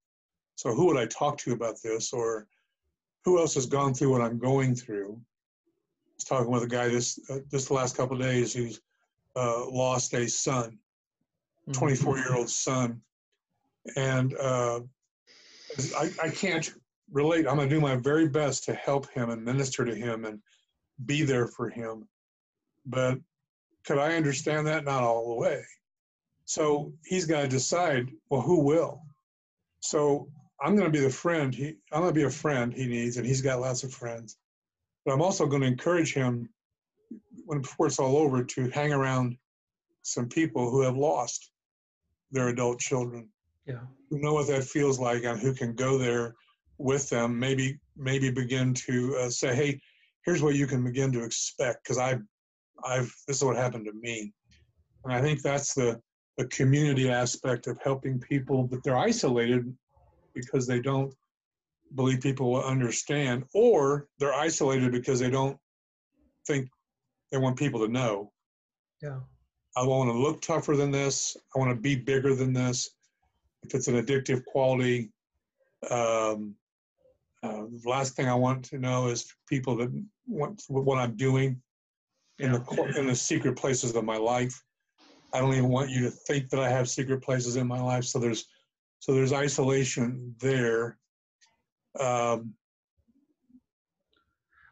So 0.58 0.74
who 0.74 0.86
would 0.86 0.96
I 0.96 1.06
talk 1.06 1.38
to 1.38 1.52
about 1.52 1.80
this? 1.84 2.12
Or 2.12 2.48
who 3.24 3.38
else 3.38 3.54
has 3.54 3.66
gone 3.66 3.94
through 3.94 4.10
what 4.10 4.22
I'm 4.22 4.38
going 4.38 4.74
through? 4.74 5.12
I 5.12 6.16
was 6.16 6.24
talking 6.24 6.50
with 6.50 6.64
a 6.64 6.66
guy 6.66 6.88
this 6.88 7.20
uh, 7.30 7.38
this 7.48 7.70
last 7.70 7.96
couple 7.96 8.16
of 8.16 8.22
days 8.22 8.54
who's 8.54 8.80
uh, 9.36 9.70
lost 9.70 10.14
a 10.14 10.28
son, 10.28 10.76
24 11.72 12.18
year 12.18 12.34
old 12.34 12.50
son. 12.50 13.00
And 13.94 14.34
uh, 14.36 14.80
I, 15.96 16.10
I 16.24 16.28
can't 16.28 16.74
relate. 17.12 17.46
I'm 17.46 17.54
going 17.54 17.68
to 17.68 17.74
do 17.74 17.80
my 17.80 17.94
very 17.94 18.28
best 18.28 18.64
to 18.64 18.74
help 18.74 19.08
him 19.12 19.30
and 19.30 19.44
minister 19.44 19.84
to 19.84 19.94
him 19.94 20.24
and 20.24 20.40
be 21.06 21.22
there 21.22 21.46
for 21.46 21.68
him. 21.68 22.08
But 22.84 23.20
could 23.86 23.98
I 23.98 24.16
understand 24.16 24.66
that? 24.66 24.84
Not 24.84 25.04
all 25.04 25.28
the 25.28 25.40
way. 25.40 25.62
So 26.46 26.92
he's 27.04 27.26
got 27.26 27.42
to 27.42 27.48
decide, 27.48 28.10
well, 28.28 28.40
who 28.40 28.64
will? 28.64 29.02
So 29.78 30.28
I'm 30.60 30.74
going 30.76 30.90
to 30.90 30.98
be 30.98 31.04
the 31.04 31.10
friend. 31.10 31.54
He, 31.54 31.76
I'm 31.92 32.02
going 32.02 32.12
to 32.14 32.20
be 32.20 32.24
a 32.24 32.30
friend 32.30 32.72
he 32.72 32.86
needs, 32.86 33.16
and 33.16 33.26
he's 33.26 33.42
got 33.42 33.60
lots 33.60 33.84
of 33.84 33.92
friends. 33.92 34.36
But 35.04 35.14
I'm 35.14 35.22
also 35.22 35.46
going 35.46 35.62
to 35.62 35.68
encourage 35.68 36.12
him 36.12 36.48
when 37.44 37.60
before 37.60 37.86
it's 37.86 37.98
all 37.98 38.16
over 38.16 38.44
to 38.44 38.70
hang 38.70 38.92
around 38.92 39.36
some 40.02 40.28
people 40.28 40.70
who 40.70 40.82
have 40.82 40.96
lost 40.96 41.50
their 42.30 42.48
adult 42.48 42.78
children. 42.80 43.28
Yeah. 43.66 43.80
Who 44.10 44.18
know 44.18 44.34
what 44.34 44.48
that 44.48 44.64
feels 44.64 44.98
like 44.98 45.24
and 45.24 45.40
who 45.40 45.54
can 45.54 45.74
go 45.74 45.98
there 45.98 46.34
with 46.78 47.08
them. 47.08 47.38
Maybe 47.38 47.78
maybe 47.96 48.30
begin 48.30 48.74
to 48.74 49.16
uh, 49.16 49.30
say, 49.30 49.54
hey, 49.54 49.80
here's 50.24 50.42
what 50.42 50.54
you 50.54 50.66
can 50.66 50.84
begin 50.84 51.12
to 51.12 51.24
expect 51.24 51.84
because 51.84 51.98
I've 51.98 52.22
I've 52.84 53.14
this 53.26 53.38
is 53.38 53.44
what 53.44 53.56
happened 53.56 53.86
to 53.86 53.92
me. 53.92 54.32
And 55.04 55.12
I 55.12 55.20
think 55.20 55.42
that's 55.42 55.74
the 55.74 56.00
the 56.36 56.46
community 56.46 57.10
aspect 57.10 57.66
of 57.66 57.78
helping 57.82 58.20
people, 58.20 58.62
but 58.64 58.82
they're 58.84 58.96
isolated 58.96 59.74
because 60.44 60.66
they 60.66 60.80
don't 60.80 61.14
believe 61.94 62.20
people 62.20 62.52
will 62.52 62.64
understand, 62.64 63.44
or 63.54 64.08
they're 64.18 64.34
isolated 64.34 64.92
because 64.92 65.20
they 65.20 65.30
don't 65.30 65.56
think 66.46 66.68
they 67.30 67.38
want 67.38 67.58
people 67.58 67.80
to 67.80 67.92
know. 67.92 68.32
Yeah. 69.02 69.20
I 69.76 69.84
want 69.84 70.10
to 70.10 70.18
look 70.18 70.40
tougher 70.40 70.76
than 70.76 70.90
this. 70.90 71.36
I 71.54 71.58
want 71.58 71.70
to 71.70 71.80
be 71.80 71.94
bigger 71.94 72.34
than 72.34 72.52
this. 72.52 72.90
If 73.62 73.74
it's 73.74 73.88
an 73.88 73.94
addictive 73.94 74.44
quality, 74.44 75.10
um, 75.90 76.54
uh, 77.42 77.64
the 77.70 77.88
last 77.88 78.14
thing 78.14 78.28
I 78.28 78.34
want 78.34 78.64
to 78.66 78.78
know 78.78 79.08
is 79.08 79.32
people 79.48 79.76
that 79.76 79.90
want 80.26 80.62
what 80.68 80.98
I'm 80.98 81.16
doing 81.16 81.60
in 82.38 82.52
the 82.52 82.94
in 82.96 83.06
the 83.06 83.14
secret 83.14 83.56
places 83.56 83.94
of 83.94 84.04
my 84.04 84.16
life. 84.16 84.60
I 85.32 85.40
don't 85.40 85.52
even 85.52 85.68
want 85.68 85.90
you 85.90 86.02
to 86.02 86.10
think 86.10 86.48
that 86.50 86.60
I 86.60 86.68
have 86.68 86.88
secret 86.88 87.22
places 87.22 87.56
in 87.56 87.66
my 87.66 87.80
life. 87.80 88.04
So 88.04 88.18
there's 88.18 88.46
so 89.00 89.14
there's 89.14 89.32
isolation 89.32 90.34
there. 90.40 90.98
Um, 91.98 92.54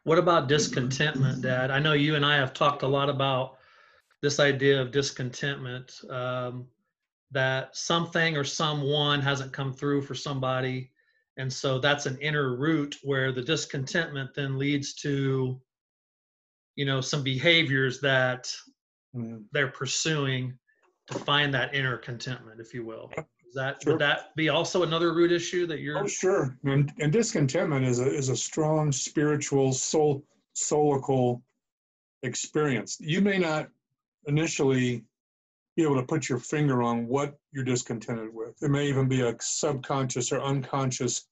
what 0.05 0.19
about 0.19 0.49
discontentment, 0.49 1.43
Dad? 1.43 1.71
I 1.71 1.79
know 1.79 1.93
you 1.93 2.15
and 2.15 2.25
I 2.25 2.37
have 2.37 2.53
talked 2.53 2.83
a 2.83 2.89
lot 2.89 3.09
about 3.09 3.57
this 4.23 4.39
idea 4.39 4.81
of 4.81 4.93
discontentment, 4.93 6.01
um, 6.11 6.67
that 7.33 7.77
something 7.77 8.37
or 8.37 8.45
someone 8.45 9.21
hasn't 9.21 9.53
come 9.53 9.73
through 9.73 10.03
for 10.03 10.15
somebody. 10.15 10.93
And 11.37 11.53
so 11.53 11.79
that's 11.79 12.07
an 12.07 12.19
inner 12.19 12.57
root 12.57 12.97
where 13.03 13.33
the 13.33 13.43
discontentment 13.43 14.31
then 14.35 14.59
leads 14.59 14.95
to, 14.95 15.61
you 16.77 16.85
know, 16.85 17.01
some 17.01 17.23
behaviors 17.23 18.01
that 18.01 18.55
mm. 19.15 19.43
they're 19.53 19.69
pursuing 19.69 20.57
to 21.09 21.19
find 21.19 21.53
that 21.55 21.75
inner 21.75 21.97
contentment, 21.97 22.61
if 22.61 22.73
you 22.73 22.85
will. 22.85 23.11
Is 23.49 23.55
that 23.55 23.83
sure. 23.83 23.95
would 23.95 24.01
that 24.01 24.35
be 24.37 24.49
also 24.49 24.83
another 24.83 25.15
root 25.15 25.33
issue 25.33 25.67
that 25.67 25.81
you're? 25.81 25.99
Oh, 25.99 26.07
sure. 26.07 26.59
And, 26.65 26.93
and 27.01 27.13
discontentment 27.13 27.85
is 27.85 28.01
a 28.01 28.07
is 28.07 28.29
a 28.29 28.37
strong 28.37 28.93
spiritual 28.93 29.73
soul 29.73 30.25
soulical 30.57 31.43
experience. 32.23 32.97
You 33.01 33.21
may 33.21 33.39
not 33.39 33.69
initially 34.27 35.05
be 35.77 35.83
able 35.83 35.97
to 35.97 36.03
put 36.03 36.29
your 36.29 36.39
finger 36.39 36.83
on 36.83 37.07
what 37.07 37.39
you're 37.53 37.65
discontented 37.65 38.33
with. 38.33 38.63
It 38.63 38.71
may 38.71 38.89
even 38.89 39.09
be 39.09 39.21
a 39.21 39.37
subconscious 39.41 40.33
or 40.33 40.41
unconscious 40.41 41.29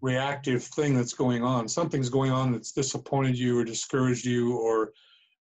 reactive 0.00 0.62
thing 0.62 0.94
that's 0.94 1.12
going 1.12 1.42
on. 1.42 1.66
Something's 1.68 2.08
going 2.08 2.30
on 2.30 2.52
that's 2.52 2.72
disappointed 2.72 3.36
you 3.36 3.58
or 3.58 3.64
discouraged 3.64 4.24
you 4.24 4.56
or 4.56 4.92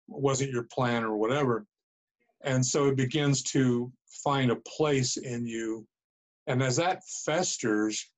wasn't 0.07 0.51
your 0.51 0.63
plan 0.63 1.03
or 1.03 1.15
whatever. 1.15 1.65
And 2.43 2.65
so 2.65 2.87
it 2.87 2.95
begins 2.95 3.43
to 3.43 3.91
find 4.23 4.51
a 4.51 4.57
place 4.57 5.17
in 5.17 5.45
you. 5.45 5.85
And 6.47 6.61
as 6.63 6.77
that 6.77 7.01
festers 7.25 8.09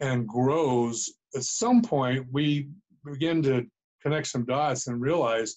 and 0.00 0.26
grows, 0.26 1.12
at 1.34 1.42
some 1.42 1.82
point 1.82 2.26
we 2.32 2.68
begin 3.04 3.42
to 3.42 3.66
connect 4.02 4.26
some 4.28 4.44
dots 4.44 4.86
and 4.86 5.00
realize 5.00 5.56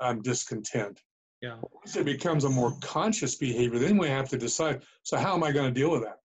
I'm 0.00 0.22
discontent. 0.22 1.00
Yeah. 1.40 1.56
Once 1.72 1.96
it 1.96 2.04
becomes 2.04 2.44
a 2.44 2.48
more 2.48 2.74
conscious 2.80 3.36
behavior, 3.36 3.78
then 3.78 3.98
we 3.98 4.08
have 4.08 4.28
to 4.30 4.38
decide 4.38 4.82
so, 5.02 5.16
how 5.16 5.34
am 5.34 5.44
I 5.44 5.52
going 5.52 5.72
to 5.72 5.80
deal 5.80 5.90
with 5.90 6.02
that? 6.02 6.18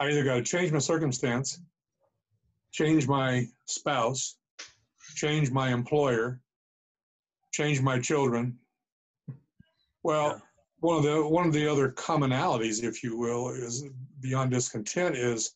I 0.00 0.08
either 0.08 0.24
got 0.24 0.36
to 0.36 0.42
change 0.42 0.72
my 0.72 0.78
circumstance, 0.78 1.60
change 2.72 3.06
my 3.06 3.46
spouse, 3.66 4.36
change 5.14 5.50
my 5.50 5.68
employer, 5.68 6.40
change 7.52 7.80
my 7.82 8.00
children, 8.00 8.58
well, 10.04 10.40
one 10.84 10.98
of 10.98 11.02
the 11.02 11.26
one 11.26 11.46
of 11.46 11.52
the 11.54 11.66
other 11.66 11.90
commonalities, 11.92 12.84
if 12.84 13.02
you 13.02 13.16
will, 13.16 13.48
is 13.48 13.86
beyond 14.20 14.50
discontent 14.50 15.16
is 15.16 15.54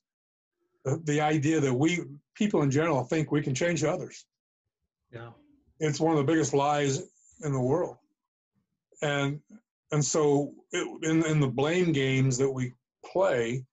the, 0.86 1.00
the 1.04 1.20
idea 1.20 1.60
that 1.60 1.72
we 1.72 2.00
people 2.34 2.62
in 2.62 2.70
general 2.70 3.04
think 3.04 3.30
we 3.30 3.42
can 3.42 3.54
change 3.54 3.84
others. 3.84 4.24
Yeah, 5.12 5.32
it's 5.80 6.00
one 6.00 6.12
of 6.12 6.18
the 6.18 6.32
biggest 6.32 6.54
lies 6.54 7.02
in 7.44 7.52
the 7.52 7.60
world, 7.60 7.96
and 9.02 9.38
and 9.92 10.02
so 10.02 10.54
it, 10.72 10.88
in 11.04 11.22
in 11.26 11.40
the 11.40 11.46
blame 11.46 11.92
games 11.92 12.38
that 12.38 12.50
we 12.50 12.72
play, 13.04 13.66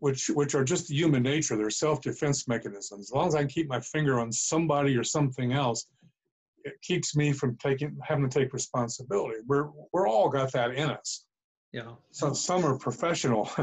which 0.00 0.30
which 0.30 0.56
are 0.56 0.64
just 0.64 0.90
human 0.90 1.22
nature, 1.22 1.56
they're 1.56 1.70
self 1.70 2.00
defense 2.00 2.48
mechanisms. 2.48 3.10
As 3.10 3.12
long 3.12 3.28
as 3.28 3.36
I 3.36 3.42
can 3.42 3.48
keep 3.48 3.68
my 3.68 3.78
finger 3.78 4.18
on 4.18 4.32
somebody 4.32 4.96
or 4.96 5.04
something 5.04 5.52
else, 5.52 5.86
it 6.64 6.80
keeps 6.82 7.16
me 7.16 7.32
from 7.32 7.56
taking 7.56 7.96
having 8.02 8.28
to 8.28 8.38
take 8.38 8.52
responsibility. 8.52 9.38
We're 9.46 9.68
we're 9.92 10.08
all 10.08 10.28
got 10.28 10.52
that 10.52 10.72
in 10.72 10.90
us. 10.90 11.24
Yeah. 11.72 11.92
So 12.10 12.32
some 12.32 12.64
are 12.64 12.78
professional 12.78 13.50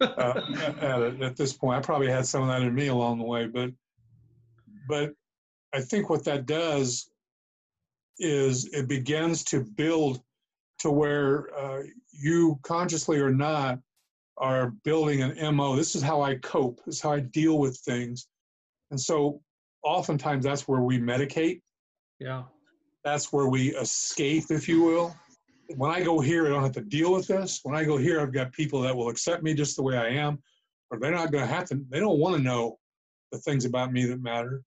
uh, 0.00 0.40
at 0.80 1.00
it 1.02 1.22
at 1.22 1.36
this 1.36 1.52
point. 1.52 1.78
I 1.78 1.80
probably 1.80 2.08
had 2.08 2.26
some 2.26 2.42
of 2.42 2.48
that 2.48 2.62
in 2.62 2.74
me 2.74 2.88
along 2.88 3.18
the 3.18 3.24
way, 3.24 3.46
but 3.46 3.70
but 4.88 5.12
I 5.74 5.80
think 5.80 6.10
what 6.10 6.24
that 6.24 6.46
does 6.46 7.10
is 8.18 8.66
it 8.72 8.88
begins 8.88 9.42
to 9.44 9.64
build 9.64 10.20
to 10.78 10.90
where 10.90 11.56
uh, 11.56 11.82
you 12.12 12.58
consciously 12.62 13.18
or 13.18 13.32
not 13.32 13.78
are 14.38 14.70
building 14.84 15.22
an 15.22 15.54
mo 15.54 15.76
this 15.76 15.94
is 15.94 16.02
how 16.02 16.22
i 16.22 16.34
cope 16.36 16.80
this 16.86 16.96
is 16.96 17.00
how 17.00 17.12
i 17.12 17.20
deal 17.20 17.58
with 17.58 17.76
things 17.78 18.28
and 18.90 18.98
so 19.00 19.40
oftentimes 19.84 20.44
that's 20.44 20.66
where 20.66 20.80
we 20.80 20.98
medicate 20.98 21.60
yeah. 22.22 22.42
That's 23.04 23.32
where 23.32 23.48
we 23.48 23.74
escape, 23.76 24.44
if 24.50 24.68
you 24.68 24.82
will. 24.82 25.14
When 25.76 25.90
I 25.90 26.02
go 26.02 26.20
here, 26.20 26.46
I 26.46 26.50
don't 26.50 26.62
have 26.62 26.72
to 26.72 26.82
deal 26.82 27.12
with 27.12 27.26
this. 27.26 27.60
When 27.64 27.74
I 27.74 27.84
go 27.84 27.96
here, 27.96 28.20
I've 28.20 28.32
got 28.32 28.52
people 28.52 28.80
that 28.82 28.96
will 28.96 29.08
accept 29.08 29.42
me 29.42 29.54
just 29.54 29.76
the 29.76 29.82
way 29.82 29.96
I 29.96 30.08
am, 30.08 30.38
or 30.90 30.98
they're 30.98 31.10
not 31.10 31.32
going 31.32 31.46
to 31.46 31.52
have 31.52 31.64
to, 31.70 31.80
they 31.90 31.98
don't 31.98 32.18
want 32.18 32.36
to 32.36 32.42
know 32.42 32.78
the 33.32 33.38
things 33.38 33.64
about 33.64 33.92
me 33.92 34.04
that 34.06 34.22
matter. 34.22 34.62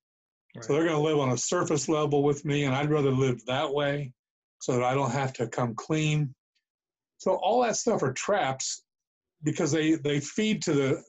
Right. 0.56 0.66
So 0.66 0.74
they're 0.74 0.84
going 0.84 0.95
to 0.95 1.01
live 1.01 1.20
on 1.20 1.32
a 1.32 1.38
surface 1.38 1.88
level 1.88 2.24
with 2.24 2.43
me, 2.43 2.66
and 2.66 2.76
I'd 2.76 2.89
rather 2.89 3.12
live 3.12 3.45
that 3.45 3.72
way 3.72 4.12
so 4.60 4.74
that 4.74 4.84
I 4.84 4.93
don't 4.93 5.12
have 5.12 5.32
to 5.34 5.47
come 5.47 5.76
clean. 5.76 6.34
So 7.20 7.36
all 7.36 7.62
that 7.62 7.78
stuff 7.78 8.03
are 8.03 8.14
traps 8.14 8.84
because 9.43 9.72
they, 9.72 9.93
they 9.93 10.20
feed 10.20 10.62
to 10.64 10.74
the 10.74 11.03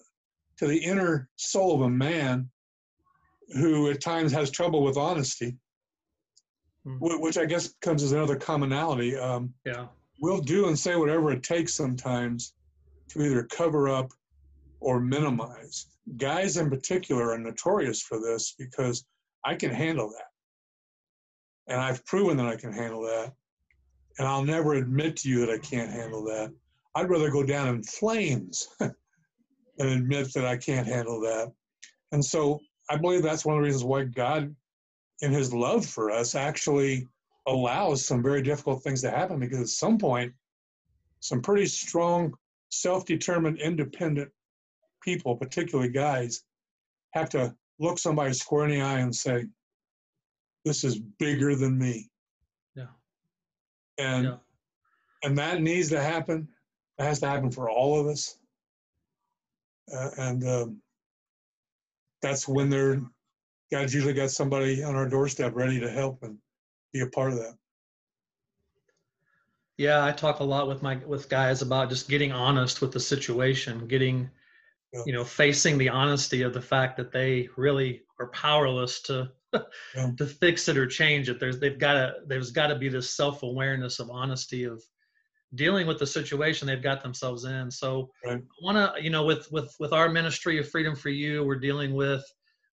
to 0.59 0.67
the 0.67 0.79
inner 0.79 1.29
soul 1.37 1.75
of 1.75 1.83
a 1.83 1.91
man 1.91 2.49
who 3.55 3.91
at 3.91 4.01
times 4.01 4.33
has 4.33 4.51
trouble 4.51 4.83
with 4.83 4.97
honesty 4.97 5.55
mm. 6.87 6.99
which 7.01 7.39
I 7.39 7.45
guess 7.45 7.74
comes 7.80 8.03
as 8.03 8.12
another 8.12 8.37
commonality. 8.37 9.16
Um, 9.16 9.53
yeah, 9.64 9.87
we'll 10.20 10.41
do 10.41 10.68
and 10.68 10.78
say 10.78 10.97
whatever 10.97 11.32
it 11.32 11.43
takes 11.43 11.74
sometimes 11.74 12.55
to 13.09 13.22
either 13.22 13.45
cover 13.45 13.89
up 13.89 14.11
or 14.80 15.01
minimize. 15.01 15.87
Guys 16.16 16.57
in 16.57 16.70
particular 16.70 17.32
are 17.32 17.39
notorious 17.39 18.03
for 18.03 18.20
this 18.20 18.55
because 18.59 19.05
I 19.45 19.55
can 19.55 19.70
handle 19.70 20.09
that. 20.11 21.72
And 21.72 21.80
I've 21.80 22.05
proven 22.07 22.37
that 22.37 22.47
I 22.47 22.57
can 22.57 22.72
handle 22.72 23.03
that. 23.03 23.32
And 24.18 24.26
I'll 24.26 24.45
never 24.45 24.74
admit 24.74 25.16
to 25.18 25.28
you 25.28 25.41
that 25.41 25.51
I 25.51 25.59
can't 25.59 25.91
handle 25.91 26.24
that. 26.24 26.53
I'd 26.95 27.11
rather 27.11 27.30
go 27.30 27.43
down 27.43 27.68
in 27.68 27.82
flames 27.82 28.68
than 28.80 29.89
admit 29.89 30.32
that 30.34 30.47
I 30.47 30.57
can't 30.57 30.87
handle 30.87 31.20
that. 31.20 31.53
And 32.12 32.24
so 32.24 32.61
I 32.89 32.97
believe 32.97 33.22
that's 33.22 33.45
one 33.45 33.57
of 33.57 33.62
the 33.62 33.66
reasons 33.66 33.84
why 33.84 34.05
God 34.05 34.55
in 35.21 35.33
his 35.33 35.53
love 35.53 35.85
for 35.85 36.11
us 36.11 36.35
actually 36.35 37.07
allows 37.47 38.05
some 38.05 38.23
very 38.23 38.43
difficult 38.43 38.83
things 38.83 39.01
to 39.03 39.11
happen 39.11 39.39
because 39.39 39.61
at 39.61 39.69
some 39.69 39.99
point 39.99 40.33
some 41.21 41.41
pretty 41.41 41.67
strong 41.67 42.35
self-determined 42.71 43.59
independent 43.59 44.31
people 45.03 45.37
particularly 45.37 45.91
guys 45.91 46.43
have 47.12 47.31
to 47.31 47.55
look 47.79 47.99
somebody 47.99 48.33
square 48.33 48.64
in 48.64 48.71
the 48.71 48.81
eye 48.81 48.99
and 48.99 49.14
say 49.14 49.47
this 50.64 50.83
is 50.83 50.99
bigger 50.99 51.55
than 51.55 51.79
me. 51.79 52.11
Yeah. 52.75 52.87
And 53.99 54.25
yeah. 54.25 54.37
and 55.23 55.39
that 55.39 55.62
needs 55.62 55.89
to 55.91 56.03
happen. 56.03 56.49
It 56.99 57.05
has 57.05 57.21
to 57.21 57.29
happen 57.29 57.51
for 57.51 57.71
all 57.71 58.01
of 58.01 58.07
us. 58.07 58.39
Uh, 59.95 60.11
and 60.19 60.45
um, 60.49 60.83
that's 62.21 62.49
when 62.49 62.69
they're 62.69 63.01
God's 63.71 63.95
usually 63.95 64.14
got 64.14 64.31
somebody 64.31 64.83
on 64.83 64.95
our 64.95 65.09
doorstep 65.09 65.55
ready 65.55 65.81
to 65.81 65.91
help 65.91 66.23
and 66.23 66.39
be 66.93 67.01
a 67.01 67.07
part 67.07 67.33
of 67.33 67.39
that. 67.39 67.55
Yeah, 69.77 70.05
I 70.05 70.12
talk 70.12 70.41
a 70.41 70.45
lot 70.45 70.69
with 70.69 70.83
my 70.83 70.97
with 71.07 71.29
guys 71.29 71.62
about 71.62 71.91
just 71.91 72.09
getting 72.09 72.33
honest 72.33 72.81
with 72.81 72.93
the 72.93 73.01
situation, 73.01 73.87
getting 73.87 74.31
yeah. 74.93 75.03
you 75.05 75.12
know, 75.12 75.25
facing 75.25 75.79
the 75.79 75.89
honesty 75.89 76.43
of 76.43 76.55
the 76.55 76.61
fact 76.61 76.97
that 76.97 77.12
they 77.12 77.49
really 77.57 78.03
are 78.19 78.29
powerless 78.29 79.03
to 79.03 79.31
yeah. 79.53 80.11
to 80.19 80.27
fix 80.27 80.69
it 80.69 80.79
or 80.79 80.87
change 80.87 81.29
it. 81.29 81.39
There's 81.39 81.59
they've 81.59 81.79
got 81.79 81.95
to 81.95 82.14
there's 82.27 82.51
got 82.51 82.69
to 82.69 82.77
be 82.77 82.89
this 82.89 83.11
self-awareness 83.11 83.99
of 83.99 84.11
honesty 84.11 84.64
of 84.64 84.83
dealing 85.55 85.87
with 85.87 85.99
the 85.99 86.07
situation 86.07 86.67
they've 86.67 86.83
got 86.83 87.03
themselves 87.03 87.45
in. 87.45 87.71
So 87.71 88.11
right. 88.25 88.39
I 88.39 88.64
want 88.64 88.97
to, 88.97 89.03
you 89.03 89.11
know, 89.11 89.25
with 89.25 89.51
with 89.53 89.75
with 89.79 89.93
our 89.93 90.09
ministry 90.09 90.59
of 90.59 90.69
freedom 90.69 90.97
for 90.97 91.11
you, 91.11 91.45
we're 91.45 91.59
dealing 91.59 91.95
with 91.95 92.25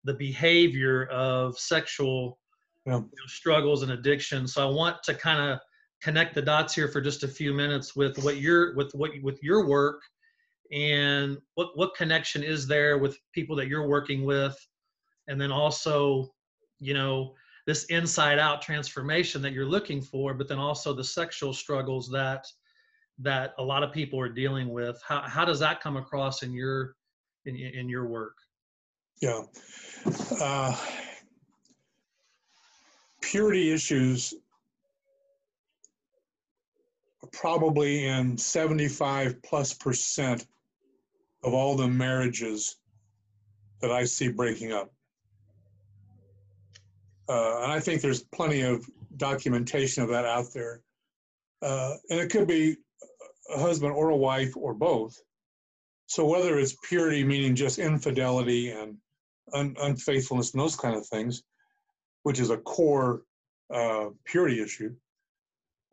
the 0.03 0.13
behavior 0.13 1.05
of 1.05 1.57
sexual 1.57 2.39
yeah. 2.85 2.95
you 2.95 2.99
know, 2.99 3.27
struggles 3.27 3.83
and 3.83 3.91
addiction. 3.91 4.47
So 4.47 4.67
I 4.67 4.71
want 4.71 5.01
to 5.03 5.13
kind 5.13 5.51
of 5.51 5.59
connect 6.01 6.35
the 6.35 6.41
dots 6.41 6.75
here 6.75 6.87
for 6.87 6.99
just 6.99 7.23
a 7.23 7.27
few 7.27 7.53
minutes 7.53 7.95
with 7.95 8.21
what 8.23 8.37
your 8.37 8.75
with 8.75 8.91
what 8.93 9.11
with 9.21 9.41
your 9.41 9.65
work 9.65 10.01
and 10.73 11.37
what 11.55 11.77
what 11.77 11.95
connection 11.95 12.43
is 12.43 12.67
there 12.67 12.97
with 12.97 13.17
people 13.31 13.55
that 13.55 13.67
you're 13.67 13.87
working 13.87 14.25
with 14.25 14.55
and 15.29 15.39
then 15.39 15.51
also 15.51 16.33
you 16.79 16.93
know 16.93 17.33
this 17.65 17.85
inside 17.85 18.37
out 18.37 18.61
transformation 18.61 19.41
that 19.41 19.53
you're 19.53 19.65
looking 19.65 20.01
for 20.01 20.33
but 20.33 20.49
then 20.49 20.59
also 20.59 20.93
the 20.93 21.03
sexual 21.03 21.53
struggles 21.53 22.09
that 22.09 22.45
that 23.19 23.53
a 23.57 23.63
lot 23.63 23.83
of 23.83 23.93
people 23.93 24.19
are 24.19 24.29
dealing 24.29 24.69
with 24.69 25.01
how 25.07 25.21
how 25.21 25.45
does 25.45 25.59
that 25.59 25.79
come 25.79 25.95
across 25.95 26.43
in 26.43 26.51
your 26.51 26.95
in 27.45 27.55
in 27.55 27.87
your 27.87 28.07
work 28.07 28.35
yeah. 29.23 29.41
Uh, 30.41 30.75
purity 33.21 33.71
issues 33.71 34.33
probably 37.31 38.05
in 38.05 38.37
75 38.37 39.41
plus 39.41 39.73
percent 39.73 40.45
of 41.41 41.53
all 41.53 41.77
the 41.77 41.87
marriages 41.87 42.75
that 43.79 43.91
I 43.91 44.03
see 44.03 44.27
breaking 44.27 44.73
up. 44.73 44.91
Uh, 47.29 47.61
and 47.63 47.71
I 47.71 47.79
think 47.79 48.01
there's 48.01 48.23
plenty 48.23 48.61
of 48.61 48.85
documentation 49.15 50.03
of 50.03 50.09
that 50.09 50.25
out 50.25 50.47
there. 50.53 50.81
Uh, 51.61 51.95
and 52.09 52.19
it 52.19 52.29
could 52.29 52.45
be 52.45 52.75
a 53.55 53.59
husband 53.59 53.93
or 53.93 54.09
a 54.09 54.17
wife 54.17 54.51
or 54.57 54.73
both. 54.73 55.17
So 56.07 56.25
whether 56.25 56.59
it's 56.59 56.75
purity, 56.83 57.23
meaning 57.23 57.55
just 57.55 57.79
infidelity 57.79 58.71
and 58.71 58.97
un- 59.53 59.75
unfaithfulness 59.81 60.53
and 60.53 60.61
those 60.61 60.75
kind 60.75 60.95
of 60.95 61.05
things, 61.07 61.43
which 62.23 62.39
is 62.39 62.49
a 62.49 62.57
core 62.57 63.23
uh, 63.73 64.07
purity 64.25 64.61
issue, 64.61 64.93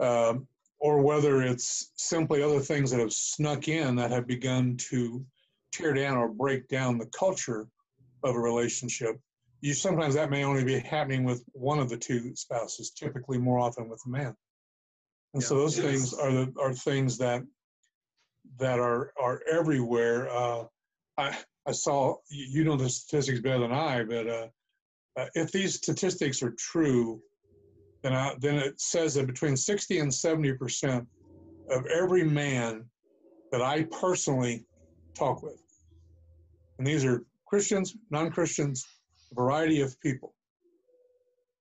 um, 0.01 0.47
or 0.79 1.03
whether 1.03 1.43
it's 1.43 1.93
simply 1.97 2.43
other 2.43 2.61
things 2.61 2.91
that 2.91 3.01
have 3.01 3.13
snuck 3.13 3.69
in 3.69 3.97
that 3.97 4.11
have 4.11 4.27
begun 4.27 4.77
to 4.77 5.25
tear 5.73 5.93
down 5.93 6.17
or 6.17 6.29
break 6.29 6.69
down 6.69 6.99
the 6.99 7.07
culture 7.07 7.69
of 8.23 8.35
a 8.35 8.39
relationship. 8.39 9.19
You 9.61 9.75
sometimes 9.75 10.15
that 10.15 10.31
may 10.31 10.45
only 10.45 10.65
be 10.65 10.79
happening 10.79 11.25
with 11.25 11.45
one 11.53 11.79
of 11.79 11.89
the 11.89 11.97
two 11.97 12.35
spouses, 12.35 12.91
typically 12.91 13.39
more 13.39 13.59
often 13.59 13.89
with 13.89 14.01
the 14.05 14.11
man. 14.11 14.35
And 15.35 15.43
yeah. 15.43 15.49
so 15.49 15.57
those 15.57 15.79
yes. 15.79 15.87
things 15.87 16.15
are 16.15 16.33
the 16.33 16.53
are 16.59 16.73
things 16.73 17.19
that 17.19 17.43
that 18.59 18.79
are 18.79 19.13
are 19.21 19.43
everywhere. 19.51 20.31
Uh, 20.31 20.65
I 21.19 21.37
I 21.71 21.73
saw 21.73 22.17
you 22.29 22.65
know 22.65 22.75
the 22.75 22.91
statistics 22.91 23.39
better 23.39 23.61
than 23.61 23.73
I, 23.73 24.03
but 24.03 24.29
uh, 24.29 24.47
uh, 25.17 25.27
if 25.37 25.53
these 25.53 25.77
statistics 25.77 26.43
are 26.43 26.51
true, 26.59 27.23
then 28.03 28.13
I, 28.13 28.35
then 28.41 28.57
it 28.57 28.81
says 28.81 29.15
that 29.15 29.29
between 29.29 29.57
60 29.57 30.01
and 30.01 30.13
70 30.13 30.55
percent 30.55 31.07
of 31.71 31.87
every 31.87 32.25
man 32.25 32.87
that 33.53 33.63
I 33.63 33.85
personally 33.85 34.67
talk 35.15 35.45
with, 35.45 35.63
and 36.79 36.87
these 36.87 37.05
are 37.05 37.25
Christians, 37.47 37.95
non-Christians, 38.11 38.85
a 39.31 39.35
variety 39.37 39.81
of 39.81 39.99
people, 40.01 40.35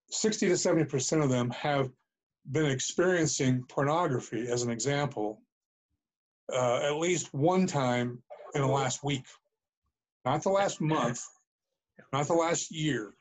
60 0.09 0.47
to 0.47 0.57
70 0.57 0.85
percent 0.85 1.21
of 1.21 1.29
them 1.29 1.51
have 1.51 1.91
been 2.51 2.65
experiencing 2.65 3.63
pornography, 3.69 4.47
as 4.49 4.63
an 4.63 4.71
example, 4.71 5.43
uh, 6.51 6.79
at 6.81 6.95
least 6.95 7.31
one 7.31 7.67
time 7.67 8.23
in 8.55 8.61
the 8.61 8.67
last 8.67 9.03
week 9.03 9.25
not 10.25 10.43
the 10.43 10.49
last 10.49 10.81
month, 10.81 11.21
not 12.13 12.27
the 12.27 12.33
last 12.33 12.71
year. 12.71 13.13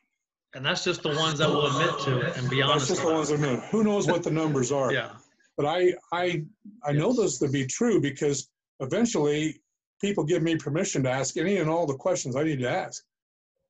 And 0.54 0.64
that's 0.64 0.84
just 0.84 1.02
the 1.02 1.10
ones 1.10 1.38
that 1.38 1.48
will 1.48 1.66
admit 1.66 2.00
to 2.00 2.20
it 2.20 2.36
and 2.36 2.48
be 2.48 2.62
honest. 2.62 2.88
That's 2.88 3.00
just 3.00 3.06
the 3.06 3.12
ones 3.12 3.28
that 3.28 3.34
admit. 3.34 3.60
Who 3.70 3.84
knows 3.84 4.06
what 4.06 4.22
the 4.22 4.30
numbers 4.30 4.72
are? 4.72 4.92
yeah. 4.92 5.10
But 5.56 5.66
I 5.66 5.92
I 6.12 6.44
I 6.84 6.92
know 6.92 7.12
this 7.12 7.38
to 7.38 7.48
be 7.48 7.66
true 7.66 8.00
because 8.00 8.48
eventually 8.80 9.60
people 10.00 10.24
give 10.24 10.42
me 10.42 10.56
permission 10.56 11.02
to 11.02 11.10
ask 11.10 11.36
any 11.36 11.56
and 11.56 11.68
all 11.68 11.86
the 11.86 11.96
questions 11.96 12.36
I 12.36 12.44
need 12.44 12.60
to 12.60 12.70
ask. 12.70 13.02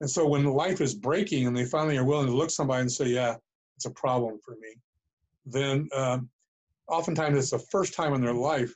And 0.00 0.08
so 0.08 0.26
when 0.26 0.44
life 0.44 0.80
is 0.80 0.94
breaking 0.94 1.46
and 1.46 1.56
they 1.56 1.64
finally 1.64 1.96
are 1.96 2.04
willing 2.04 2.26
to 2.26 2.36
look 2.36 2.50
somebody 2.50 2.82
and 2.82 2.92
say, 2.92 3.06
"Yeah, 3.06 3.36
it's 3.76 3.86
a 3.86 3.90
problem 3.90 4.38
for 4.44 4.52
me," 4.60 4.76
then 5.46 5.88
um, 5.94 6.28
oftentimes 6.88 7.38
it's 7.38 7.50
the 7.50 7.58
first 7.58 7.94
time 7.94 8.14
in 8.14 8.20
their 8.20 8.34
life 8.34 8.74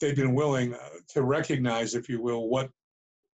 they've 0.00 0.16
been 0.16 0.34
willing 0.34 0.74
uh, 0.74 0.88
to 1.08 1.22
recognize, 1.22 1.94
if 1.94 2.08
you 2.08 2.20
will, 2.20 2.48
what 2.48 2.70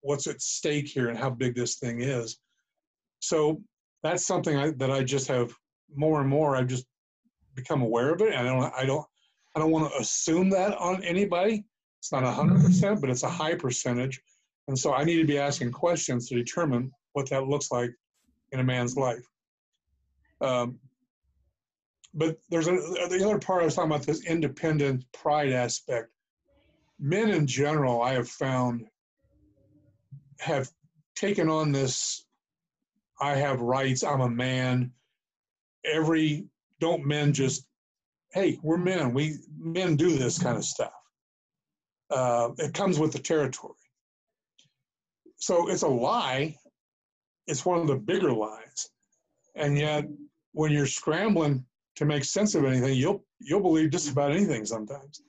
what's 0.02 0.26
at 0.26 0.42
stake 0.42 0.86
here 0.86 1.08
and 1.08 1.18
how 1.18 1.30
big 1.30 1.54
this 1.54 1.76
thing 1.76 2.00
is. 2.00 2.38
So 3.20 3.62
that's 4.02 4.26
something 4.26 4.56
I, 4.56 4.70
that 4.72 4.90
I 4.90 5.02
just 5.02 5.28
have 5.28 5.52
more 5.94 6.20
and 6.20 6.28
more. 6.28 6.56
I've 6.56 6.66
just 6.66 6.86
become 7.54 7.82
aware 7.82 8.12
of 8.12 8.20
it, 8.20 8.34
and 8.34 8.48
I 8.48 8.52
don't 8.52 8.74
I 8.74 8.84
don't 8.84 9.06
I 9.54 9.60
don't 9.60 9.70
want 9.70 9.92
to 9.92 10.00
assume 10.00 10.50
that 10.50 10.76
on 10.78 11.02
anybody. 11.04 11.64
It's 12.00 12.12
not 12.12 12.24
hundred 12.24 12.62
percent, 12.64 13.00
but 13.00 13.10
it's 13.10 13.22
a 13.22 13.28
high 13.28 13.54
percentage, 13.54 14.20
and 14.68 14.78
so 14.78 14.92
I 14.92 15.04
need 15.04 15.18
to 15.18 15.26
be 15.26 15.38
asking 15.38 15.72
questions 15.72 16.28
to 16.28 16.34
determine 16.34 16.90
what 17.12 17.30
that 17.30 17.46
looks 17.46 17.70
like 17.70 17.90
in 18.50 18.60
a 18.60 18.64
man's 18.64 18.96
life. 18.96 19.24
Um, 20.40 20.78
but 22.14 22.38
there's 22.50 22.66
a, 22.66 22.72
the 22.72 23.22
other 23.24 23.38
part 23.38 23.62
I 23.62 23.64
was 23.66 23.74
talking 23.74 23.90
about 23.90 24.06
this 24.06 24.26
independent 24.26 25.04
pride 25.12 25.52
aspect. 25.52 26.08
Men 26.98 27.30
in 27.30 27.46
general, 27.46 28.02
I 28.02 28.12
have 28.12 28.28
found, 28.28 28.86
have 30.42 30.70
taken 31.14 31.48
on 31.48 31.72
this. 31.72 32.24
I 33.20 33.34
have 33.36 33.60
rights. 33.60 34.02
I'm 34.02 34.20
a 34.20 34.30
man. 34.30 34.92
Every 35.84 36.46
don't 36.80 37.06
men 37.06 37.32
just, 37.32 37.66
hey, 38.32 38.58
we're 38.62 38.76
men. 38.76 39.14
We 39.14 39.36
men 39.58 39.96
do 39.96 40.16
this 40.16 40.38
kind 40.38 40.56
of 40.56 40.64
stuff. 40.64 40.92
Uh, 42.10 42.50
it 42.58 42.74
comes 42.74 42.98
with 42.98 43.12
the 43.12 43.18
territory. 43.18 43.74
So 45.36 45.68
it's 45.68 45.82
a 45.82 45.88
lie 45.88 46.56
it's 47.46 47.64
one 47.64 47.80
of 47.80 47.86
the 47.86 47.96
bigger 47.96 48.32
lies. 48.32 48.90
And 49.54 49.76
yet, 49.76 50.06
when 50.52 50.72
you're 50.72 50.86
scrambling 50.86 51.64
to 51.96 52.04
make 52.04 52.24
sense 52.24 52.54
of 52.54 52.64
anything, 52.64 52.96
you'll 52.96 53.24
you'll 53.40 53.60
believe 53.60 53.90
just 53.90 54.10
about 54.10 54.32
anything 54.32 54.64
sometimes. 54.64 55.22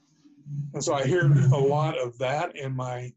And 0.73 0.83
so 0.83 0.93
I 0.93 1.05
hear 1.05 1.31
a 1.53 1.57
lot 1.57 1.97
of 1.97 2.17
that 2.19 2.55
in 2.55 2.75
my 2.75 3.11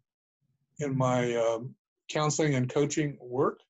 in 0.79 0.97
my 0.97 1.35
um, 1.37 1.75
counseling 2.09 2.55
and 2.55 2.69
coaching 2.69 3.19
work. 3.21 3.61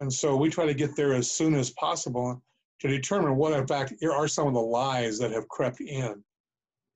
And 0.00 0.12
so 0.12 0.36
we 0.36 0.48
try 0.48 0.66
to 0.66 0.74
get 0.74 0.96
there 0.96 1.12
as 1.12 1.30
soon 1.30 1.54
as 1.54 1.70
possible 1.70 2.42
to 2.80 2.88
determine 2.88 3.36
what, 3.36 3.52
in 3.52 3.66
fact, 3.66 3.94
are 4.02 4.28
some 4.28 4.48
of 4.48 4.54
the 4.54 4.60
lies 4.60 5.18
that 5.18 5.30
have 5.30 5.48
crept 5.48 5.80
in. 5.80 6.22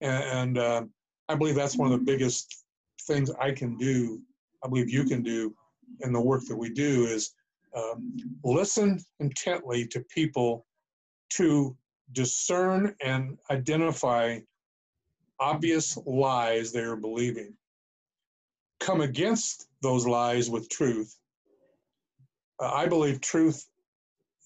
And, 0.01 0.25
and 0.25 0.59
uh, 0.59 0.85
I 1.29 1.35
believe 1.35 1.55
that's 1.55 1.77
one 1.77 1.93
of 1.93 1.99
the 1.99 2.05
biggest 2.05 2.65
things 3.03 3.31
I 3.41 3.53
can 3.53 3.77
do. 3.77 4.21
I 4.65 4.69
believe 4.69 4.89
you 4.89 5.05
can 5.05 5.23
do 5.23 5.55
in 6.01 6.13
the 6.13 6.21
work 6.21 6.45
that 6.47 6.57
we 6.57 6.71
do 6.71 7.05
is 7.05 7.33
um, 7.77 8.17
listen 8.45 8.99
intently 9.21 9.87
to 9.89 10.01
people 10.15 10.67
to 11.31 11.77
discern 12.13 12.95
and 13.03 13.39
identify 13.51 14.39
obvious 15.41 15.99
lies 16.07 16.73
they 16.73 16.81
are 16.81 16.97
believing. 16.97 17.55
Come 18.81 19.01
against 19.01 19.69
those 19.85 20.07
lies 20.07 20.51
with 20.51 20.69
truth. 20.69 21.17
Uh, 22.61 22.73
I 22.73 22.87
believe 22.87 23.21
truth 23.21 23.65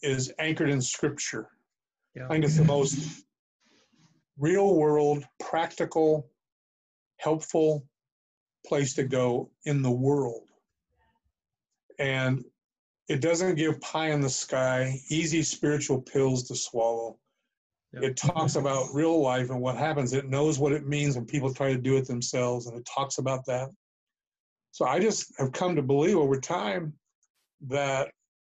is 0.03 0.32
anchored 0.39 0.68
in 0.68 0.82
Scripture. 0.82 1.49
Yeah. 2.14 2.26
I 2.26 2.28
think 2.28 2.45
it's 2.45 2.59
the 2.59 2.64
most 2.64 3.24
real 4.39 4.76
world, 4.76 5.24
practical, 5.41 6.28
helpful 7.18 7.86
place 8.66 8.95
to 8.95 9.05
go 9.05 9.51
in 9.64 9.82
the 9.82 9.91
world. 9.91 10.45
And 11.99 12.45
it 13.09 13.20
doesn't 13.20 13.57
give 13.57 13.80
pie 13.80 14.11
in 14.11 14.20
the 14.20 14.28
sky, 14.28 15.01
easy 15.09 15.43
spiritual 15.43 16.01
pills 16.03 16.45
to 16.49 16.55
swallow. 16.55 17.18
Yep. 17.93 18.03
It 18.03 18.16
talks 18.16 18.57
about 18.57 18.93
real 18.93 19.20
life 19.20 19.51
and 19.51 19.61
what 19.61 19.76
happens. 19.76 20.12
It 20.12 20.28
knows 20.28 20.59
what 20.59 20.72
it 20.72 20.86
means 20.86 21.16
when 21.16 21.24
people 21.24 21.55
try 21.55 21.72
to 21.72 21.78
do 21.78 21.97
it 21.97 22.07
themselves, 22.07 22.66
and 22.66 22.78
it 22.78 22.86
talks 22.86 23.16
about 23.18 23.47
that. 23.47 23.70
So 24.72 24.86
I 24.86 24.98
just 24.98 25.32
have 25.38 25.52
come 25.52 25.74
to 25.76 25.82
believe 25.82 26.16
over 26.16 26.40
time 26.40 26.92
that 27.66 28.10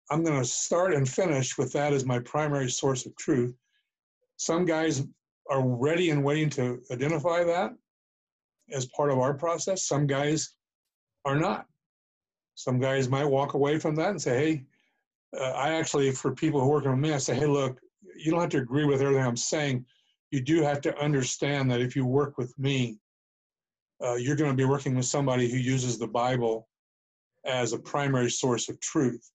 I'm 0.10 0.24
going 0.24 0.40
to 0.40 0.48
start 0.48 0.94
and 0.94 1.08
finish 1.08 1.58
with 1.58 1.72
that 1.74 1.94
as 1.94 2.06
my 2.06 2.20
primary 2.20 2.70
source 2.70 3.06
of 3.06 3.16
truth. 3.16 3.56
Some 4.38 4.66
guys 4.66 5.04
are 5.50 5.66
ready 5.66 6.10
and 6.10 6.24
waiting 6.24 6.50
to 6.52 6.82
identify 6.92 7.44
that 7.44 7.72
as 8.72 8.86
part 8.88 9.12
of 9.12 9.20
our 9.20 9.34
process. 9.34 9.86
Some 9.86 10.08
guys 10.08 10.54
are 11.26 11.36
not. 11.38 11.66
Some 12.56 12.80
guys 12.80 13.10
might 13.10 13.26
walk 13.26 13.54
away 13.54 13.80
from 13.80 13.96
that 13.96 14.10
and 14.10 14.22
say, 14.22 14.38
hey, 14.38 14.64
uh, 15.40 15.52
I 15.52 15.72
actually, 15.72 16.12
for 16.12 16.34
people 16.36 16.60
who 16.60 16.68
work 16.68 16.86
with 16.86 16.98
me, 16.98 17.14
I 17.14 17.18
say, 17.18 17.36
hey, 17.36 17.46
look, 17.46 17.80
you 18.16 18.32
don't 18.32 18.42
have 18.42 18.50
to 18.50 18.58
agree 18.58 18.86
with 18.86 19.02
everything 19.02 19.26
I'm 19.26 19.38
saying. 19.38 19.86
You 20.32 20.42
do 20.42 20.62
have 20.62 20.82
to 20.82 20.98
understand 21.00 21.72
that 21.72 21.82
if 21.82 21.96
you 21.96 22.06
work 22.06 22.38
with 22.38 22.58
me, 22.60 23.00
uh, 24.04 24.16
you're 24.16 24.36
going 24.36 24.52
to 24.52 24.58
be 24.58 24.66
working 24.66 24.96
with 24.96 25.06
somebody 25.06 25.50
who 25.50 25.58
uses 25.58 25.98
the 25.98 26.08
Bible 26.08 26.68
as 27.46 27.74
a 27.74 27.80
primary 27.80 28.30
source 28.30 28.70
of 28.70 28.80
truth. 28.80 29.32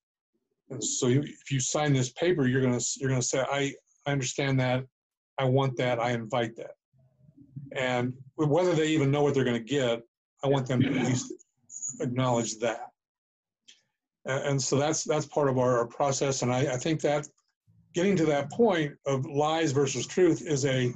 And 0.71 0.83
so, 0.83 1.09
if 1.09 1.51
you 1.51 1.61
sign 1.61 1.93
this 1.93 2.11
paper, 2.13 2.47
you're 2.47 2.61
going 2.61 2.79
to 2.79 2.87
you're 2.99 3.11
going 3.11 3.21
to 3.21 3.27
say, 3.27 3.41
I 3.41 3.73
I 4.07 4.13
understand 4.13 4.59
that, 4.61 4.85
I 5.39 5.45
want 5.45 5.77
that, 5.77 6.01
I 6.01 6.11
invite 6.11 6.57
that, 6.57 6.73
and 7.73 8.13
whether 8.37 8.75
they 8.75 8.89
even 8.89 9.11
know 9.11 9.23
what 9.23 9.35
they're 9.35 9.45
going 9.45 9.63
to 9.63 9.71
get, 9.71 10.03
I 10.43 10.49
want 10.49 10.67
them 10.67 10.81
to 10.83 10.89
at 10.89 11.07
least 11.07 11.33
acknowledge 12.01 12.59
that. 12.59 12.91
And 14.25 14.61
so 14.61 14.77
that's 14.77 15.05
that's 15.05 15.27
part 15.27 15.49
of 15.49 15.59
our, 15.59 15.79
our 15.79 15.87
process. 15.87 16.43
And 16.43 16.53
I, 16.53 16.75
I, 16.75 16.77
think 16.77 17.01
that 17.03 17.29
getting 17.95 18.17
to 18.17 18.27
that 18.27 18.51
point 18.51 18.93
of 19.07 19.25
lies 19.25 19.71
versus 19.71 20.05
truth 20.05 20.43
is 20.43 20.65
a 20.65 20.93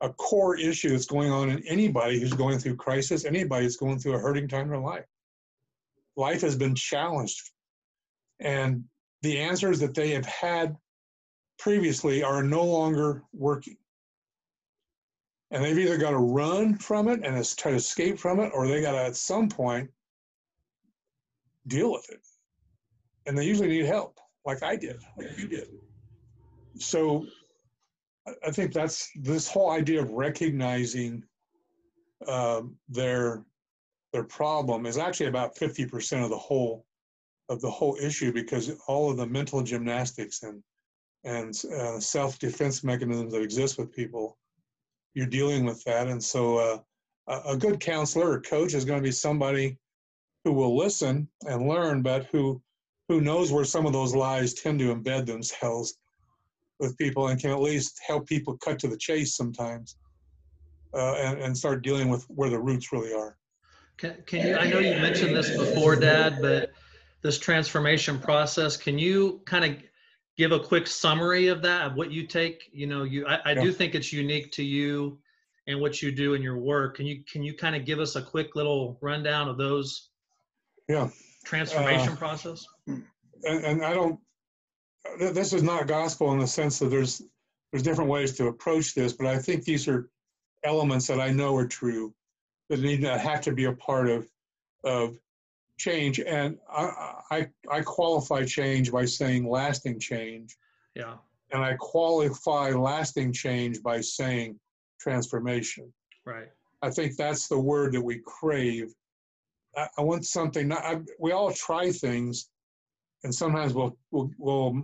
a 0.00 0.10
core 0.10 0.58
issue 0.58 0.90
that's 0.90 1.06
going 1.06 1.30
on 1.30 1.50
in 1.50 1.66
anybody 1.66 2.20
who's 2.20 2.34
going 2.34 2.58
through 2.58 2.76
crisis 2.76 3.24
anybody 3.24 3.64
who's 3.64 3.76
going 3.76 3.98
through 3.98 4.14
a 4.14 4.18
hurting 4.18 4.48
time 4.48 4.72
in 4.72 4.82
life. 4.82 5.06
Life 6.16 6.42
has 6.42 6.56
been 6.56 6.74
challenged. 6.74 7.50
And 8.40 8.84
the 9.22 9.38
answers 9.38 9.80
that 9.80 9.94
they 9.94 10.10
have 10.10 10.26
had 10.26 10.76
previously 11.58 12.22
are 12.22 12.42
no 12.42 12.64
longer 12.64 13.22
working. 13.32 13.76
And 15.50 15.64
they've 15.64 15.78
either 15.78 15.96
got 15.96 16.10
to 16.10 16.18
run 16.18 16.76
from 16.76 17.08
it 17.08 17.24
and 17.24 17.56
try 17.56 17.70
to 17.70 17.76
escape 17.76 18.18
from 18.18 18.40
it 18.40 18.50
or 18.52 18.66
they 18.66 18.82
got 18.82 18.92
to 18.92 18.98
at 19.04 19.16
some 19.16 19.48
point 19.48 19.90
deal 21.66 21.92
with 21.92 22.08
it. 22.10 22.20
And 23.26 23.36
they 23.36 23.44
usually 23.44 23.68
need 23.68 23.86
help, 23.86 24.18
like 24.44 24.62
I 24.62 24.76
did, 24.76 24.96
like 25.16 25.38
you 25.38 25.48
did. 25.48 25.68
So 26.78 27.26
I 28.44 28.50
think 28.50 28.72
that's 28.72 29.10
this 29.14 29.48
whole 29.48 29.70
idea 29.70 30.02
of 30.02 30.10
recognizing 30.10 31.22
um, 32.26 32.76
their 32.88 33.44
their 34.12 34.24
problem 34.24 34.86
is 34.86 34.96
actually 34.96 35.26
about 35.26 35.56
50% 35.56 36.24
of 36.24 36.30
the 36.30 36.38
whole 36.38 36.86
of 37.48 37.60
the 37.60 37.70
whole 37.70 37.96
issue 38.00 38.32
because 38.32 38.70
all 38.88 39.10
of 39.10 39.16
the 39.16 39.26
mental 39.26 39.62
gymnastics 39.62 40.42
and 40.42 40.62
and 41.24 41.54
uh, 41.74 41.98
self-defense 42.00 42.84
mechanisms 42.84 43.32
that 43.32 43.42
exist 43.42 43.78
with 43.78 43.92
people 43.92 44.38
you're 45.16 45.26
dealing 45.26 45.64
with 45.64 45.82
that. 45.84 46.08
And 46.08 46.22
so 46.22 46.58
uh, 46.58 46.78
a 47.46 47.56
good 47.56 47.80
counselor 47.80 48.32
or 48.32 48.40
coach 48.40 48.74
is 48.74 48.84
going 48.84 48.98
to 48.98 49.02
be 49.02 49.10
somebody 49.10 49.78
who 50.44 50.52
will 50.52 50.76
listen 50.76 51.26
and 51.48 51.66
learn 51.66 52.02
but 52.02 52.26
who 52.26 52.62
who 53.08 53.20
knows 53.20 53.52
where 53.52 53.64
some 53.64 53.86
of 53.86 53.92
those 53.92 54.14
lies 54.14 54.54
tend 54.54 54.78
to 54.80 54.94
embed 54.94 55.26
themselves 55.26 55.98
with 56.78 56.96
people 56.98 57.28
and 57.28 57.40
can 57.40 57.50
at 57.50 57.60
least 57.60 58.00
help 58.06 58.26
people 58.26 58.56
cut 58.58 58.78
to 58.80 58.88
the 58.88 58.96
chase 58.96 59.36
sometimes 59.36 59.96
uh, 60.94 61.14
and, 61.14 61.40
and 61.40 61.56
start 61.56 61.82
dealing 61.82 62.08
with 62.08 62.24
where 62.28 62.50
the 62.50 62.58
roots 62.58 62.92
really 62.92 63.12
are. 63.12 63.36
Can, 63.96 64.16
can 64.26 64.46
you, 64.46 64.56
I 64.56 64.68
know 64.68 64.78
you 64.78 65.00
mentioned 65.00 65.34
this 65.34 65.56
before, 65.56 65.96
Dad, 65.96 66.38
but 66.42 66.72
this 67.22 67.38
transformation 67.38 68.18
process, 68.18 68.76
can 68.76 68.98
you 68.98 69.40
kind 69.46 69.64
of 69.64 69.82
give 70.36 70.52
a 70.52 70.60
quick 70.60 70.86
summary 70.86 71.48
of 71.48 71.62
that, 71.62 71.86
of 71.86 71.94
what 71.94 72.10
you 72.10 72.26
take? 72.26 72.68
You 72.72 72.86
know, 72.86 73.04
you 73.04 73.26
I, 73.26 73.36
I 73.36 73.52
yeah. 73.52 73.62
do 73.62 73.72
think 73.72 73.94
it's 73.94 74.12
unique 74.12 74.52
to 74.52 74.62
you 74.62 75.18
and 75.66 75.80
what 75.80 76.02
you 76.02 76.12
do 76.12 76.34
in 76.34 76.42
your 76.42 76.58
work. 76.58 76.96
Can 76.96 77.06
you 77.06 77.24
can 77.24 77.42
you 77.42 77.54
kind 77.54 77.74
of 77.74 77.86
give 77.86 77.98
us 77.98 78.16
a 78.16 78.22
quick 78.22 78.54
little 78.54 78.98
rundown 79.00 79.48
of 79.48 79.56
those? 79.56 80.10
Yeah 80.88 81.08
transformation 81.46 82.12
uh, 82.12 82.16
process? 82.16 82.66
And, 82.86 83.04
and 83.44 83.84
I 83.84 83.94
don't. 83.94 84.18
This 85.18 85.52
is 85.52 85.62
not 85.62 85.86
gospel 85.86 86.32
in 86.32 86.38
the 86.38 86.46
sense 86.46 86.78
that 86.78 86.86
there's 86.86 87.22
there's 87.72 87.82
different 87.82 88.10
ways 88.10 88.32
to 88.36 88.46
approach 88.46 88.94
this, 88.94 89.12
but 89.12 89.26
I 89.26 89.38
think 89.38 89.64
these 89.64 89.88
are 89.88 90.08
elements 90.64 91.06
that 91.06 91.20
I 91.20 91.30
know 91.30 91.56
are 91.56 91.66
true 91.66 92.14
that 92.68 92.80
need 92.80 93.00
to 93.02 93.18
have 93.18 93.40
to 93.42 93.52
be 93.52 93.64
a 93.64 93.72
part 93.72 94.08
of 94.08 94.28
of 94.84 95.18
change. 95.78 96.20
And 96.20 96.58
I, 96.70 97.14
I 97.30 97.48
I 97.70 97.80
qualify 97.82 98.44
change 98.44 98.90
by 98.92 99.04
saying 99.04 99.48
lasting 99.48 100.00
change. 100.00 100.56
Yeah. 100.94 101.16
And 101.52 101.62
I 101.62 101.74
qualify 101.74 102.70
lasting 102.70 103.32
change 103.32 103.82
by 103.82 104.00
saying 104.00 104.58
transformation. 105.00 105.92
Right. 106.24 106.48
I 106.82 106.90
think 106.90 107.16
that's 107.16 107.48
the 107.48 107.58
word 107.58 107.92
that 107.92 108.02
we 108.02 108.20
crave. 108.24 108.92
I, 109.76 109.88
I 109.98 110.02
want 110.02 110.24
something. 110.24 110.72
I, 110.72 111.00
we 111.20 111.32
all 111.32 111.52
try 111.52 111.92
things, 111.92 112.48
and 113.22 113.34
sometimes 113.34 113.74
we'll 113.74 113.96
we'll, 114.10 114.30
we'll 114.38 114.82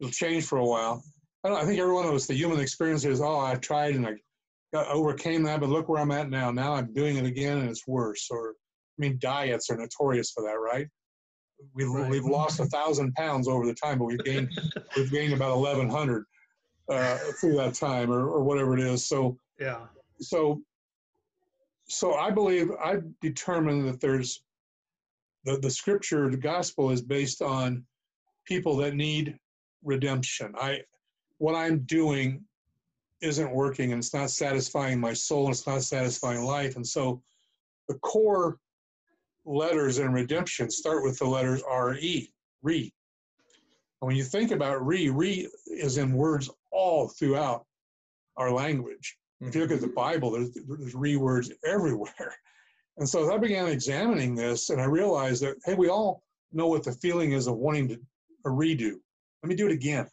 it'll 0.00 0.10
change 0.10 0.44
for 0.44 0.58
a 0.58 0.64
while. 0.64 1.02
I, 1.44 1.52
I 1.52 1.64
think 1.64 1.78
every 1.78 1.94
one 1.94 2.06
of 2.06 2.14
us, 2.14 2.26
the 2.26 2.34
human 2.34 2.60
experience 2.60 3.04
is, 3.04 3.20
oh, 3.20 3.40
I 3.40 3.54
tried 3.56 3.94
and 3.94 4.06
I 4.06 4.14
got, 4.72 4.88
overcame 4.88 5.42
that, 5.44 5.60
but 5.60 5.68
look 5.68 5.88
where 5.88 6.00
I'm 6.00 6.10
at 6.10 6.30
now. 6.30 6.50
Now 6.50 6.74
I'm 6.74 6.92
doing 6.92 7.16
it 7.16 7.26
again, 7.26 7.58
and 7.58 7.68
it's 7.68 7.86
worse. 7.86 8.28
Or 8.30 8.50
I 8.50 8.98
mean, 8.98 9.18
diets 9.20 9.70
are 9.70 9.76
notorious 9.76 10.30
for 10.30 10.42
that, 10.44 10.54
right? 10.54 10.88
We've 11.74 11.88
right. 11.88 12.10
we've 12.10 12.24
lost 12.24 12.60
a 12.60 12.66
thousand 12.66 13.14
pounds 13.14 13.48
over 13.48 13.66
the 13.66 13.74
time, 13.74 13.98
but 13.98 14.06
we've 14.06 14.24
gained 14.24 14.50
we've 14.96 15.10
gained 15.10 15.32
about 15.32 15.52
eleven 15.52 15.88
hundred 15.88 16.24
uh, 16.88 17.16
through 17.40 17.56
that 17.56 17.74
time, 17.74 18.10
or, 18.10 18.28
or 18.28 18.42
whatever 18.42 18.74
it 18.74 18.80
is. 18.80 19.06
So 19.06 19.38
yeah. 19.58 19.80
So 20.20 20.60
so 21.86 22.14
I 22.14 22.30
believe 22.30 22.70
I've 22.82 23.04
determined 23.20 23.86
that 23.88 24.00
there's 24.00 24.42
the, 25.44 25.58
the 25.58 25.70
scripture, 25.70 26.30
the 26.30 26.36
gospel 26.36 26.90
is 26.90 27.02
based 27.02 27.42
on 27.42 27.84
people 28.46 28.76
that 28.78 28.94
need 28.94 29.38
redemption. 29.84 30.54
I 30.60 30.82
what 31.38 31.54
I'm 31.54 31.80
doing 31.80 32.44
isn't 33.20 33.50
working 33.50 33.92
and 33.92 34.00
it's 34.00 34.14
not 34.14 34.30
satisfying 34.30 35.00
my 35.00 35.12
soul 35.12 35.46
and 35.46 35.54
it's 35.54 35.66
not 35.66 35.82
satisfying 35.82 36.44
life. 36.44 36.76
And 36.76 36.86
so 36.86 37.22
the 37.88 37.94
core 37.94 38.58
letters 39.44 39.98
in 39.98 40.12
redemption 40.12 40.70
start 40.70 41.02
with 41.02 41.18
the 41.18 41.26
letters 41.26 41.62
R-E, 41.68 42.32
re. 42.62 42.92
And 44.00 44.06
when 44.08 44.16
you 44.16 44.24
think 44.24 44.50
about 44.50 44.84
re, 44.84 45.08
re 45.10 45.48
is 45.66 45.98
in 45.98 46.12
words 46.12 46.50
all 46.70 47.08
throughout 47.08 47.64
our 48.36 48.50
language. 48.50 49.16
If 49.40 49.54
you 49.54 49.62
look 49.62 49.70
at 49.70 49.80
the 49.80 49.86
mm-hmm. 49.86 49.94
Bible, 49.94 50.30
there's, 50.32 50.50
there's 50.54 50.94
re 50.94 51.16
words 51.16 51.52
everywhere. 51.64 52.34
And 52.96 53.08
so 53.08 53.24
as 53.24 53.28
I 53.28 53.38
began 53.38 53.66
examining 53.66 54.36
this, 54.36 54.70
and 54.70 54.80
I 54.80 54.84
realized 54.84 55.42
that, 55.42 55.56
hey, 55.64 55.74
we 55.74 55.88
all 55.88 56.22
know 56.52 56.68
what 56.68 56.84
the 56.84 56.92
feeling 56.92 57.32
is 57.32 57.48
of 57.48 57.56
wanting 57.56 57.88
to 57.88 57.98
a 58.46 58.50
redo. 58.50 58.94
Let 59.44 59.50
me 59.50 59.56
do 59.56 59.66
it 59.66 59.72
again. 59.72 60.08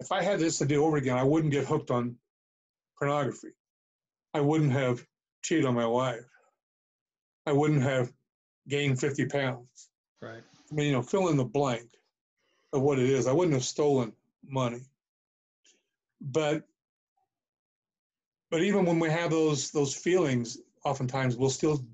If 0.00 0.10
I 0.10 0.20
had 0.20 0.40
this 0.40 0.58
to 0.58 0.66
do 0.66 0.84
over 0.84 0.96
again, 0.96 1.16
I 1.16 1.22
wouldn't 1.22 1.52
get 1.52 1.64
hooked 1.64 1.92
on 1.92 2.16
pornography. 2.98 3.52
I 4.34 4.40
wouldn't 4.40 4.72
have 4.72 5.06
cheated 5.42 5.64
on 5.64 5.76
my 5.76 5.86
wife. 5.86 6.26
I 7.46 7.52
wouldn't 7.52 7.84
have 7.84 8.12
gained 8.66 8.98
50 8.98 9.26
pounds. 9.26 9.90
Right. 10.20 10.42
I 10.42 10.74
mean, 10.74 10.86
you 10.86 10.92
know, 10.94 11.02
fill 11.02 11.28
in 11.28 11.36
the 11.36 11.44
blank 11.44 11.88
of 12.72 12.82
what 12.82 12.98
it 12.98 13.08
is. 13.08 13.28
I 13.28 13.32
wouldn't 13.32 13.54
have 13.54 13.62
stolen 13.62 14.12
money. 14.44 14.80
But 16.20 16.64
but 18.50 18.60
even 18.60 18.86
when 18.86 18.98
we 18.98 19.08
have 19.08 19.30
those 19.30 19.70
those 19.70 19.94
feelings, 19.94 20.58
oftentimes 20.84 21.36
we'll 21.36 21.48
still 21.48 21.86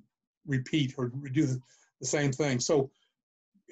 repeat 0.47 0.95
or 0.97 1.09
do 1.09 1.45
the, 1.45 1.61
the 2.01 2.07
same 2.07 2.33
thing. 2.33 2.59
So 2.59 2.91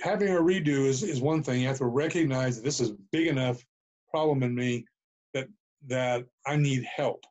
having 0.02 0.28
a 0.28 0.40
redo 0.40 0.86
is, 0.86 1.02
is 1.02 1.20
one 1.20 1.42
thing. 1.42 1.60
You 1.60 1.68
have 1.68 1.78
to 1.78 1.86
recognize 1.86 2.56
that 2.56 2.64
this 2.64 2.80
is 2.80 2.90
a 2.90 2.96
big 3.12 3.26
enough 3.26 3.64
problem 4.10 4.42
in 4.42 4.54
me 4.54 4.84
that 5.34 5.48
that 5.88 6.26
I 6.46 6.56
need 6.56 6.84
help. 6.84 7.24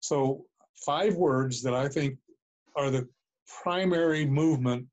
So 0.00 0.44
five 0.84 1.14
words 1.16 1.62
that 1.62 1.74
I 1.74 1.88
think 1.88 2.18
are 2.76 2.90
the 2.90 3.08
primary 3.62 4.26
movement 4.26 4.86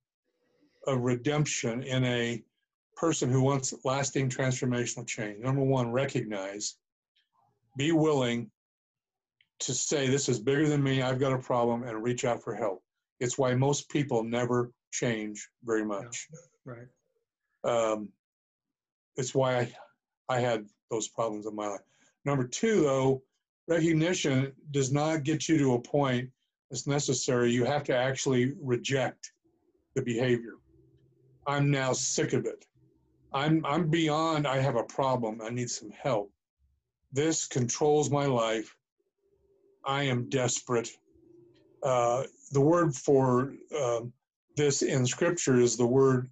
of 0.88 1.02
redemption 1.02 1.84
in 1.84 2.04
a 2.06 2.44
person 2.96 3.30
who 3.30 3.42
wants 3.42 3.74
lasting 3.84 4.30
transformational 4.30 5.06
change. 5.06 5.40
Number 5.40 5.64
one, 5.64 5.92
recognize, 5.92 6.76
be 7.78 7.92
willing, 7.92 8.50
to 9.60 9.74
say 9.74 10.08
this 10.08 10.30
is 10.30 10.40
bigger 10.40 10.68
than 10.68 10.84
me, 10.84 11.02
I've 11.02 11.20
got 11.20 11.34
a 11.34 11.38
problem, 11.38 11.84
and 11.84 12.04
reach 12.04 12.26
out 12.26 12.44
for 12.44 12.54
help. 12.54 12.84
It's 13.20 13.38
why 13.38 13.54
most 13.56 13.90
people 13.90 14.24
never 14.24 14.72
change 14.92 15.48
very 15.64 15.86
much. 15.86 16.28
Right. 16.66 16.88
Um, 17.64 18.10
it's 19.18 19.36
why 19.36 19.60
I, 19.60 19.72
I 20.30 20.40
had 20.40 20.66
those 20.90 21.08
problems 21.08 21.46
in 21.46 21.56
my 21.56 21.68
life. 21.68 21.82
Number 22.26 22.48
two, 22.48 22.82
though, 22.82 23.22
recognition 23.68 24.52
does 24.72 24.92
not 24.92 25.24
get 25.24 25.48
you 25.48 25.58
to 25.58 25.74
a 25.74 25.80
point 25.80 26.30
that's 26.70 26.88
necessary. 26.88 27.52
You 27.52 27.66
have 27.66 27.84
to 27.86 27.96
actually 27.96 28.54
reject 28.62 29.32
the 29.96 30.02
behavior. 30.02 30.56
I'm 31.46 31.70
now 31.70 31.94
sick 31.94 32.34
of 32.34 32.46
it. 32.46 32.66
I'm 33.34 33.66
I'm 33.66 33.90
beyond. 33.90 34.48
I 34.48 34.58
have 34.58 34.76
a 34.76 34.84
problem. 34.84 35.42
I 35.44 35.50
need 35.50 35.70
some 35.70 35.92
help. 35.92 36.32
This 37.12 37.48
controls 37.48 38.10
my 38.10 38.26
life. 38.26 38.76
I 39.86 40.04
am 40.04 40.30
desperate. 40.30 40.90
Uh, 41.82 42.24
the 42.52 42.62
word 42.62 42.96
for 42.96 43.54
uh, 43.78 44.02
this 44.56 44.82
in 44.84 45.06
Scripture 45.06 45.60
is 45.60 45.76
the 45.76 45.86
word 45.86 46.30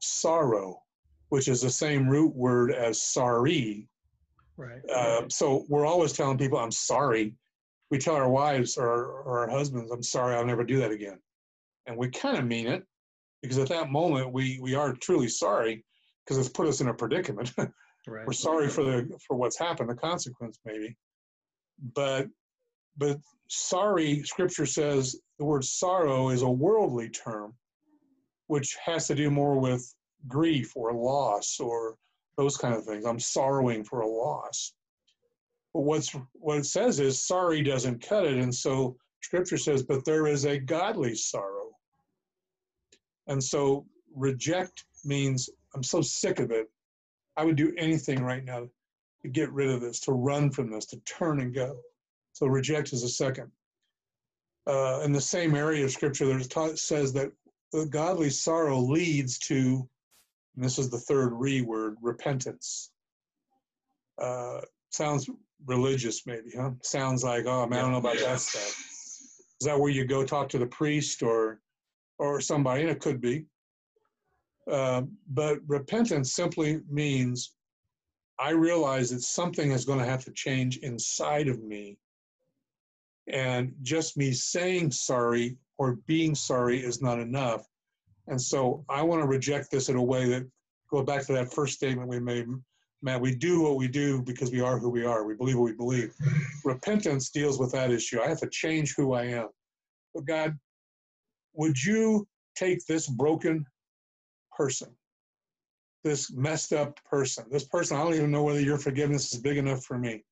sorrow, 0.00 0.82
which 1.28 1.48
is 1.48 1.62
the 1.62 1.70
same 1.70 2.08
root 2.08 2.34
word 2.34 2.72
as 2.72 3.02
sorry. 3.02 3.88
Right. 4.56 4.80
Uh, 4.90 5.22
so 5.28 5.64
we're 5.68 5.86
always 5.86 6.12
telling 6.12 6.38
people, 6.38 6.58
I'm 6.58 6.72
sorry. 6.72 7.34
We 7.90 7.98
tell 7.98 8.14
our 8.14 8.28
wives 8.28 8.76
or, 8.76 9.22
or 9.22 9.40
our 9.40 9.50
husbands, 9.50 9.90
I'm 9.90 10.02
sorry, 10.02 10.36
I'll 10.36 10.44
never 10.44 10.64
do 10.64 10.78
that 10.78 10.90
again. 10.90 11.18
And 11.86 11.96
we 11.96 12.08
kind 12.08 12.38
of 12.38 12.44
mean 12.44 12.66
it 12.66 12.84
because 13.42 13.58
at 13.58 13.68
that 13.68 13.90
moment 13.90 14.32
we, 14.32 14.58
we 14.62 14.74
are 14.74 14.92
truly 14.92 15.28
sorry 15.28 15.84
because 16.24 16.38
it's 16.38 16.54
put 16.54 16.68
us 16.68 16.80
in 16.80 16.88
a 16.88 16.94
predicament. 16.94 17.52
right. 17.58 18.26
We're 18.26 18.32
sorry 18.32 18.68
for 18.68 18.84
the 18.84 19.18
for 19.26 19.36
what's 19.36 19.58
happened, 19.58 19.90
the 19.90 19.94
consequence 19.94 20.58
maybe. 20.64 20.96
But 21.94 22.28
but 22.96 23.18
sorry, 23.48 24.22
scripture 24.22 24.66
says 24.66 25.16
the 25.38 25.44
word 25.44 25.64
sorrow 25.64 26.28
is 26.28 26.42
a 26.42 26.50
worldly 26.50 27.08
term, 27.08 27.54
which 28.50 28.76
has 28.84 29.06
to 29.06 29.14
do 29.14 29.30
more 29.30 29.60
with 29.60 29.94
grief 30.26 30.72
or 30.74 30.92
loss 30.92 31.60
or 31.60 31.94
those 32.36 32.56
kind 32.56 32.74
of 32.74 32.84
things. 32.84 33.04
I'm 33.04 33.20
sorrowing 33.20 33.84
for 33.84 34.00
a 34.00 34.08
loss. 34.08 34.72
But 35.72 35.82
what's 35.82 36.10
what 36.32 36.58
it 36.58 36.66
says 36.66 36.98
is 36.98 37.24
sorry 37.24 37.62
doesn't 37.62 38.02
cut 38.02 38.24
it, 38.26 38.38
and 38.38 38.52
so 38.52 38.96
Scripture 39.22 39.56
says, 39.56 39.84
but 39.84 40.04
there 40.04 40.26
is 40.26 40.46
a 40.46 40.58
godly 40.58 41.14
sorrow. 41.14 41.68
And 43.28 43.42
so 43.42 43.86
reject 44.16 44.84
means 45.04 45.48
I'm 45.72 45.84
so 45.84 46.00
sick 46.00 46.40
of 46.40 46.50
it. 46.50 46.68
I 47.36 47.44
would 47.44 47.56
do 47.56 47.72
anything 47.78 48.20
right 48.20 48.44
now 48.44 48.66
to 49.22 49.28
get 49.28 49.52
rid 49.52 49.70
of 49.70 49.80
this, 49.80 50.00
to 50.00 50.12
run 50.12 50.50
from 50.50 50.72
this, 50.72 50.86
to 50.86 50.96
turn 51.00 51.40
and 51.40 51.54
go. 51.54 51.78
So 52.32 52.48
reject 52.48 52.92
is 52.92 53.04
a 53.04 53.08
second. 53.08 53.52
Uh, 54.66 55.02
in 55.04 55.12
the 55.12 55.20
same 55.20 55.54
area 55.54 55.84
of 55.84 55.92
scripture, 55.92 56.26
there 56.26 56.40
ta- 56.40 56.74
says 56.74 57.12
that 57.12 57.30
godly 57.90 58.30
sorrow 58.30 58.78
leads 58.78 59.38
to, 59.38 59.88
and 60.56 60.64
this 60.64 60.78
is 60.78 60.90
the 60.90 60.98
third 60.98 61.32
re 61.32 61.60
word, 61.60 61.96
repentance. 62.02 62.90
Uh, 64.20 64.60
sounds 64.90 65.28
religious, 65.66 66.26
maybe, 66.26 66.50
huh? 66.56 66.70
Sounds 66.82 67.24
like, 67.24 67.46
oh, 67.46 67.66
man, 67.66 67.78
I 67.78 67.82
don't 67.82 67.92
know 67.92 67.98
about 67.98 68.18
that 68.18 68.40
stuff. 68.40 68.76
Is 69.60 69.66
that 69.66 69.78
where 69.78 69.90
you 69.90 70.04
go 70.04 70.24
talk 70.24 70.48
to 70.50 70.58
the 70.58 70.66
priest 70.66 71.22
or, 71.22 71.60
or 72.18 72.40
somebody? 72.40 72.82
And 72.82 72.90
it 72.90 73.00
could 73.00 73.20
be. 73.20 73.46
Uh, 74.70 75.02
but 75.28 75.58
repentance 75.66 76.32
simply 76.32 76.80
means 76.88 77.54
I 78.38 78.50
realize 78.50 79.10
that 79.10 79.22
something 79.22 79.70
is 79.70 79.84
going 79.84 79.98
to 79.98 80.04
have 80.04 80.24
to 80.24 80.32
change 80.32 80.78
inside 80.78 81.48
of 81.48 81.62
me 81.62 81.98
and 83.32 83.72
just 83.82 84.16
me 84.16 84.32
saying 84.32 84.90
sorry 84.90 85.56
or 85.78 85.98
being 86.06 86.34
sorry 86.34 86.78
is 86.80 87.00
not 87.00 87.18
enough. 87.18 87.66
And 88.26 88.40
so 88.40 88.84
I 88.88 89.02
want 89.02 89.22
to 89.22 89.26
reject 89.26 89.70
this 89.70 89.88
in 89.88 89.96
a 89.96 90.02
way 90.02 90.28
that 90.28 90.46
go 90.90 91.02
back 91.02 91.26
to 91.26 91.32
that 91.32 91.52
first 91.52 91.74
statement 91.74 92.08
we 92.08 92.20
made. 92.20 92.46
Matt, 93.02 93.20
we 93.20 93.34
do 93.34 93.62
what 93.62 93.76
we 93.76 93.88
do 93.88 94.22
because 94.22 94.50
we 94.50 94.60
are 94.60 94.78
who 94.78 94.90
we 94.90 95.04
are. 95.04 95.24
We 95.24 95.34
believe 95.34 95.56
what 95.56 95.64
we 95.64 95.72
believe. 95.72 96.14
Repentance 96.64 97.30
deals 97.30 97.58
with 97.58 97.72
that 97.72 97.90
issue. 97.90 98.20
I 98.20 98.28
have 98.28 98.40
to 98.40 98.50
change 98.50 98.94
who 98.94 99.14
I 99.14 99.24
am. 99.24 99.48
But 100.14 100.26
God, 100.26 100.58
would 101.54 101.82
you 101.82 102.28
take 102.56 102.84
this 102.86 103.08
broken 103.08 103.64
person, 104.54 104.94
this 106.04 106.30
messed 106.30 106.72
up 106.72 106.98
person, 107.04 107.46
this 107.50 107.64
person, 107.64 107.96
I 107.96 108.02
don't 108.02 108.14
even 108.14 108.30
know 108.30 108.42
whether 108.42 108.60
your 108.60 108.78
forgiveness 108.78 109.32
is 109.32 109.40
big 109.40 109.56
enough 109.56 109.84
for 109.84 109.98
me. 109.98 110.22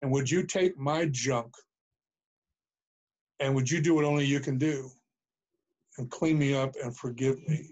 And 0.00 0.10
would 0.10 0.30
you 0.30 0.44
take 0.44 0.78
my 0.78 1.06
junk 1.06 1.52
and 3.40 3.54
would 3.54 3.70
you 3.70 3.80
do 3.80 3.94
what 3.94 4.04
only 4.04 4.24
you 4.24 4.40
can 4.40 4.58
do 4.58 4.90
and 5.98 6.10
clean 6.10 6.38
me 6.38 6.54
up 6.54 6.74
and 6.82 6.96
forgive 6.96 7.36
me? 7.48 7.70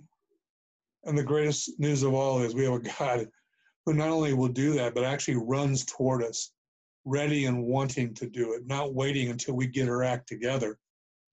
And 1.04 1.16
the 1.16 1.22
greatest 1.22 1.78
news 1.78 2.02
of 2.02 2.14
all 2.14 2.42
is 2.42 2.54
we 2.54 2.64
have 2.64 2.74
a 2.74 2.78
God 2.80 3.28
who 3.84 3.94
not 3.94 4.08
only 4.08 4.34
will 4.34 4.48
do 4.48 4.72
that, 4.74 4.94
but 4.94 5.04
actually 5.04 5.36
runs 5.36 5.84
toward 5.84 6.22
us, 6.22 6.50
ready 7.04 7.46
and 7.46 7.64
wanting 7.64 8.12
to 8.14 8.28
do 8.28 8.54
it, 8.54 8.66
not 8.66 8.94
waiting 8.94 9.30
until 9.30 9.54
we 9.54 9.66
get 9.66 9.88
our 9.88 10.02
act 10.02 10.26
together 10.28 10.76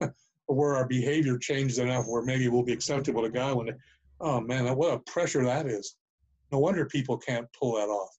or 0.00 0.10
where 0.46 0.76
our 0.76 0.86
behavior 0.86 1.36
changes 1.36 1.78
enough 1.78 2.06
where 2.06 2.22
maybe 2.22 2.48
we'll 2.48 2.62
be 2.62 2.72
acceptable 2.72 3.22
to 3.22 3.30
God 3.30 3.56
when, 3.56 3.76
oh 4.20 4.40
man, 4.40 4.72
what 4.76 4.94
a 4.94 4.98
pressure 5.10 5.44
that 5.44 5.66
is. 5.66 5.96
No 6.52 6.60
wonder 6.60 6.86
people 6.86 7.18
can't 7.18 7.48
pull 7.58 7.74
that 7.74 7.88
off. 7.88 8.16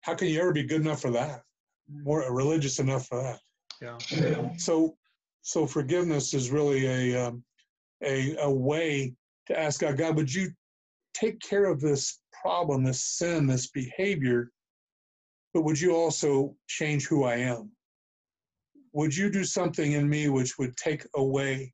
How 0.00 0.14
can 0.14 0.26
you 0.28 0.40
ever 0.40 0.52
be 0.52 0.64
good 0.64 0.80
enough 0.80 1.00
for 1.00 1.10
that? 1.12 1.42
More 1.88 2.32
religious 2.32 2.80
enough 2.80 3.06
for 3.06 3.22
that? 3.22 3.38
Yeah. 3.80 4.56
So, 4.56 4.96
so 5.46 5.64
forgiveness 5.64 6.34
is 6.34 6.50
really 6.50 6.86
a 6.86 7.28
um, 7.28 7.44
a 8.02 8.34
a 8.40 8.50
way 8.50 9.14
to 9.46 9.56
ask 9.56 9.80
God, 9.80 9.96
God, 9.96 10.16
would 10.16 10.34
you 10.34 10.50
take 11.14 11.38
care 11.38 11.66
of 11.66 11.80
this 11.80 12.18
problem, 12.42 12.82
this 12.82 13.04
sin, 13.04 13.46
this 13.46 13.68
behavior, 13.68 14.50
but 15.54 15.62
would 15.62 15.80
you 15.80 15.94
also 15.94 16.56
change 16.66 17.06
who 17.06 17.22
I 17.22 17.36
am? 17.36 17.70
Would 18.92 19.16
you 19.16 19.30
do 19.30 19.44
something 19.44 19.92
in 19.92 20.08
me 20.08 20.28
which 20.28 20.58
would 20.58 20.76
take 20.76 21.06
away 21.14 21.72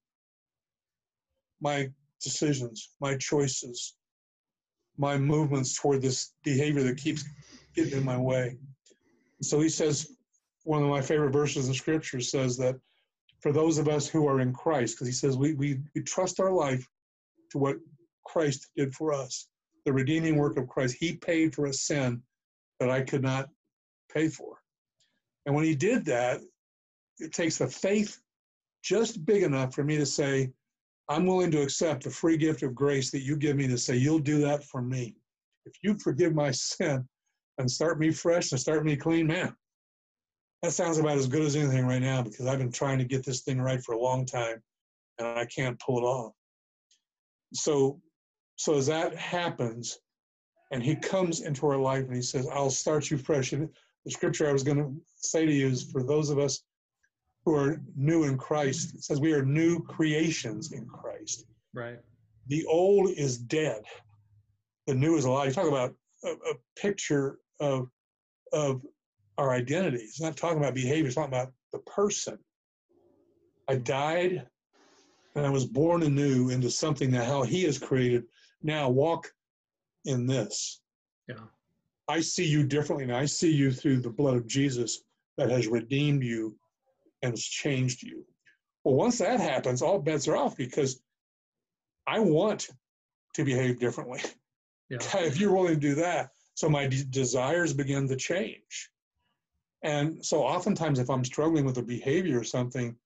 my 1.62 1.90
decisions, 2.22 2.90
my 3.00 3.16
choices, 3.16 3.94
my 4.98 5.16
movements 5.16 5.80
toward 5.80 6.02
this 6.02 6.34
behavior 6.44 6.82
that 6.82 6.98
keeps 6.98 7.24
getting 7.74 8.00
in 8.00 8.04
my 8.04 8.18
way? 8.18 8.58
So 9.40 9.60
he 9.60 9.70
says, 9.70 10.14
one 10.64 10.82
of 10.82 10.90
my 10.90 11.00
favorite 11.00 11.32
verses 11.32 11.68
in 11.68 11.74
scripture 11.74 12.20
says 12.20 12.58
that 12.58 12.76
for 13.42 13.52
those 13.52 13.76
of 13.76 13.88
us 13.88 14.08
who 14.08 14.26
are 14.28 14.40
in 14.40 14.52
Christ, 14.52 14.94
because 14.94 15.08
he 15.08 15.12
says 15.12 15.36
we, 15.36 15.54
we, 15.54 15.80
we 15.94 16.02
trust 16.02 16.40
our 16.40 16.52
life 16.52 16.88
to 17.50 17.58
what 17.58 17.76
Christ 18.24 18.70
did 18.76 18.94
for 18.94 19.12
us, 19.12 19.48
the 19.84 19.92
redeeming 19.92 20.36
work 20.36 20.56
of 20.56 20.68
Christ. 20.68 20.96
He 20.98 21.16
paid 21.16 21.54
for 21.54 21.66
a 21.66 21.72
sin 21.72 22.22
that 22.78 22.88
I 22.88 23.02
could 23.02 23.22
not 23.22 23.48
pay 24.12 24.28
for. 24.28 24.58
And 25.44 25.54
when 25.54 25.64
he 25.64 25.74
did 25.74 26.04
that, 26.04 26.40
it 27.18 27.32
takes 27.32 27.60
a 27.60 27.66
faith 27.66 28.20
just 28.84 29.24
big 29.26 29.42
enough 29.42 29.74
for 29.74 29.82
me 29.82 29.96
to 29.96 30.06
say, 30.06 30.50
I'm 31.08 31.26
willing 31.26 31.50
to 31.50 31.62
accept 31.62 32.04
the 32.04 32.10
free 32.10 32.36
gift 32.36 32.62
of 32.62 32.76
grace 32.76 33.10
that 33.10 33.22
you 33.22 33.36
give 33.36 33.56
me 33.56 33.66
to 33.66 33.76
say, 33.76 33.96
You'll 33.96 34.20
do 34.20 34.40
that 34.42 34.64
for 34.64 34.80
me. 34.80 35.16
If 35.66 35.74
you 35.82 35.98
forgive 35.98 36.34
my 36.34 36.50
sin 36.52 37.06
and 37.58 37.70
start 37.70 37.98
me 37.98 38.12
fresh 38.12 38.52
and 38.52 38.60
start 38.60 38.84
me 38.84 38.96
clean, 38.96 39.26
man, 39.26 39.54
that 40.62 40.72
sounds 40.72 40.98
about 40.98 41.18
as 41.18 41.26
good 41.26 41.42
as 41.42 41.56
anything 41.56 41.86
right 41.86 42.02
now 42.02 42.22
because 42.22 42.46
I've 42.46 42.58
been 42.58 42.72
trying 42.72 42.98
to 42.98 43.04
get 43.04 43.24
this 43.24 43.40
thing 43.40 43.60
right 43.60 43.82
for 43.82 43.94
a 43.94 44.00
long 44.00 44.24
time 44.24 44.62
and 45.18 45.26
I 45.26 45.44
can't 45.44 45.78
pull 45.78 45.98
it 45.98 46.02
off. 46.02 46.32
So, 47.52 48.00
so 48.56 48.76
as 48.76 48.86
that 48.86 49.14
happens, 49.16 49.98
and 50.70 50.82
he 50.82 50.96
comes 50.96 51.42
into 51.42 51.66
our 51.66 51.76
life 51.76 52.06
and 52.06 52.14
he 52.14 52.22
says, 52.22 52.48
I'll 52.50 52.70
start 52.70 53.10
you 53.10 53.18
fresh. 53.18 53.52
And 53.52 53.68
the 54.04 54.10
scripture 54.10 54.48
I 54.48 54.52
was 54.52 54.62
going 54.62 54.78
to 54.78 54.94
say 55.16 55.44
to 55.44 55.52
you 55.52 55.68
is 55.68 55.90
for 55.90 56.02
those 56.02 56.30
of 56.30 56.38
us 56.38 56.62
who 57.44 57.54
are 57.54 57.82
new 57.94 58.24
in 58.24 58.38
Christ, 58.38 58.94
it 58.94 59.04
says 59.04 59.20
we 59.20 59.34
are 59.34 59.44
new 59.44 59.82
creations 59.82 60.72
in 60.72 60.86
Christ. 60.86 61.44
Right. 61.74 61.98
The 62.46 62.64
old 62.66 63.10
is 63.10 63.36
dead, 63.36 63.82
the 64.86 64.94
new 64.94 65.16
is 65.16 65.24
alive. 65.24 65.48
You 65.48 65.54
talk 65.54 65.68
about 65.68 65.94
a, 66.24 66.28
a 66.28 66.54
picture 66.76 67.38
of, 67.60 67.88
of 68.52 68.82
our 69.38 69.52
identity. 69.52 69.98
It's 69.98 70.20
not 70.20 70.36
talking 70.36 70.58
about 70.58 70.74
behavior, 70.74 71.06
it's 71.06 71.14
talking 71.14 71.32
about 71.32 71.52
the 71.72 71.78
person. 71.80 72.38
I 73.68 73.76
died 73.76 74.46
and 75.34 75.46
I 75.46 75.50
was 75.50 75.64
born 75.64 76.02
anew 76.02 76.50
into 76.50 76.70
something 76.70 77.10
that 77.12 77.26
how 77.26 77.42
he 77.42 77.62
has 77.64 77.78
created. 77.78 78.24
Now 78.62 78.90
walk 78.90 79.30
in 80.04 80.26
this. 80.26 80.80
Yeah. 81.28 81.36
I 82.08 82.20
see 82.20 82.44
you 82.44 82.64
differently 82.64 83.04
and 83.04 83.14
I 83.14 83.24
see 83.24 83.50
you 83.50 83.72
through 83.72 84.00
the 84.00 84.10
blood 84.10 84.36
of 84.36 84.46
Jesus 84.46 85.00
that 85.38 85.50
has 85.50 85.66
redeemed 85.66 86.22
you 86.22 86.56
and 87.22 87.32
has 87.32 87.42
changed 87.42 88.02
you. 88.02 88.24
Well, 88.84 88.94
once 88.94 89.18
that 89.18 89.40
happens, 89.40 89.80
all 89.80 89.98
bets 89.98 90.28
are 90.28 90.36
off 90.36 90.56
because 90.56 91.00
I 92.06 92.18
want 92.18 92.68
to 93.34 93.44
behave 93.44 93.78
differently. 93.78 94.20
Yeah. 94.90 94.98
If 95.14 95.40
you're 95.40 95.54
willing 95.54 95.74
to 95.74 95.80
do 95.80 95.94
that, 95.94 96.30
so 96.54 96.68
my 96.68 96.86
de- 96.86 97.04
desires 97.04 97.72
begin 97.72 98.08
to 98.08 98.16
change. 98.16 98.90
And 99.82 100.24
so 100.24 100.42
oftentimes, 100.42 100.98
if 100.98 101.10
I'm 101.10 101.24
struggling 101.24 101.64
with 101.64 101.78
a 101.78 101.82
behavior 101.82 102.38
or 102.38 102.44
something, 102.44 102.96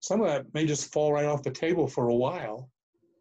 some 0.00 0.20
of 0.20 0.26
that 0.26 0.52
may 0.54 0.66
just 0.66 0.92
fall 0.92 1.12
right 1.12 1.24
off 1.24 1.42
the 1.42 1.50
table 1.50 1.86
for 1.86 2.08
a 2.08 2.14
while, 2.14 2.70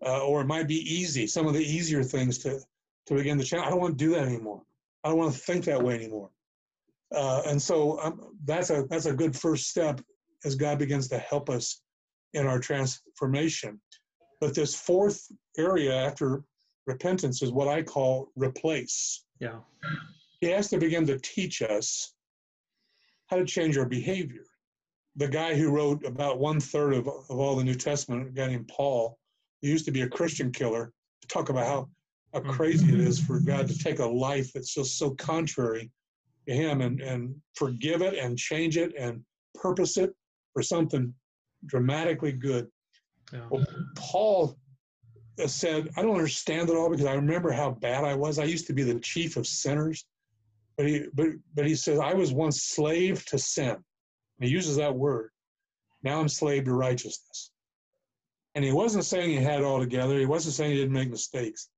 uh, 0.06 0.26
or 0.26 0.42
it 0.42 0.48
might 0.48 0.68
be 0.68 0.80
easy. 0.94 1.26
Some 1.26 1.48
of 1.48 1.54
the 1.54 1.64
easier 1.64 2.04
things 2.04 2.38
to 2.40 2.60
to 3.08 3.14
begin 3.14 3.38
to 3.38 3.44
change. 3.44 3.64
I 3.64 3.70
don't 3.70 3.80
want 3.80 3.98
to 3.98 4.06
do 4.06 4.12
that 4.12 4.26
anymore. 4.26 4.64
I 5.04 5.10
don't 5.10 5.18
want 5.18 5.34
to 5.34 5.40
think 5.40 5.66
that 5.66 5.82
way 5.82 5.96
anymore. 5.96 6.32
Uh, 7.14 7.44
and 7.46 7.62
so 7.62 8.00
um, 8.02 8.36
that's 8.44 8.72
a 8.72 8.86
that's 8.90 9.06
a 9.06 9.14
good 9.14 9.36
first 9.36 9.70
step 9.70 10.02
as 10.44 10.56
God 10.56 10.80
begins 10.80 11.08
to 11.10 11.18
help 11.18 11.50
us 11.50 11.82
in 12.34 12.46
our 12.46 12.60
transformation. 12.60 13.80
But 14.42 14.54
this 14.54 14.76
fourth 14.76 15.32
area 15.58 15.96
after 15.96 16.44
repentance 16.88 17.42
is 17.42 17.52
what 17.52 17.68
I 17.68 17.82
call 17.82 18.32
replace. 18.36 19.24
Yeah. 19.40 19.60
He 20.42 20.48
has 20.48 20.70
to 20.70 20.78
begin 20.78 21.08
to 21.08 21.18
teach 21.20 21.62
us 21.62 22.15
how 23.28 23.38
to 23.38 23.46
change 23.46 23.78
our 23.78 23.86
behavior. 23.86 24.46
The 25.16 25.28
guy 25.28 25.56
who 25.56 25.72
wrote 25.72 26.06
about 26.06 26.40
one 26.40 26.60
third 26.60 26.94
of, 26.94 27.08
of 27.08 27.40
all 27.40 27.56
the 27.56 27.64
New 27.64 27.76
Testament, 27.76 28.28
a 28.28 28.32
guy 28.32 28.48
named 28.48 28.68
Paul, 28.68 29.18
he 29.62 29.70
used 29.70 29.86
to 29.86 29.92
be 29.92 30.02
a 30.02 30.10
Christian 30.10 30.52
killer, 30.52 30.92
talk 31.28 31.50
about 31.50 31.66
how, 31.66 31.90
how 32.34 32.42
Mm. 32.42 32.52
crazy 32.52 32.94
it 32.94 33.00
is 33.00 33.20
for 33.20 33.40
God 33.40 33.68
to 33.68 33.78
take 33.78 34.00
a 34.00 34.06
life 34.06 34.52
that's 34.54 34.74
just 34.74 34.98
so 34.98 35.12
contrary 35.12 35.90
to 36.48 36.54
him 36.54 36.82
and, 36.82 37.00
and 37.02 37.34
forgive 37.56 38.02
it 38.02 38.16
and 38.16 38.38
change 38.38 38.78
it 38.78 38.94
and 38.98 39.24
purpose 39.54 39.98
it 39.98 40.14
for 40.54 40.62
something 40.62 41.14
dramatically 41.66 42.34
good. 42.34 42.68
Yeah. 43.34 43.48
Well, 43.50 43.66
Paul 43.96 44.58
said, 45.46 45.90
I 45.98 46.02
don't 46.02 46.16
understand 46.16 46.70
it 46.70 46.76
all 46.76 46.90
because 46.90 47.06
I 47.06 47.14
remember 47.14 47.52
how 47.52 47.72
bad 47.72 48.04
I 48.04 48.14
was. 48.14 48.38
I 48.38 48.44
used 48.44 48.68
to 48.68 48.74
be 48.74 48.84
the 48.84 49.00
chief 49.00 49.38
of 49.38 49.48
sinners. 49.48 50.06
But 50.78 50.88
he, 50.88 51.06
but, 51.14 51.28
but 51.56 51.66
he 51.66 51.76
says, 51.76 52.00
I 52.00 52.14
was 52.14 52.34
once 52.34 52.64
slave 52.64 53.26
to 53.28 53.38
sin. 53.38 53.72
And 53.72 54.48
he 54.48 54.50
uses 54.50 54.76
that 54.78 54.96
word. 54.96 55.30
Now 56.04 56.20
I'm 56.20 56.28
slave 56.28 56.66
to 56.66 56.74
righteousness. 56.74 57.52
And 58.56 58.64
he 58.64 58.72
wasn't 58.72 59.06
saying 59.06 59.30
he 59.30 59.36
had 59.38 59.62
it 59.62 59.66
all 59.66 59.80
together. 59.80 60.18
He 60.18 60.26
wasn't 60.26 60.56
saying 60.56 60.72
he 60.72 60.78
didn't 60.78 60.94
make 60.94 61.10
mistakes. 61.10 61.70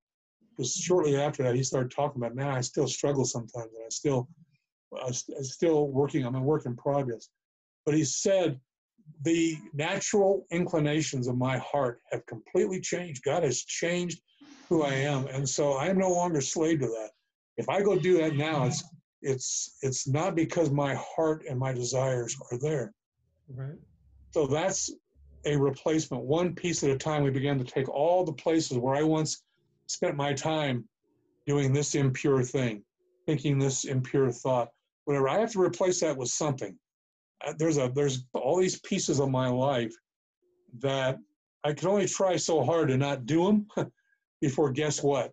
Because 0.55 0.73
shortly 0.73 1.15
after 1.15 1.43
that, 1.43 1.55
he 1.55 1.63
started 1.63 1.91
talking 1.91 2.21
about, 2.21 2.35
man, 2.35 2.49
I 2.49 2.61
still 2.61 2.87
struggle 2.87 3.25
sometimes. 3.25 3.73
And 3.75 3.85
I 3.85 3.89
still, 3.89 4.27
I'm 5.05 5.13
still 5.13 5.87
working. 5.87 6.25
I'm 6.25 6.35
a 6.35 6.41
work 6.41 6.65
in 6.65 6.75
progress. 6.75 7.29
But 7.85 7.95
he 7.95 8.03
said, 8.03 8.59
the 9.23 9.57
natural 9.73 10.45
inclinations 10.51 11.27
of 11.27 11.37
my 11.37 11.57
heart 11.59 12.01
have 12.11 12.25
completely 12.25 12.81
changed. 12.81 13.23
God 13.23 13.43
has 13.43 13.63
changed 13.63 14.21
who 14.69 14.83
I 14.83 14.93
am, 14.93 15.27
and 15.27 15.47
so 15.47 15.73
I 15.73 15.87
am 15.87 15.97
no 15.97 16.11
longer 16.11 16.41
slave 16.41 16.79
to 16.81 16.87
that. 16.87 17.11
If 17.57 17.69
I 17.69 17.81
go 17.81 17.97
do 17.97 18.17
that 18.19 18.35
now, 18.35 18.65
it's 18.65 18.83
it's 19.21 19.77
it's 19.81 20.07
not 20.07 20.35
because 20.35 20.69
my 20.69 20.95
heart 20.95 21.43
and 21.49 21.59
my 21.59 21.73
desires 21.73 22.37
are 22.51 22.57
there. 22.59 22.93
Right. 23.49 23.77
So 24.31 24.45
that's 24.45 24.91
a 25.45 25.55
replacement. 25.55 26.23
One 26.23 26.53
piece 26.53 26.83
at 26.83 26.89
a 26.89 26.97
time, 26.97 27.23
we 27.23 27.31
began 27.31 27.57
to 27.57 27.63
take 27.63 27.89
all 27.89 28.23
the 28.23 28.33
places 28.33 28.77
where 28.77 28.95
I 28.95 29.03
once 29.03 29.43
spent 29.87 30.15
my 30.15 30.33
time 30.33 30.87
doing 31.45 31.73
this 31.73 31.95
impure 31.95 32.43
thing, 32.43 32.83
thinking 33.25 33.57
this 33.57 33.85
impure 33.85 34.31
thought, 34.31 34.69
whatever. 35.05 35.29
I 35.29 35.39
have 35.39 35.51
to 35.53 35.61
replace 35.61 36.01
that 36.01 36.17
with 36.17 36.29
something. 36.29 36.77
Uh, 37.45 37.53
There's 37.57 37.77
a 37.77 37.91
there's 37.93 38.25
all 38.33 38.59
these 38.59 38.79
pieces 38.81 39.19
of 39.19 39.29
my 39.29 39.47
life 39.47 39.93
that 40.79 41.17
I 41.63 41.73
can 41.73 41.87
only 41.87 42.07
try 42.07 42.35
so 42.35 42.63
hard 42.63 42.89
to 42.89 42.97
not 42.97 43.25
do 43.25 43.45
them 43.45 43.67
before 44.41 44.71
guess 44.71 45.01
what? 45.01 45.31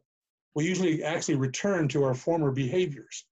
We 0.54 0.64
usually 0.64 1.02
actually 1.02 1.34
return 1.36 1.88
to 1.88 2.04
our 2.04 2.14
former 2.14 2.50
behaviors. 2.50 3.24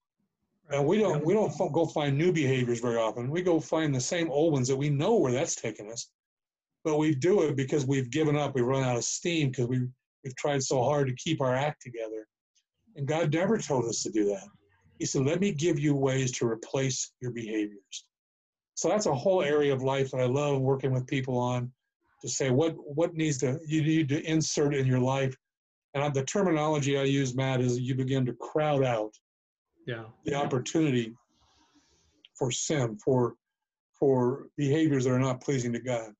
And 0.69 0.85
we 0.85 0.99
don't 0.99 1.25
we 1.25 1.33
don't 1.33 1.51
f- 1.51 1.71
go 1.71 1.85
find 1.85 2.17
new 2.17 2.31
behaviors 2.31 2.79
very 2.79 2.97
often. 2.97 3.29
We 3.29 3.41
go 3.41 3.59
find 3.59 3.93
the 3.93 4.01
same 4.01 4.31
old 4.31 4.53
ones 4.53 4.67
that 4.67 4.75
we 4.75 4.89
know 4.89 5.15
where 5.17 5.31
that's 5.31 5.55
taken 5.55 5.89
us. 5.91 6.09
But 6.83 6.97
we 6.97 7.15
do 7.15 7.43
it 7.43 7.55
because 7.55 7.85
we've 7.85 8.09
given 8.09 8.35
up. 8.35 8.55
We've 8.55 8.65
run 8.65 8.83
out 8.83 8.97
of 8.97 9.03
steam 9.03 9.49
because 9.49 9.67
we 9.67 9.87
we've 10.23 10.35
tried 10.35 10.63
so 10.63 10.83
hard 10.83 11.07
to 11.07 11.15
keep 11.15 11.41
our 11.41 11.53
act 11.53 11.81
together. 11.81 12.27
And 12.95 13.07
God 13.07 13.33
never 13.33 13.57
told 13.57 13.85
us 13.85 14.03
to 14.03 14.11
do 14.11 14.25
that. 14.25 14.47
He 14.99 15.05
said, 15.05 15.25
"Let 15.25 15.39
me 15.39 15.51
give 15.51 15.79
you 15.79 15.95
ways 15.95 16.31
to 16.33 16.47
replace 16.47 17.11
your 17.21 17.31
behaviors." 17.31 18.05
So 18.75 18.89
that's 18.89 19.05
a 19.05 19.13
whole 19.13 19.43
area 19.43 19.73
of 19.73 19.83
life 19.83 20.11
that 20.11 20.21
I 20.21 20.25
love 20.25 20.61
working 20.61 20.91
with 20.91 21.07
people 21.07 21.37
on 21.37 21.71
to 22.21 22.29
say 22.29 22.49
what 22.49 22.75
what 22.95 23.13
needs 23.13 23.37
to 23.39 23.59
you 23.67 23.83
need 23.83 24.09
to 24.09 24.23
insert 24.23 24.73
in 24.73 24.87
your 24.87 24.99
life. 24.99 25.35
And 25.93 26.13
the 26.13 26.23
terminology 26.25 26.97
I 26.97 27.03
use, 27.03 27.35
Matt, 27.35 27.61
is 27.61 27.79
you 27.79 27.95
begin 27.95 28.25
to 28.25 28.33
crowd 28.33 28.83
out 28.83 29.15
Yeah. 29.85 30.05
the 30.25 30.33
opportunity 30.33 31.15
for 32.37 32.51
sin, 32.51 32.97
for 32.97 33.35
for 33.99 34.49
behaviors 34.57 35.05
that 35.05 35.11
are 35.11 35.19
not 35.19 35.39
pleasing 35.39 35.71
to 35.71 35.79
God. 35.79 36.13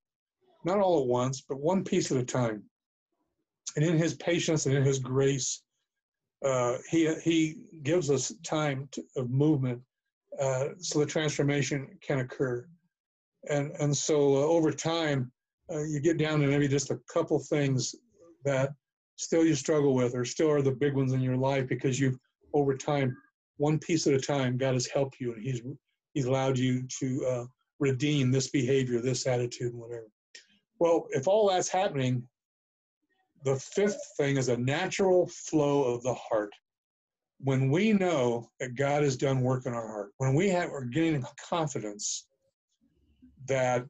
Not 0.63 0.79
all 0.79 1.01
at 1.01 1.07
once, 1.07 1.41
but 1.41 1.59
one 1.59 1.83
piece 1.83 2.11
at 2.11 2.17
a 2.17 2.23
time. 2.23 2.63
And 3.75 3.83
in 3.83 3.97
His 3.97 4.13
patience 4.13 4.67
and 4.67 4.75
in 4.75 4.83
His 4.83 4.99
grace, 4.99 5.63
uh, 6.45 6.77
He 6.89 7.13
He 7.21 7.57
gives 7.81 8.09
us 8.09 8.31
time 8.43 8.87
to, 8.91 9.03
of 9.17 9.29
movement 9.29 9.81
uh, 10.39 10.69
so 10.77 10.99
the 10.99 11.05
transformation 11.05 11.97
can 12.01 12.19
occur. 12.19 12.67
And 13.49 13.71
and 13.79 13.95
so 13.97 14.35
uh, 14.35 14.39
over 14.45 14.71
time, 14.71 15.31
uh, 15.71 15.83
you 15.83 15.99
get 15.99 16.17
down 16.17 16.39
to 16.41 16.47
maybe 16.47 16.67
just 16.67 16.91
a 16.91 16.99
couple 17.11 17.39
things 17.39 17.95
that 18.45 18.73
still 19.15 19.45
you 19.45 19.55
struggle 19.55 19.93
with, 19.93 20.15
or 20.15 20.25
still 20.25 20.51
are 20.51 20.61
the 20.61 20.71
big 20.71 20.95
ones 20.95 21.13
in 21.13 21.21
your 21.21 21.37
life 21.37 21.67
because 21.67 21.99
you've 21.99 22.17
over 22.53 22.75
time 22.75 23.15
one 23.57 23.79
piece 23.79 24.07
at 24.07 24.13
a 24.13 24.19
time, 24.19 24.57
God 24.57 24.73
has 24.73 24.87
helped 24.87 25.19
you 25.19 25.33
and 25.33 25.41
He's 25.41 25.61
He's 26.13 26.25
allowed 26.25 26.57
you 26.57 26.83
to 26.99 27.25
uh, 27.25 27.45
redeem 27.79 28.31
this 28.31 28.49
behavior, 28.49 28.99
this 28.99 29.25
attitude, 29.25 29.73
whatever. 29.73 30.07
Well, 30.79 31.07
if 31.09 31.27
all 31.27 31.49
that's 31.49 31.69
happening, 31.69 32.27
the 33.43 33.55
fifth 33.55 33.99
thing 34.17 34.37
is 34.37 34.49
a 34.49 34.57
natural 34.57 35.27
flow 35.27 35.83
of 35.83 36.03
the 36.03 36.13
heart. 36.13 36.51
When 37.39 37.69
we 37.69 37.93
know 37.93 38.49
that 38.59 38.75
God 38.75 39.03
has 39.03 39.17
done 39.17 39.41
work 39.41 39.65
in 39.65 39.73
our 39.73 39.87
heart, 39.87 40.11
when 40.17 40.33
we 40.33 40.49
have, 40.49 40.69
are 40.69 40.85
gaining 40.85 41.25
confidence 41.49 42.27
that 43.47 43.85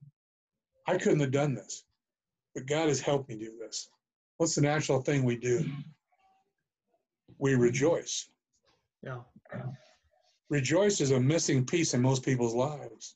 I 0.88 0.97
couldn't 0.97 1.19
have 1.19 1.32
done 1.32 1.53
this, 1.53 1.84
but 2.55 2.65
God 2.65 2.88
has 2.88 2.99
helped 2.99 3.30
me 3.30 3.36
do 3.36 3.53
this. 3.59 3.89
What's 4.38 4.55
the 4.55 4.61
natural 4.61 5.01
thing 5.01 5.23
we 5.23 5.38
do? 5.38 5.65
We 7.38 7.55
rejoice. 7.55 8.29
Yeah. 9.01 9.19
Rejoice 10.49 11.01
is 11.01 11.11
a 11.11 11.19
missing 11.19 11.65
piece 11.65 11.93
in 11.93 12.01
most 12.01 12.23
people's 12.23 12.53
lives. 12.53 13.15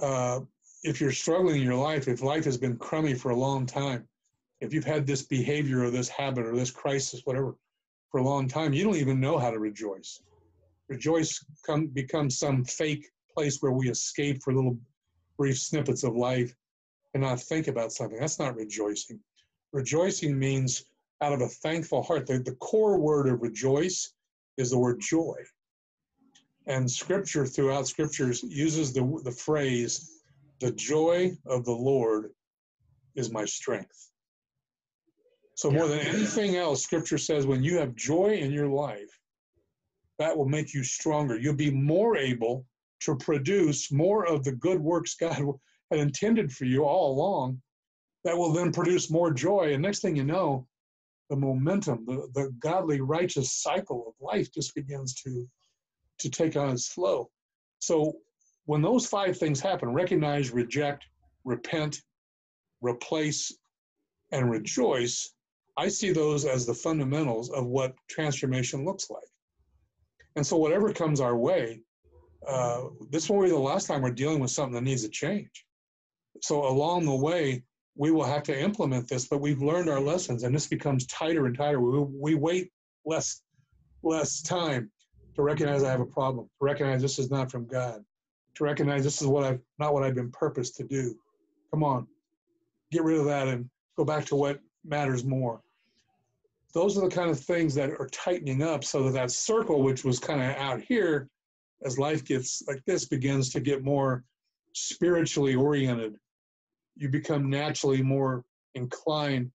Uh, 0.00 0.40
if 0.82 1.00
you're 1.00 1.12
struggling 1.12 1.56
in 1.56 1.62
your 1.62 1.74
life, 1.74 2.08
if 2.08 2.22
life 2.22 2.44
has 2.44 2.56
been 2.56 2.76
crummy 2.76 3.14
for 3.14 3.30
a 3.30 3.36
long 3.36 3.66
time, 3.66 4.06
if 4.60 4.72
you've 4.72 4.84
had 4.84 5.06
this 5.06 5.22
behavior 5.22 5.84
or 5.84 5.90
this 5.90 6.08
habit 6.08 6.46
or 6.46 6.54
this 6.54 6.70
crisis, 6.70 7.22
whatever, 7.24 7.56
for 8.10 8.18
a 8.20 8.24
long 8.24 8.48
time, 8.48 8.72
you 8.72 8.84
don't 8.84 8.96
even 8.96 9.20
know 9.20 9.38
how 9.38 9.50
to 9.50 9.58
rejoice. 9.58 10.20
Rejoice 10.88 11.44
come, 11.64 11.88
becomes 11.88 12.38
some 12.38 12.64
fake 12.64 13.10
place 13.34 13.58
where 13.60 13.72
we 13.72 13.90
escape 13.90 14.42
for 14.42 14.54
little 14.54 14.78
brief 15.36 15.58
snippets 15.58 16.04
of 16.04 16.16
life 16.16 16.54
and 17.14 17.22
not 17.22 17.40
think 17.40 17.68
about 17.68 17.92
something. 17.92 18.18
That's 18.18 18.38
not 18.38 18.56
rejoicing. 18.56 19.20
Rejoicing 19.76 20.38
means 20.38 20.86
out 21.20 21.34
of 21.34 21.42
a 21.42 21.48
thankful 21.48 22.02
heart. 22.02 22.26
The, 22.26 22.38
the 22.38 22.54
core 22.54 22.98
word 22.98 23.28
of 23.28 23.42
rejoice 23.42 24.14
is 24.56 24.70
the 24.70 24.78
word 24.78 25.00
joy. 25.00 25.36
And 26.66 26.90
scripture, 26.90 27.44
throughout 27.44 27.86
scriptures, 27.86 28.42
uses 28.42 28.94
the, 28.94 29.20
the 29.22 29.30
phrase, 29.30 30.22
the 30.60 30.70
joy 30.72 31.36
of 31.44 31.66
the 31.66 31.74
Lord 31.74 32.30
is 33.16 33.30
my 33.30 33.44
strength. 33.44 34.10
So, 35.56 35.70
more 35.70 35.88
than 35.88 36.00
anything 36.00 36.56
else, 36.56 36.82
scripture 36.82 37.18
says 37.18 37.46
when 37.46 37.62
you 37.62 37.76
have 37.76 37.94
joy 37.94 38.30
in 38.30 38.52
your 38.52 38.68
life, 38.68 39.20
that 40.18 40.34
will 40.34 40.48
make 40.48 40.72
you 40.72 40.84
stronger. 40.84 41.38
You'll 41.38 41.54
be 41.54 41.70
more 41.70 42.16
able 42.16 42.64
to 43.00 43.14
produce 43.14 43.92
more 43.92 44.26
of 44.26 44.42
the 44.42 44.52
good 44.52 44.80
works 44.80 45.16
God 45.16 45.36
had 45.90 46.00
intended 46.00 46.50
for 46.50 46.64
you 46.64 46.84
all 46.84 47.12
along 47.12 47.60
that 48.26 48.36
will 48.36 48.52
then 48.52 48.72
produce 48.72 49.10
more 49.10 49.32
joy. 49.32 49.72
And 49.72 49.82
next 49.82 50.00
thing 50.00 50.16
you 50.16 50.24
know, 50.24 50.66
the 51.30 51.36
momentum, 51.36 52.04
the, 52.06 52.28
the 52.34 52.52
godly, 52.58 53.00
righteous 53.00 53.52
cycle 53.52 54.04
of 54.08 54.14
life 54.20 54.52
just 54.52 54.74
begins 54.74 55.14
to, 55.22 55.48
to 56.18 56.28
take 56.28 56.56
on 56.56 56.70
its 56.70 56.88
flow. 56.88 57.30
So 57.78 58.16
when 58.64 58.82
those 58.82 59.06
five 59.06 59.38
things 59.38 59.60
happen 59.60 59.88
recognize, 59.88 60.50
reject, 60.50 61.06
repent, 61.44 62.02
replace, 62.82 63.56
and 64.32 64.50
rejoice 64.50 65.32
I 65.76 65.88
see 65.88 66.10
those 66.10 66.46
as 66.46 66.64
the 66.64 66.74
fundamentals 66.74 67.50
of 67.50 67.66
what 67.66 67.94
transformation 68.08 68.84
looks 68.84 69.10
like. 69.10 69.28
And 70.34 70.46
so, 70.46 70.56
whatever 70.56 70.92
comes 70.92 71.20
our 71.20 71.36
way, 71.36 71.82
uh, 72.46 72.84
this 73.10 73.28
won't 73.28 73.44
be 73.44 73.50
the 73.50 73.58
last 73.58 73.86
time 73.86 74.02
we're 74.02 74.10
dealing 74.10 74.40
with 74.40 74.50
something 74.50 74.74
that 74.74 74.84
needs 74.84 75.04
a 75.04 75.08
change. 75.08 75.66
So, 76.42 76.66
along 76.66 77.04
the 77.04 77.14
way, 77.14 77.62
we 77.96 78.10
will 78.10 78.24
have 78.24 78.42
to 78.44 78.58
implement 78.58 79.08
this, 79.08 79.26
but 79.26 79.40
we've 79.40 79.62
learned 79.62 79.88
our 79.88 80.00
lessons, 80.00 80.42
and 80.42 80.54
this 80.54 80.66
becomes 80.66 81.06
tighter 81.06 81.46
and 81.46 81.56
tighter. 81.56 81.80
We, 81.80 81.98
we 82.00 82.34
wait 82.34 82.70
less, 83.04 83.42
less 84.02 84.42
time 84.42 84.90
to 85.34 85.42
recognize 85.42 85.82
I 85.82 85.90
have 85.90 86.00
a 86.00 86.06
problem, 86.06 86.46
to 86.46 86.64
recognize 86.64 87.02
this 87.02 87.18
is 87.18 87.30
not 87.30 87.50
from 87.50 87.66
God, 87.66 88.04
to 88.54 88.64
recognize 88.64 89.04
this 89.04 89.20
is 89.20 89.28
what 89.28 89.44
I've 89.44 89.60
not 89.78 89.92
what 89.92 90.02
I've 90.02 90.14
been 90.14 90.30
purposed 90.30 90.76
to 90.76 90.84
do. 90.84 91.14
Come 91.70 91.82
on, 91.82 92.06
get 92.92 93.02
rid 93.02 93.18
of 93.18 93.26
that 93.26 93.48
and 93.48 93.68
go 93.96 94.04
back 94.04 94.24
to 94.26 94.36
what 94.36 94.60
matters 94.84 95.24
more 95.24 95.60
those 96.76 96.98
are 96.98 97.08
the 97.08 97.14
kind 97.14 97.30
of 97.30 97.40
things 97.40 97.74
that 97.74 97.88
are 97.88 98.08
tightening 98.12 98.62
up 98.62 98.84
so 98.84 99.04
that 99.04 99.14
that 99.14 99.30
circle 99.30 99.82
which 99.82 100.04
was 100.04 100.18
kind 100.18 100.42
of 100.42 100.54
out 100.58 100.78
here 100.82 101.26
as 101.86 101.98
life 101.98 102.22
gets 102.22 102.62
like 102.68 102.84
this 102.84 103.06
begins 103.06 103.48
to 103.48 103.60
get 103.60 103.82
more 103.82 104.22
spiritually 104.74 105.54
oriented 105.54 106.16
you 106.96 107.08
become 107.08 107.50
naturally 107.50 108.02
more 108.02 108.44
inclined 108.74 109.50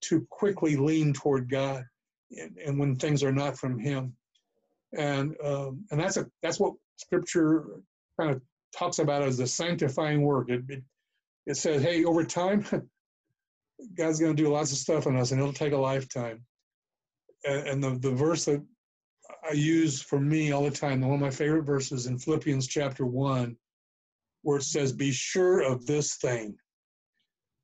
to 0.00 0.26
quickly 0.30 0.76
lean 0.76 1.12
toward 1.12 1.50
god 1.50 1.84
and, 2.30 2.56
and 2.64 2.78
when 2.78 2.96
things 2.96 3.22
are 3.22 3.32
not 3.32 3.58
from 3.58 3.78
him. 3.78 4.14
And 4.96 5.34
um, 5.44 5.84
and 5.90 6.00
that's 6.00 6.16
a 6.16 6.26
that's 6.42 6.58
what 6.58 6.74
scripture 6.96 7.64
kind 8.18 8.30
of 8.30 8.40
talks 8.76 8.98
about 8.98 9.22
as 9.22 9.38
the 9.38 9.46
sanctifying 9.46 10.22
work. 10.22 10.48
It, 10.48 10.62
it, 10.68 10.82
it 11.46 11.56
says 11.56 11.82
hey 11.82 12.04
over 12.04 12.24
time 12.24 12.64
God's 13.96 14.18
going 14.18 14.34
to 14.34 14.42
do 14.42 14.50
lots 14.50 14.72
of 14.72 14.78
stuff 14.78 15.06
in 15.06 15.16
us, 15.16 15.30
and 15.30 15.40
it'll 15.40 15.52
take 15.52 15.72
a 15.72 15.76
lifetime. 15.76 16.44
And 17.44 17.82
the, 17.82 17.98
the 17.98 18.10
verse 18.10 18.46
that 18.46 18.62
I 19.48 19.52
use 19.52 20.02
for 20.02 20.18
me 20.18 20.52
all 20.52 20.64
the 20.64 20.70
time, 20.70 21.00
one 21.00 21.14
of 21.14 21.20
my 21.20 21.30
favorite 21.30 21.62
verses 21.62 22.06
in 22.06 22.18
Philippians 22.18 22.66
chapter 22.66 23.06
1, 23.06 23.56
where 24.42 24.58
it 24.58 24.64
says, 24.64 24.92
Be 24.92 25.12
sure 25.12 25.60
of 25.60 25.86
this 25.86 26.16
thing, 26.16 26.56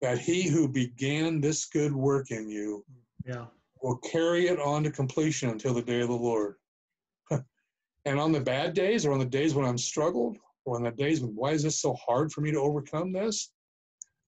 that 0.03 0.19
he 0.19 0.49
who 0.49 0.69
began 0.69 1.41
this 1.41 1.67
good 1.67 1.95
work 1.95 2.31
in 2.31 2.49
you 2.49 2.85
yeah. 3.25 3.47
will 3.83 3.97
carry 3.99 4.49
it 4.49 4.61
on 4.61 4.85
to 4.85 4.91
completion 4.91 5.51
until 5.51 5.75
the 5.75 5.83
day 5.83 6.01
of 6.01 6.09
the 6.09 6.15
Lord. 6.15 6.57
and 7.31 8.21
on 8.21 8.33
the 8.33 8.41
bad 8.41 8.75
days, 8.75 9.07
or 9.07 9.13
on 9.13 9.19
the 9.19 9.25
days 9.25 9.55
when 9.55 9.65
I'm 9.65 9.79
struggled, 9.79 10.39
or 10.65 10.77
on 10.77 10.83
the 10.83 10.91
days 10.91 11.21
when, 11.21 11.35
why 11.35 11.51
is 11.51 11.63
this 11.63 11.81
so 11.81 11.95
hard 11.95 12.33
for 12.33 12.41
me 12.41 12.51
to 12.51 12.61
overcome 12.61 13.13
this? 13.13 13.53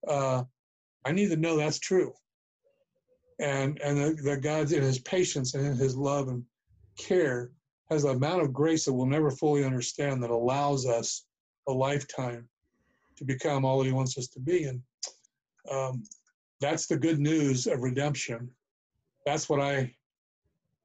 Uh, 0.07 0.43
I 1.05 1.11
need 1.11 1.29
to 1.29 1.37
know 1.37 1.57
that's 1.57 1.79
true 1.79 2.13
and 3.39 3.79
and 3.81 3.97
that, 3.97 4.23
that 4.23 4.41
God's 4.41 4.71
in 4.71 4.81
His 4.81 4.99
patience 4.99 5.53
and 5.53 5.65
in 5.65 5.75
His 5.75 5.95
love 5.95 6.27
and 6.27 6.43
care 6.97 7.51
has 7.89 8.03
an 8.03 8.15
amount 8.15 8.41
of 8.41 8.53
grace 8.53 8.85
that 8.85 8.93
we'll 8.93 9.05
never 9.05 9.31
fully 9.31 9.63
understand 9.63 10.21
that 10.23 10.29
allows 10.29 10.85
us 10.85 11.25
a 11.67 11.71
lifetime 11.71 12.47
to 13.17 13.25
become 13.25 13.63
all 13.63 13.79
that 13.79 13.85
He 13.85 13.91
wants 13.91 14.17
us 14.17 14.27
to 14.29 14.39
be. 14.39 14.63
And 14.63 14.81
um, 15.71 16.03
that's 16.59 16.87
the 16.87 16.97
good 16.97 17.19
news 17.19 17.67
of 17.67 17.81
redemption. 17.81 18.49
That's 19.25 19.49
what 19.49 19.59
I 19.59 19.93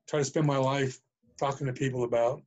try 0.09 0.19
to 0.19 0.25
spend 0.25 0.47
my 0.47 0.59
life 0.59 1.01
talking 1.39 1.67
to 1.67 1.73
people 1.73 2.05
about. 2.05 2.43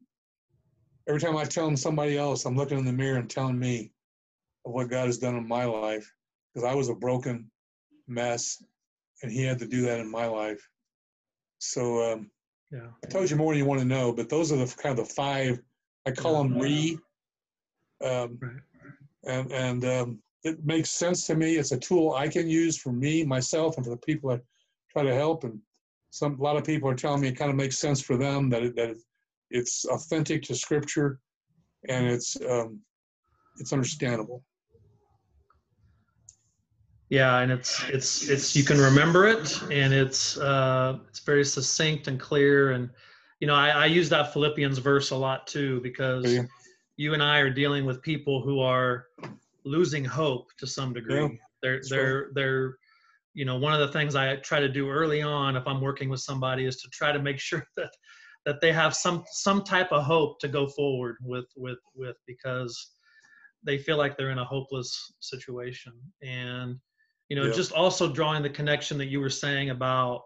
Every 1.07 1.21
time 1.21 1.37
I 1.37 1.45
tell 1.45 1.65
them 1.65 1.77
somebody 1.77 2.17
else, 2.17 2.45
I'm 2.45 2.55
looking 2.55 2.79
in 2.79 2.85
the 2.85 2.93
mirror 2.93 3.17
and 3.17 3.29
telling 3.29 3.59
me 3.59 3.91
of 4.65 4.73
what 4.73 4.89
God 4.89 5.05
has 5.05 5.17
done 5.17 5.35
in 5.35 5.47
my 5.47 5.65
life 5.65 6.11
because 6.53 6.67
I 6.67 6.75
was 6.75 6.89
a 6.89 6.95
broken 6.95 7.49
mess 8.07 8.63
and 9.21 9.31
he 9.31 9.43
had 9.43 9.59
to 9.59 9.67
do 9.67 9.81
that 9.83 9.99
in 9.99 10.09
my 10.09 10.25
life. 10.25 10.67
So 11.59 12.13
um, 12.13 12.31
yeah, 12.71 12.87
I 13.03 13.07
told 13.07 13.29
you 13.29 13.35
more 13.35 13.53
than 13.53 13.59
you 13.59 13.65
want 13.65 13.81
to 13.81 13.87
know, 13.87 14.11
but 14.11 14.29
those 14.29 14.51
are 14.51 14.57
the 14.57 14.73
kind 14.81 14.97
of 14.97 15.07
the 15.07 15.13
five. 15.13 15.59
I 16.05 16.11
call 16.11 16.33
yeah. 16.33 16.49
them 16.49 16.59
re. 16.59 16.99
Um, 18.03 18.39
right. 18.41 18.51
And 19.27 19.51
and 19.51 19.85
um, 19.85 20.19
it 20.45 20.63
makes 20.63 20.91
sense 20.91 21.25
to 21.27 21.35
me. 21.35 21.55
It's 21.55 21.71
a 21.71 21.77
tool 21.77 22.13
I 22.13 22.27
can 22.27 22.47
use 22.47 22.77
for 22.77 22.93
me, 22.93 23.25
myself, 23.25 23.77
and 23.77 23.85
for 23.85 23.89
the 23.89 23.97
people 23.97 24.29
I 24.29 24.39
try 24.91 25.03
to 25.03 25.13
help. 25.13 25.43
And 25.43 25.59
some 26.11 26.39
a 26.39 26.43
lot 26.43 26.55
of 26.55 26.63
people 26.63 26.87
are 26.87 26.95
telling 26.95 27.21
me 27.21 27.27
it 27.27 27.37
kind 27.37 27.49
of 27.49 27.57
makes 27.57 27.79
sense 27.79 27.99
for 27.99 28.15
them 28.15 28.49
that 28.51 28.61
it, 28.61 28.75
that 28.75 28.95
it's 29.49 29.85
authentic 29.85 30.43
to 30.43 30.55
Scripture, 30.55 31.19
and 31.89 32.05
it's 32.05 32.37
um, 32.47 32.79
it's 33.59 33.73
understandable. 33.73 34.43
Yeah, 37.09 37.39
and 37.39 37.51
it's 37.51 37.83
it's 37.89 38.29
it's 38.29 38.55
you 38.55 38.63
can 38.63 38.79
remember 38.79 39.27
it, 39.27 39.61
and 39.71 39.93
it's 39.93 40.37
uh, 40.37 40.99
it's 41.09 41.19
very 41.19 41.43
succinct 41.43 42.07
and 42.07 42.19
clear. 42.19 42.71
And 42.71 42.91
you 43.39 43.47
know, 43.47 43.55
I, 43.55 43.69
I 43.69 43.85
use 43.87 44.09
that 44.09 44.31
Philippians 44.31 44.77
verse 44.77 45.09
a 45.09 45.15
lot 45.15 45.47
too 45.47 45.81
because 45.81 46.31
yeah. 46.31 46.43
you 46.97 47.13
and 47.13 47.23
I 47.23 47.39
are 47.39 47.49
dealing 47.49 47.85
with 47.85 48.01
people 48.03 48.41
who 48.41 48.59
are 48.59 49.07
losing 49.65 50.05
hope 50.05 50.49
to 50.59 50.67
some 50.67 50.93
degree. 50.93 51.21
Yeah. 51.21 51.29
They're 51.61 51.81
they're 51.89 52.29
they're 52.33 52.77
you 53.33 53.45
know 53.45 53.57
one 53.57 53.73
of 53.73 53.79
the 53.79 53.91
things 53.91 54.15
I 54.15 54.35
try 54.37 54.59
to 54.59 54.69
do 54.69 54.89
early 54.89 55.21
on 55.21 55.55
if 55.55 55.67
I'm 55.67 55.81
working 55.81 56.09
with 56.09 56.21
somebody 56.21 56.65
is 56.65 56.77
to 56.77 56.89
try 56.89 57.11
to 57.11 57.19
make 57.19 57.39
sure 57.39 57.65
that 57.77 57.91
that 58.45 58.61
they 58.61 58.71
have 58.71 58.95
some 58.95 59.23
some 59.31 59.63
type 59.63 59.91
of 59.91 60.03
hope 60.03 60.39
to 60.39 60.47
go 60.47 60.67
forward 60.67 61.17
with 61.21 61.45
with 61.55 61.79
with 61.95 62.15
because 62.27 62.91
they 63.63 63.77
feel 63.77 63.97
like 63.97 64.15
they're 64.15 64.29
in 64.29 64.37
a 64.37 64.45
hopeless 64.45 65.13
situation 65.19 65.93
and 66.21 66.77
you 67.29 67.35
know 67.35 67.51
just 67.51 67.71
also 67.71 68.11
drawing 68.11 68.43
the 68.43 68.49
connection 68.49 68.97
that 68.97 69.07
you 69.07 69.19
were 69.19 69.29
saying 69.29 69.71
about 69.71 70.21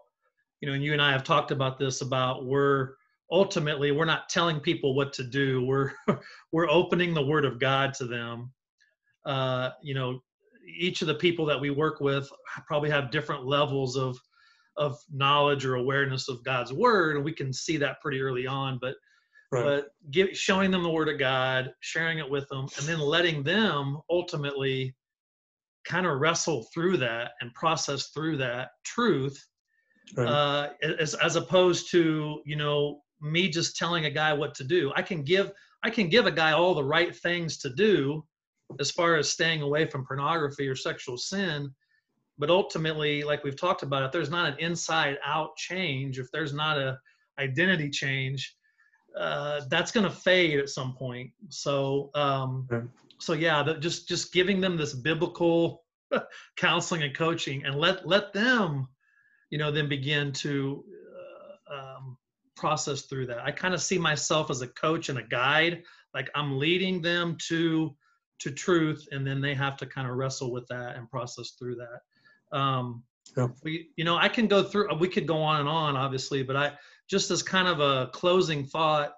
you 0.60 0.68
know 0.68 0.74
and 0.74 0.84
you 0.84 0.92
and 0.92 1.00
i 1.00 1.10
have 1.10 1.24
talked 1.24 1.50
about 1.50 1.78
this 1.78 2.02
about 2.02 2.44
we're 2.44 2.90
ultimately 3.32 3.90
we're 3.90 4.04
not 4.04 4.28
telling 4.28 4.60
people 4.60 4.94
what 4.94 5.12
to 5.12 5.24
do 5.24 5.64
we're 5.64 5.92
we're 6.52 6.68
opening 6.68 7.14
the 7.14 7.24
word 7.24 7.46
of 7.46 7.58
god 7.58 7.94
to 7.94 8.04
them 8.04 8.52
uh 9.26 9.70
you 9.82 9.94
know 9.94 10.20
each 10.66 11.02
of 11.02 11.08
the 11.08 11.14
people 11.14 11.44
that 11.46 11.60
we 11.60 11.70
work 11.70 12.00
with 12.00 12.30
probably 12.66 12.90
have 12.90 13.10
different 13.10 13.44
levels 13.44 13.96
of 13.96 14.18
of 14.76 14.98
knowledge 15.12 15.64
or 15.64 15.74
awareness 15.74 16.28
of 16.28 16.42
god's 16.44 16.72
word 16.72 17.16
and 17.16 17.24
we 17.24 17.32
can 17.32 17.52
see 17.52 17.76
that 17.76 18.00
pretty 18.00 18.20
early 18.20 18.46
on 18.46 18.78
but 18.80 18.94
right. 19.52 19.64
but 19.64 19.88
give, 20.10 20.36
showing 20.36 20.70
them 20.70 20.82
the 20.82 20.90
Word 20.90 21.08
of 21.08 21.18
God, 21.18 21.72
sharing 21.80 22.18
it 22.18 22.28
with 22.28 22.48
them, 22.48 22.66
and 22.78 22.86
then 22.86 23.00
letting 23.00 23.42
them 23.42 23.98
ultimately 24.10 24.94
kind 25.84 26.06
of 26.06 26.20
wrestle 26.20 26.66
through 26.74 26.96
that 26.98 27.32
and 27.40 27.52
process 27.54 28.08
through 28.08 28.36
that 28.38 28.70
truth, 28.84 29.42
right. 30.16 30.28
uh, 30.28 30.68
as 30.82 31.14
as 31.14 31.36
opposed 31.36 31.90
to 31.90 32.40
you 32.44 32.56
know 32.56 33.00
me 33.20 33.48
just 33.48 33.76
telling 33.76 34.06
a 34.06 34.10
guy 34.10 34.32
what 34.32 34.54
to 34.54 34.64
do. 34.64 34.92
I 34.96 35.02
can 35.02 35.22
give 35.22 35.52
I 35.82 35.90
can 35.90 36.08
give 36.08 36.26
a 36.26 36.32
guy 36.32 36.52
all 36.52 36.74
the 36.74 36.84
right 36.84 37.14
things 37.14 37.58
to 37.58 37.70
do 37.70 38.24
as 38.78 38.90
far 38.90 39.16
as 39.16 39.30
staying 39.30 39.62
away 39.62 39.86
from 39.86 40.06
pornography 40.06 40.68
or 40.68 40.76
sexual 40.76 41.16
sin 41.16 41.70
but 42.38 42.50
ultimately 42.50 43.22
like 43.22 43.42
we've 43.44 43.60
talked 43.60 43.82
about 43.82 44.02
if 44.02 44.12
there's 44.12 44.30
not 44.30 44.52
an 44.52 44.58
inside 44.58 45.18
out 45.24 45.56
change 45.56 46.18
if 46.18 46.30
there's 46.32 46.52
not 46.52 46.78
a 46.78 46.98
identity 47.38 47.90
change 47.90 48.56
uh, 49.18 49.62
that's 49.68 49.90
going 49.90 50.04
to 50.04 50.10
fade 50.10 50.58
at 50.58 50.68
some 50.68 50.94
point. 50.94 51.30
So 51.48 52.10
um, 52.14 52.68
yeah. 52.70 52.82
so 53.18 53.32
yeah 53.32 53.62
the, 53.62 53.74
just 53.74 54.08
just 54.08 54.32
giving 54.32 54.60
them 54.60 54.76
this 54.76 54.94
biblical 54.94 55.84
counseling 56.56 57.02
and 57.02 57.16
coaching 57.16 57.64
and 57.64 57.74
let 57.74 58.06
let 58.06 58.32
them 58.32 58.88
you 59.50 59.58
know 59.58 59.70
then 59.70 59.88
begin 59.88 60.32
to 60.32 60.84
uh, 61.70 61.74
um, 61.74 62.16
process 62.56 63.02
through 63.02 63.26
that. 63.26 63.38
I 63.38 63.50
kind 63.50 63.74
of 63.74 63.82
see 63.82 63.98
myself 63.98 64.50
as 64.50 64.62
a 64.62 64.68
coach 64.68 65.08
and 65.08 65.18
a 65.18 65.22
guide. 65.22 65.82
Like 66.12 66.28
i'm 66.34 66.58
leading 66.58 67.00
them 67.00 67.36
to 67.48 67.94
to 68.40 68.50
truth 68.50 69.06
and 69.12 69.26
then 69.26 69.40
they 69.40 69.54
have 69.54 69.76
to 69.76 69.86
kind 69.86 70.08
of 70.08 70.16
wrestle 70.16 70.50
with 70.50 70.66
that 70.68 70.96
and 70.96 71.08
process 71.10 71.50
through 71.50 71.76
that 71.76 72.56
um 72.56 73.02
yeah. 73.36 73.46
we 73.62 73.88
you 73.96 74.04
know 74.04 74.16
i 74.16 74.28
can 74.28 74.46
go 74.46 74.62
through 74.62 74.92
we 74.96 75.08
could 75.08 75.26
go 75.26 75.40
on 75.40 75.60
and 75.60 75.68
on 75.68 75.96
obviously 75.96 76.42
but 76.42 76.56
i 76.56 76.72
just 77.08 77.30
as 77.30 77.42
kind 77.42 77.68
of 77.68 77.80
a 77.80 78.08
closing 78.12 78.64
thought 78.64 79.14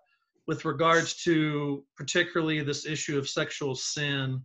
with 0.46 0.64
regards 0.64 1.22
to 1.22 1.84
particularly 1.96 2.60
this 2.62 2.84
issue 2.84 3.16
of 3.16 3.28
sexual 3.28 3.74
sin 3.74 4.42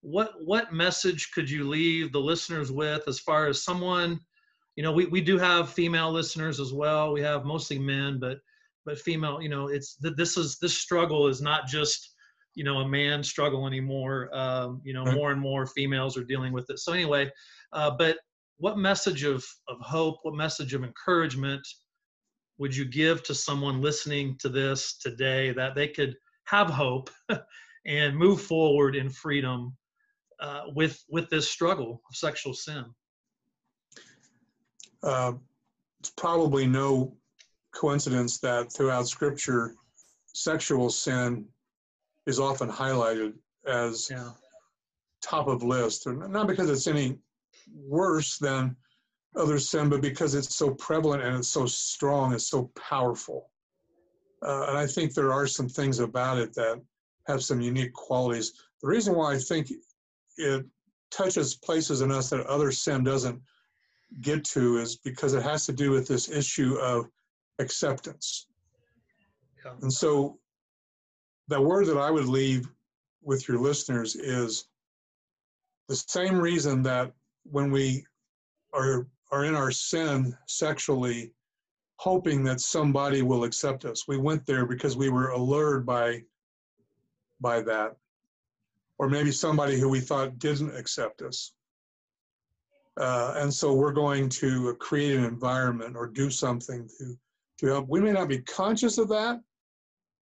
what 0.00 0.32
what 0.44 0.72
message 0.72 1.30
could 1.32 1.50
you 1.50 1.68
leave 1.68 2.12
the 2.12 2.20
listeners 2.20 2.72
with 2.72 3.06
as 3.06 3.18
far 3.18 3.46
as 3.46 3.62
someone 3.62 4.18
you 4.76 4.82
know 4.82 4.92
we, 4.92 5.06
we 5.06 5.20
do 5.20 5.38
have 5.38 5.70
female 5.70 6.10
listeners 6.10 6.60
as 6.60 6.72
well 6.72 7.12
we 7.12 7.20
have 7.20 7.44
mostly 7.44 7.78
men 7.78 8.18
but 8.18 8.38
but 8.86 8.98
female 8.98 9.42
you 9.42 9.48
know 9.48 9.66
it's 9.68 9.96
that 9.96 10.16
this 10.16 10.36
is 10.36 10.58
this 10.60 10.76
struggle 10.76 11.26
is 11.26 11.42
not 11.42 11.66
just 11.66 12.14
you 12.54 12.64
know 12.64 12.78
a 12.78 12.88
man 12.88 13.22
struggle 13.22 13.66
anymore 13.66 14.28
um, 14.36 14.80
you 14.84 14.92
know 14.92 15.04
right. 15.04 15.14
more 15.14 15.30
and 15.30 15.40
more 15.40 15.66
females 15.66 16.16
are 16.16 16.24
dealing 16.24 16.52
with 16.52 16.68
it 16.70 16.78
so 16.78 16.92
anyway 16.92 17.30
uh, 17.72 17.90
but 17.90 18.18
what 18.58 18.78
message 18.78 19.24
of 19.24 19.44
of 19.68 19.78
hope 19.80 20.18
what 20.22 20.34
message 20.34 20.74
of 20.74 20.84
encouragement 20.84 21.66
would 22.58 22.74
you 22.74 22.84
give 22.84 23.22
to 23.22 23.34
someone 23.34 23.80
listening 23.80 24.36
to 24.40 24.48
this 24.48 24.98
today 24.98 25.52
that 25.52 25.74
they 25.74 25.88
could 25.88 26.14
have 26.44 26.68
hope 26.68 27.10
and 27.86 28.16
move 28.16 28.40
forward 28.40 28.96
in 28.96 29.08
freedom 29.08 29.76
uh, 30.40 30.62
with 30.74 31.02
with 31.08 31.28
this 31.30 31.48
struggle 31.48 32.02
of 32.08 32.16
sexual 32.16 32.54
sin 32.54 32.84
uh, 35.02 35.32
it's 36.00 36.10
probably 36.10 36.66
no 36.66 37.14
coincidence 37.72 38.38
that 38.38 38.72
throughout 38.72 39.06
scripture 39.06 39.74
sexual 40.26 40.90
sin 40.90 41.44
is 42.28 42.38
often 42.38 42.70
highlighted 42.70 43.32
as 43.66 44.08
yeah. 44.10 44.30
top 45.22 45.48
of 45.48 45.62
list, 45.62 46.06
not 46.06 46.46
because 46.46 46.68
it's 46.68 46.86
any 46.86 47.18
worse 47.74 48.36
than 48.36 48.76
other 49.34 49.58
sin, 49.58 49.88
but 49.88 50.02
because 50.02 50.34
it's 50.34 50.54
so 50.54 50.74
prevalent 50.74 51.22
and 51.22 51.36
it's 51.36 51.48
so 51.48 51.64
strong, 51.64 52.34
it's 52.34 52.50
so 52.50 52.70
powerful. 52.76 53.50
Uh, 54.42 54.66
and 54.68 54.78
I 54.78 54.86
think 54.86 55.14
there 55.14 55.32
are 55.32 55.46
some 55.46 55.68
things 55.68 56.00
about 56.00 56.36
it 56.36 56.52
that 56.54 56.80
have 57.26 57.42
some 57.42 57.62
unique 57.62 57.94
qualities. 57.94 58.52
The 58.82 58.88
reason 58.88 59.14
why 59.14 59.32
I 59.32 59.38
think 59.38 59.72
it 60.36 60.66
touches 61.10 61.54
places 61.54 62.02
in 62.02 62.12
us 62.12 62.28
that 62.28 62.46
other 62.46 62.70
sin 62.70 63.04
doesn't 63.04 63.40
get 64.20 64.44
to 64.44 64.76
is 64.76 64.96
because 64.96 65.32
it 65.32 65.42
has 65.42 65.64
to 65.66 65.72
do 65.72 65.90
with 65.90 66.06
this 66.06 66.28
issue 66.28 66.76
of 66.76 67.06
acceptance. 67.58 68.46
Yeah. 69.64 69.72
And 69.80 69.92
so 69.92 70.38
the 71.48 71.60
word 71.60 71.86
that 71.86 71.98
I 71.98 72.10
would 72.10 72.26
leave 72.26 72.68
with 73.22 73.48
your 73.48 73.58
listeners 73.58 74.16
is 74.16 74.68
the 75.88 75.96
same 75.96 76.38
reason 76.38 76.82
that 76.82 77.12
when 77.44 77.70
we 77.70 78.04
are 78.74 79.06
are 79.30 79.44
in 79.44 79.54
our 79.54 79.70
sin 79.70 80.36
sexually 80.46 81.32
hoping 81.96 82.44
that 82.44 82.60
somebody 82.60 83.22
will 83.22 83.44
accept 83.44 83.84
us. 83.84 84.06
We 84.06 84.16
went 84.16 84.46
there 84.46 84.64
because 84.64 84.96
we 84.96 85.10
were 85.10 85.30
allured 85.30 85.84
by 85.84 86.22
by 87.40 87.62
that. 87.62 87.96
Or 88.98 89.08
maybe 89.08 89.30
somebody 89.30 89.78
who 89.78 89.88
we 89.88 90.00
thought 90.00 90.38
didn't 90.38 90.76
accept 90.76 91.22
us. 91.22 91.52
Uh, 92.98 93.34
and 93.36 93.52
so 93.52 93.74
we're 93.74 93.92
going 93.92 94.28
to 94.28 94.74
create 94.76 95.16
an 95.16 95.24
environment 95.24 95.96
or 95.96 96.08
do 96.08 96.30
something 96.30 96.88
to 96.98 97.16
to 97.58 97.66
help. 97.66 97.88
We 97.88 98.00
may 98.00 98.12
not 98.12 98.28
be 98.28 98.40
conscious 98.40 98.98
of 98.98 99.08
that 99.08 99.40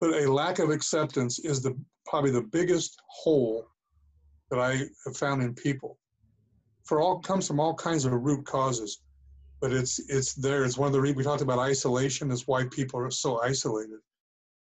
but 0.01 0.11
a 0.11 0.31
lack 0.31 0.59
of 0.59 0.71
acceptance 0.71 1.39
is 1.39 1.63
the 1.63 1.77
probably 2.07 2.31
the 2.31 2.43
biggest 2.43 3.01
hole 3.09 3.67
that 4.51 4.59
I 4.59 4.83
have 5.05 5.17
found 5.17 5.43
in 5.43 5.55
people. 5.55 5.99
For 6.85 7.01
all 7.01 7.19
comes 7.19 7.47
from 7.47 7.59
all 7.59 7.75
kinds 7.75 8.05
of 8.05 8.13
root 8.13 8.45
causes, 8.47 9.01
but 9.61 9.73
it's 9.73 9.99
it's 10.09 10.35
there. 10.35 10.65
It's 10.65 10.79
one 10.79 10.87
of 10.89 10.93
the 10.93 11.01
we 11.01 11.25
talked 11.25 11.43
about 11.43 11.59
isolation. 11.59 12.31
Is 12.31 12.47
why 12.47 12.65
people 12.67 13.01
are 13.01 13.11
so 13.11 13.41
isolated, 13.41 13.99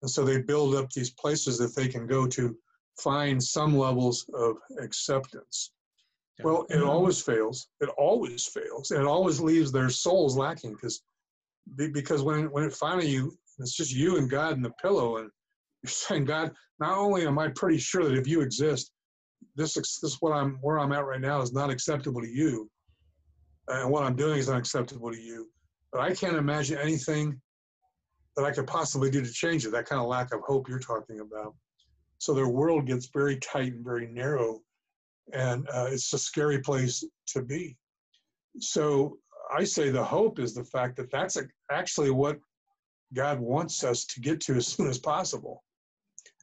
and 0.02 0.10
so 0.10 0.24
they 0.24 0.40
build 0.40 0.74
up 0.74 0.90
these 0.90 1.10
places 1.10 1.58
that 1.58 1.74
they 1.74 1.88
can 1.88 2.06
go 2.06 2.26
to 2.26 2.56
find 2.98 3.42
some 3.42 3.76
levels 3.76 4.24
of 4.32 4.56
acceptance. 4.80 5.72
Yeah. 6.38 6.46
Well, 6.46 6.66
it 6.70 6.76
mm-hmm. 6.76 6.88
always 6.88 7.20
fails. 7.20 7.68
It 7.80 7.90
always 7.98 8.46
fails, 8.46 8.90
and 8.92 9.00
it 9.00 9.06
always 9.06 9.40
leaves 9.40 9.72
their 9.72 9.90
souls 9.90 10.36
lacking 10.36 10.72
because 10.72 11.02
because 11.74 12.22
when 12.22 12.50
when 12.50 12.64
it 12.64 12.72
finally 12.72 13.08
you 13.08 13.36
it's 13.58 13.76
just 13.76 13.92
you 13.92 14.18
and 14.18 14.30
God 14.30 14.52
and 14.52 14.64
the 14.64 14.72
pillow, 14.82 15.18
and 15.18 15.30
you're 15.82 15.90
saying, 15.90 16.24
God, 16.24 16.52
not 16.78 16.98
only 16.98 17.26
am 17.26 17.38
I 17.38 17.48
pretty 17.48 17.78
sure 17.78 18.04
that 18.04 18.18
if 18.18 18.26
you 18.26 18.40
exist, 18.40 18.90
this 19.54 19.74
this 19.74 20.16
what 20.20 20.32
I'm 20.32 20.58
where 20.60 20.78
I'm 20.78 20.92
at 20.92 21.06
right 21.06 21.20
now 21.20 21.40
is 21.40 21.52
not 21.52 21.70
acceptable 21.70 22.20
to 22.20 22.28
you, 22.28 22.70
and 23.68 23.90
what 23.90 24.04
I'm 24.04 24.16
doing 24.16 24.38
is 24.38 24.50
unacceptable 24.50 25.10
to 25.10 25.20
you. 25.20 25.48
But 25.92 26.02
I 26.02 26.14
can't 26.14 26.36
imagine 26.36 26.78
anything 26.78 27.40
that 28.36 28.44
I 28.44 28.52
could 28.52 28.66
possibly 28.66 29.10
do 29.10 29.22
to 29.22 29.32
change 29.32 29.64
it. 29.64 29.72
That 29.72 29.86
kind 29.86 30.00
of 30.00 30.08
lack 30.08 30.34
of 30.34 30.40
hope 30.42 30.68
you're 30.68 30.78
talking 30.78 31.20
about. 31.20 31.54
So 32.18 32.34
their 32.34 32.48
world 32.48 32.86
gets 32.86 33.08
very 33.12 33.38
tight 33.38 33.72
and 33.72 33.84
very 33.84 34.06
narrow, 34.06 34.60
and 35.32 35.66
uh, 35.72 35.88
it's 35.90 36.12
a 36.12 36.18
scary 36.18 36.60
place 36.60 37.02
to 37.28 37.42
be. 37.42 37.76
So 38.58 39.18
I 39.54 39.64
say 39.64 39.90
the 39.90 40.04
hope 40.04 40.38
is 40.38 40.54
the 40.54 40.64
fact 40.64 40.96
that 40.96 41.10
that's 41.10 41.36
a, 41.36 41.44
actually 41.70 42.10
what 42.10 42.38
God 43.14 43.40
wants 43.40 43.84
us 43.84 44.04
to 44.06 44.20
get 44.20 44.40
to 44.42 44.54
as 44.54 44.66
soon 44.74 44.88
as 44.88 44.98
possible. 44.98 45.62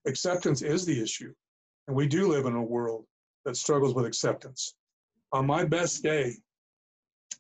Acceptance 0.06 0.62
is 0.62 0.86
the 0.86 1.02
issue. 1.02 1.34
And 1.88 1.96
we 1.96 2.08
do 2.08 2.28
live 2.28 2.46
in 2.46 2.56
a 2.56 2.64
world 2.64 3.06
that 3.46 3.58
struggles 3.58 3.94
with 3.94 4.06
acceptance. 4.06 4.76
On 5.32 5.46
my 5.46 5.66
best 5.66 6.04
day, 6.04 6.36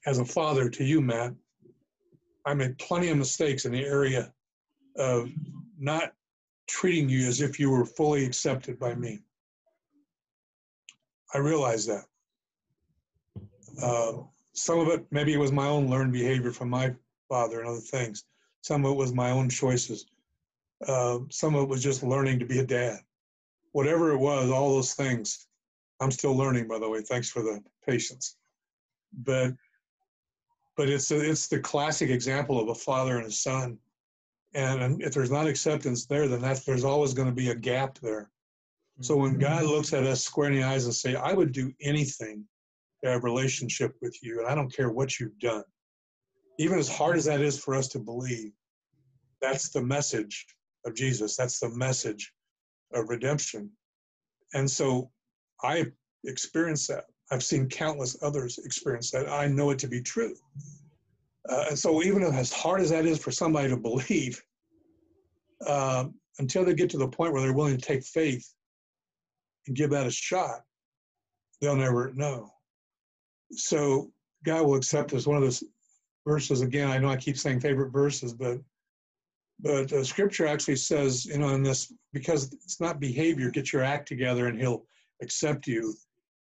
as 0.05 0.19
a 0.19 0.25
father 0.25 0.69
to 0.69 0.83
you, 0.83 0.99
Matt, 0.99 1.33
I 2.45 2.53
made 2.53 2.77
plenty 2.77 3.09
of 3.09 3.17
mistakes 3.17 3.65
in 3.65 3.71
the 3.71 3.85
area 3.85 4.33
of 4.97 5.29
not 5.79 6.13
treating 6.67 7.07
you 7.07 7.27
as 7.27 7.41
if 7.41 7.59
you 7.59 7.69
were 7.69 7.85
fully 7.85 8.25
accepted 8.25 8.79
by 8.79 8.95
me. 8.95 9.21
I 11.33 11.37
realize 11.37 11.85
that. 11.85 12.03
Uh, 13.81 14.23
some 14.53 14.79
of 14.79 14.87
it, 14.89 15.05
maybe 15.09 15.33
it 15.33 15.39
was 15.39 15.51
my 15.51 15.67
own 15.67 15.89
learned 15.89 16.13
behavior 16.13 16.51
from 16.51 16.69
my 16.69 16.93
father 17.29 17.59
and 17.59 17.69
other 17.69 17.79
things. 17.79 18.25
Some 18.63 18.85
of 18.85 18.93
it 18.93 18.97
was 18.97 19.13
my 19.13 19.29
own 19.29 19.49
choices. 19.49 20.05
Uh, 20.87 21.19
some 21.29 21.53
of 21.53 21.63
it 21.63 21.69
was 21.69 21.83
just 21.83 22.01
learning 22.01 22.39
to 22.39 22.45
be 22.45 22.59
a 22.59 22.65
dad. 22.65 22.99
Whatever 23.73 24.13
it 24.13 24.17
was, 24.17 24.49
all 24.49 24.73
those 24.73 24.93
things. 24.93 25.47
I'm 25.99 26.11
still 26.11 26.35
learning, 26.35 26.69
by 26.69 26.79
the 26.79 26.89
way. 26.89 27.01
Thanks 27.01 27.29
for 27.29 27.41
the 27.41 27.61
patience. 27.85 28.37
But 29.11 29.53
but 30.77 30.89
it's 30.89 31.11
a, 31.11 31.19
it's 31.19 31.47
the 31.47 31.59
classic 31.59 32.09
example 32.09 32.59
of 32.59 32.69
a 32.69 32.75
father 32.75 33.17
and 33.17 33.27
a 33.27 33.31
son. 33.31 33.77
And 34.55 35.01
if 35.03 35.13
there's 35.13 35.29
not 35.29 35.45
acceptance 35.45 36.05
there, 36.05 36.27
then 36.27 36.41
that's, 36.41 36.63
there's 36.63 36.83
always 36.83 37.13
going 37.13 37.27
to 37.27 37.33
be 37.33 37.49
a 37.49 37.55
gap 37.55 37.99
there. 37.99 38.31
So 39.01 39.17
when 39.17 39.37
God 39.37 39.65
looks 39.65 39.93
at 39.93 40.03
us 40.05 40.23
square 40.23 40.49
in 40.49 40.55
the 40.55 40.63
eyes 40.63 40.85
and 40.85 40.95
say, 40.95 41.15
"I 41.15 41.33
would 41.33 41.51
do 41.51 41.73
anything 41.81 42.45
to 43.03 43.09
have 43.09 43.23
a 43.23 43.25
relationship 43.25 43.95
with 44.01 44.15
you, 44.23 44.39
and 44.39 44.47
I 44.47 44.55
don't 44.55 44.73
care 44.73 44.89
what 44.89 45.19
you've 45.19 45.37
done," 45.39 45.65
even 46.59 46.77
as 46.77 46.89
hard 46.89 47.17
as 47.17 47.25
that 47.25 47.41
is 47.41 47.59
for 47.59 47.75
us 47.75 47.87
to 47.89 47.99
believe, 47.99 48.51
that's 49.41 49.69
the 49.69 49.81
message 49.81 50.45
of 50.85 50.95
Jesus. 50.95 51.35
That's 51.35 51.59
the 51.59 51.69
message 51.69 52.31
of 52.93 53.09
redemption. 53.09 53.69
And 54.53 54.69
so 54.69 55.09
I've 55.63 55.91
experienced 56.25 56.87
that. 56.89 57.05
I've 57.31 57.43
seen 57.43 57.67
countless 57.67 58.21
others 58.21 58.59
experience 58.59 59.11
that. 59.11 59.29
I 59.29 59.47
know 59.47 59.71
it 59.71 59.79
to 59.79 59.87
be 59.87 60.01
true. 60.01 60.35
Uh, 61.49 61.65
and 61.69 61.79
so, 61.79 62.01
even 62.03 62.23
as 62.23 62.53
hard 62.53 62.79
as 62.81 62.91
that 62.91 63.05
is 63.05 63.19
for 63.19 63.31
somebody 63.31 63.69
to 63.69 63.77
believe, 63.89 64.41
uh, 65.65 66.05
until 66.39 66.65
they 66.65 66.73
get 66.73 66.89
to 66.91 66.97
the 66.97 67.07
point 67.07 67.33
where 67.33 67.41
they're 67.41 67.53
willing 67.53 67.77
to 67.77 67.85
take 67.85 68.03
faith 68.03 68.47
and 69.67 69.75
give 69.75 69.89
that 69.89 70.07
a 70.07 70.11
shot, 70.11 70.61
they'll 71.61 71.75
never 71.75 72.13
know. 72.13 72.49
So 73.51 74.11
God 74.45 74.65
will 74.65 74.75
accept 74.75 75.13
us. 75.13 75.27
One 75.27 75.37
of 75.37 75.43
those 75.43 75.63
verses, 76.25 76.61
again, 76.61 76.89
I 76.89 76.97
know 76.97 77.09
I 77.09 77.17
keep 77.17 77.37
saying 77.37 77.59
favorite 77.59 77.91
verses, 77.91 78.33
but 78.33 78.59
but 79.59 79.87
the 79.89 80.03
scripture 80.03 80.45
actually 80.45 80.75
says, 80.75 81.25
you 81.25 81.37
know, 81.37 81.49
in 81.49 81.63
this, 81.63 81.93
because 82.11 82.51
it's 82.51 82.81
not 82.81 82.99
behavior, 82.99 83.49
get 83.49 83.71
your 83.71 83.83
act 83.83 84.07
together 84.07 84.47
and 84.47 84.59
he'll 84.59 84.85
accept 85.21 85.67
you. 85.67 85.93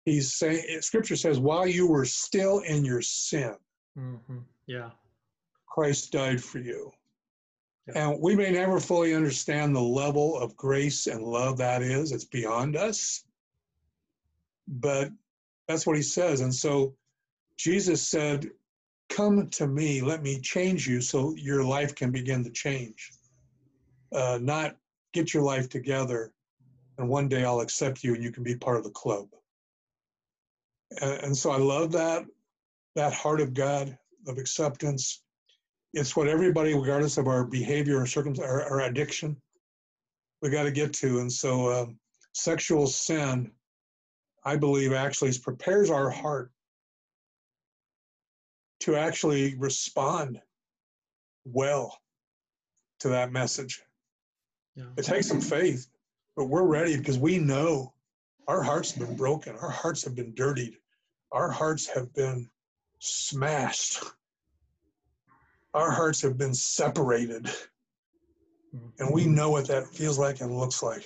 He's 0.05 0.35
saying, 0.35 0.81
scripture 0.81 1.17
says, 1.17 1.39
while 1.39 1.67
you 1.67 1.87
were 1.87 2.07
still 2.07 2.61
in 2.61 2.85
your 2.85 3.03
sin, 3.03 3.57
mm-hmm. 3.99 4.39
yeah, 4.67 4.91
Christ 5.67 6.13
died 6.13 6.43
for 6.43 6.61
you. 6.61 6.91
And 7.95 8.21
we 8.21 8.37
may 8.37 8.53
never 8.53 8.81
fully 8.81 9.15
understand 9.15 9.75
the 9.75 9.81
level 9.81 10.39
of 10.39 10.57
grace 10.57 11.07
and 11.07 11.23
love 11.23 11.59
that 11.59 11.83
is. 11.83 12.13
It's 12.13 12.25
beyond 12.25 12.77
us. 12.77 13.25
But 14.69 15.11
that's 15.67 15.87
what 15.87 15.97
he 15.97 16.03
says. 16.03 16.41
And 16.41 16.55
so 16.55 16.95
Jesus 17.57 18.01
said, 18.01 18.49
Come 19.11 19.49
to 19.51 19.67
me, 19.67 20.01
let 20.01 20.23
me 20.23 20.41
change 20.41 20.87
you 20.87 21.01
so 21.01 21.35
your 21.37 21.63
life 21.65 21.95
can 21.95 22.11
begin 22.11 22.43
to 22.45 22.51
change. 22.51 23.13
Uh, 24.13 24.39
not 24.41 24.77
get 25.13 25.35
your 25.35 25.43
life 25.43 25.69
together 25.69 26.33
and 26.99 27.09
one 27.09 27.29
day 27.29 27.45
I'll 27.45 27.61
accept 27.61 28.03
you 28.03 28.15
and 28.15 28.23
you 28.23 28.33
can 28.33 28.43
be 28.43 28.57
part 28.57 28.77
of 28.77 28.85
the 28.85 28.91
club. 28.91 29.29
And, 31.01 31.25
and 31.25 31.37
so 31.37 31.51
I 31.51 31.59
love 31.59 31.93
that, 31.93 32.25
that 32.97 33.13
heart 33.13 33.41
of 33.41 33.55
God 33.55 33.97
of 34.27 34.39
acceptance 34.39 35.23
it's 35.93 36.15
what 36.15 36.29
everybody, 36.29 36.75
regardless 36.75 37.19
of 37.19 37.27
our 37.27 37.45
behavior 37.45 38.01
or 38.01 38.07
circumstance, 38.07 38.49
our, 38.49 38.63
our 38.63 38.81
addiction, 38.83 39.37
we 40.41 40.51
got 40.51 40.63
to 40.65 40.71
get 40.71 40.93
to. 40.95 41.19
And 41.19 41.33
so, 41.33 41.73
um, 41.73 41.99
sexual 42.33 42.87
sin, 42.87 43.51
I 44.45 44.57
believe, 44.57 44.93
actually 44.93 45.33
prepares 45.43 45.91
our 45.91 46.09
heart 46.09 46.53
to 48.81 48.97
actually 48.97 49.55
respond 49.57 50.41
well 51.45 51.99
to 53.01 53.09
that 53.09 53.33
message. 53.33 53.83
Yeah. 54.75 54.85
It 54.97 55.05
takes 55.05 55.29
some 55.29 55.41
faith, 55.41 55.87
but 56.37 56.47
we're 56.47 56.67
ready 56.67 56.97
because 56.97 57.19
we 57.19 57.39
know 57.39 57.93
our 58.49 58.63
hearts 58.63 58.93
have 58.93 59.07
been 59.07 59.17
broken, 59.17 59.57
our 59.57 59.71
hearts 59.71 60.05
have 60.05 60.15
been 60.15 60.35
dirtied, 60.35 60.77
our 61.33 61.51
hearts 61.51 61.87
have 61.89 62.13
been 62.15 62.49
smashed 62.99 64.03
our 65.75 65.91
hearts 65.91 66.21
have 66.23 66.37
been 66.37 66.55
separated. 66.55 67.49
And 68.99 69.13
we 69.13 69.27
know 69.27 69.51
what 69.51 69.67
that 69.69 69.89
feels 69.89 70.19
like 70.19 70.41
and 70.41 70.57
looks 70.57 70.83
like. 70.83 71.05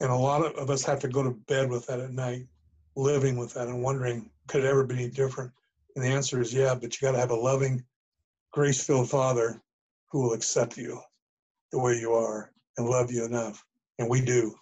And 0.00 0.10
a 0.10 0.16
lot 0.16 0.44
of 0.44 0.70
us 0.70 0.84
have 0.84 1.00
to 1.00 1.08
go 1.08 1.22
to 1.22 1.30
bed 1.30 1.68
with 1.70 1.86
that 1.86 2.00
at 2.00 2.12
night, 2.12 2.46
living 2.94 3.36
with 3.36 3.54
that 3.54 3.68
and 3.68 3.82
wondering, 3.82 4.30
could 4.46 4.64
it 4.64 4.68
ever 4.68 4.84
be 4.84 4.94
any 4.94 5.08
different? 5.10 5.50
And 5.98 6.06
the 6.06 6.14
answer 6.14 6.40
is 6.40 6.54
yeah, 6.54 6.76
but 6.80 6.94
you 6.94 7.08
got 7.08 7.12
to 7.12 7.18
have 7.18 7.32
a 7.32 7.34
loving, 7.34 7.82
grace 8.52 8.86
filled 8.86 9.10
father 9.10 9.60
who 10.12 10.22
will 10.22 10.32
accept 10.32 10.76
you 10.76 11.00
the 11.72 11.80
way 11.80 11.98
you 11.98 12.12
are 12.12 12.52
and 12.76 12.88
love 12.88 13.10
you 13.10 13.24
enough. 13.24 13.64
And 13.98 14.08
we 14.08 14.20
do. 14.20 14.54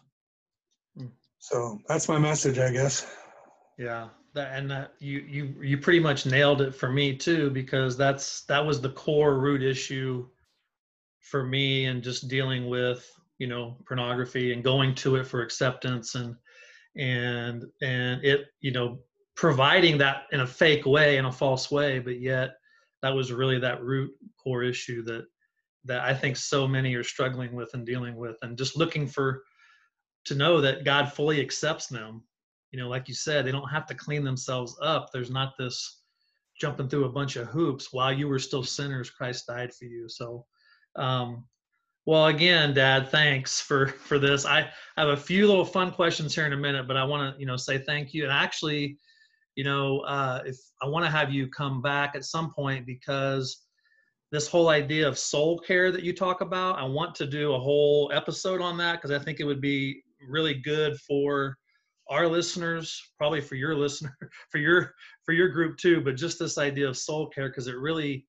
Hmm. 0.97 1.09
So 1.39 1.79
that's 1.89 2.09
my 2.09 2.19
message, 2.19 2.59
I 2.59 2.73
guess. 2.73 3.07
Yeah 3.77 4.09
that 4.33 4.57
and 4.57 4.71
that 4.71 4.93
you 4.99 5.21
you 5.21 5.55
you 5.61 5.79
pretty 5.79 5.99
much 5.99 6.27
nailed 6.27 6.61
it 6.61 6.75
for 6.75 6.91
me 6.91 7.17
too 7.17 7.51
because 7.51 7.97
that's 7.97 8.43
that 8.43 8.65
was 8.65 8.81
the 8.81 8.91
core 8.91 9.39
root 9.39 9.63
issue 9.63 10.29
for 11.21 11.43
me 11.43 11.87
and 11.87 12.03
just 12.03 12.29
dealing 12.29 12.69
with 12.69 13.11
you 13.39 13.47
know 13.47 13.77
pornography 13.87 14.53
and 14.53 14.63
going 14.63 14.95
to 14.95 15.17
it 15.17 15.27
for 15.27 15.41
acceptance 15.41 16.17
and 16.17 16.37
and 16.97 17.65
and 17.81 18.23
it 18.25 18.49
you 18.61 18.73
know 18.73 18.99
providing 19.37 19.99
that 19.99 20.25
in 20.33 20.41
a 20.41 20.47
fake 20.47 20.87
way 20.87 21.19
in 21.19 21.27
a 21.27 21.33
false 21.33 21.71
way 21.71 21.99
but 21.99 22.21
yet 22.21 22.57
that 23.03 23.15
was 23.15 23.33
really 23.33 23.59
that 23.59 23.83
root 23.83 24.11
core 24.43 24.63
issue 24.63 25.03
that 25.03 25.25
that 25.85 26.01
I 26.01 26.13
think 26.15 26.37
so 26.37 26.67
many 26.67 26.95
are 26.97 27.05
struggling 27.05 27.55
with 27.55 27.73
and 27.75 27.87
dealing 27.87 28.17
with 28.17 28.37
and 28.43 28.59
just 28.59 28.77
looking 28.77 29.07
for 29.07 29.45
to 30.25 30.35
know 30.35 30.61
that 30.61 30.85
God 30.85 31.13
fully 31.13 31.41
accepts 31.41 31.87
them 31.87 32.23
you 32.77 32.83
know, 32.83 32.89
like 32.89 33.09
you 33.09 33.15
said, 33.15 33.47
they 33.47 33.53
don't 33.53 33.71
have 33.71 33.87
to 33.87 33.95
clean 33.95 34.25
themselves 34.25 34.77
up. 34.83 35.11
There's 35.11 35.31
not 35.31 35.55
this 35.59 36.03
jumping 36.61 36.89
through 36.89 37.05
a 37.05 37.11
bunch 37.11 37.37
of 37.37 37.47
hoops. 37.49 37.91
While 37.91 38.13
you 38.13 38.29
were 38.29 38.39
still 38.39 38.63
sinners, 38.63 39.09
Christ 39.09 39.47
died 39.47 39.73
for 39.73 39.85
you. 39.87 40.09
So, 40.09 40.45
um, 40.97 41.47
well, 42.05 42.27
again, 42.27 42.75
Dad, 42.75 43.09
thanks 43.09 43.61
for 43.61 43.87
for 43.87 44.19
this. 44.19 44.45
I 44.45 44.69
have 44.97 45.09
a 45.09 45.17
few 45.17 45.47
little 45.47 45.65
fun 45.65 45.91
questions 45.91 46.35
here 46.35 46.47
in 46.47 46.53
a 46.53 46.57
minute, 46.57 46.87
but 46.87 46.97
I 46.97 47.05
want 47.05 47.35
to, 47.35 47.41
you 47.41 47.47
know, 47.47 47.57
say 47.57 47.79
thank 47.79 48.13
you. 48.13 48.25
And 48.25 48.33
actually, 48.33 48.99
you 49.57 49.65
know, 49.65 50.01
uh, 50.01 50.43
if 50.47 50.57
I 50.83 50.87
want 50.87 51.05
to 51.05 51.11
have 51.11 51.33
you 51.33 51.49
come 51.49 51.83
back 51.83 52.15
at 52.15 52.25
some 52.25 52.53
point 52.53 52.87
because 52.87 53.63
this 54.31 54.49
whole 54.49 54.69
idea 54.69 55.09
of 55.09 55.19
soul 55.19 55.59
care 55.59 55.91
that 55.91 56.03
you 56.03 56.13
talk 56.13 56.43
about, 56.43 56.79
I 56.79 56.85
want 56.85 57.15
to 57.17 57.27
do 57.27 57.55
a 57.55 57.59
whole 57.59 58.11
episode 58.13 58.61
on 58.61 58.77
that 58.79 58.97
because 58.97 59.11
I 59.11 59.23
think 59.23 59.41
it 59.41 59.45
would 59.45 59.61
be 59.61 60.03
really 60.29 60.55
good 60.55 60.99
for 61.01 61.57
our 62.11 62.29
listeners, 62.29 63.03
probably 63.19 63.41
for 63.41 63.55
your 63.55 63.75
listener, 63.75 64.17
for 64.51 64.59
your 64.59 64.93
for 65.25 65.33
your 65.33 65.49
group 65.49 65.79
too, 65.79 66.01
but 66.01 66.17
just 66.17 66.39
this 66.39 66.59
idea 66.59 66.89
of 66.89 66.97
soul 66.97 67.29
care 67.29 67.49
because 67.49 67.67
it 67.67 67.77
really 67.77 68.27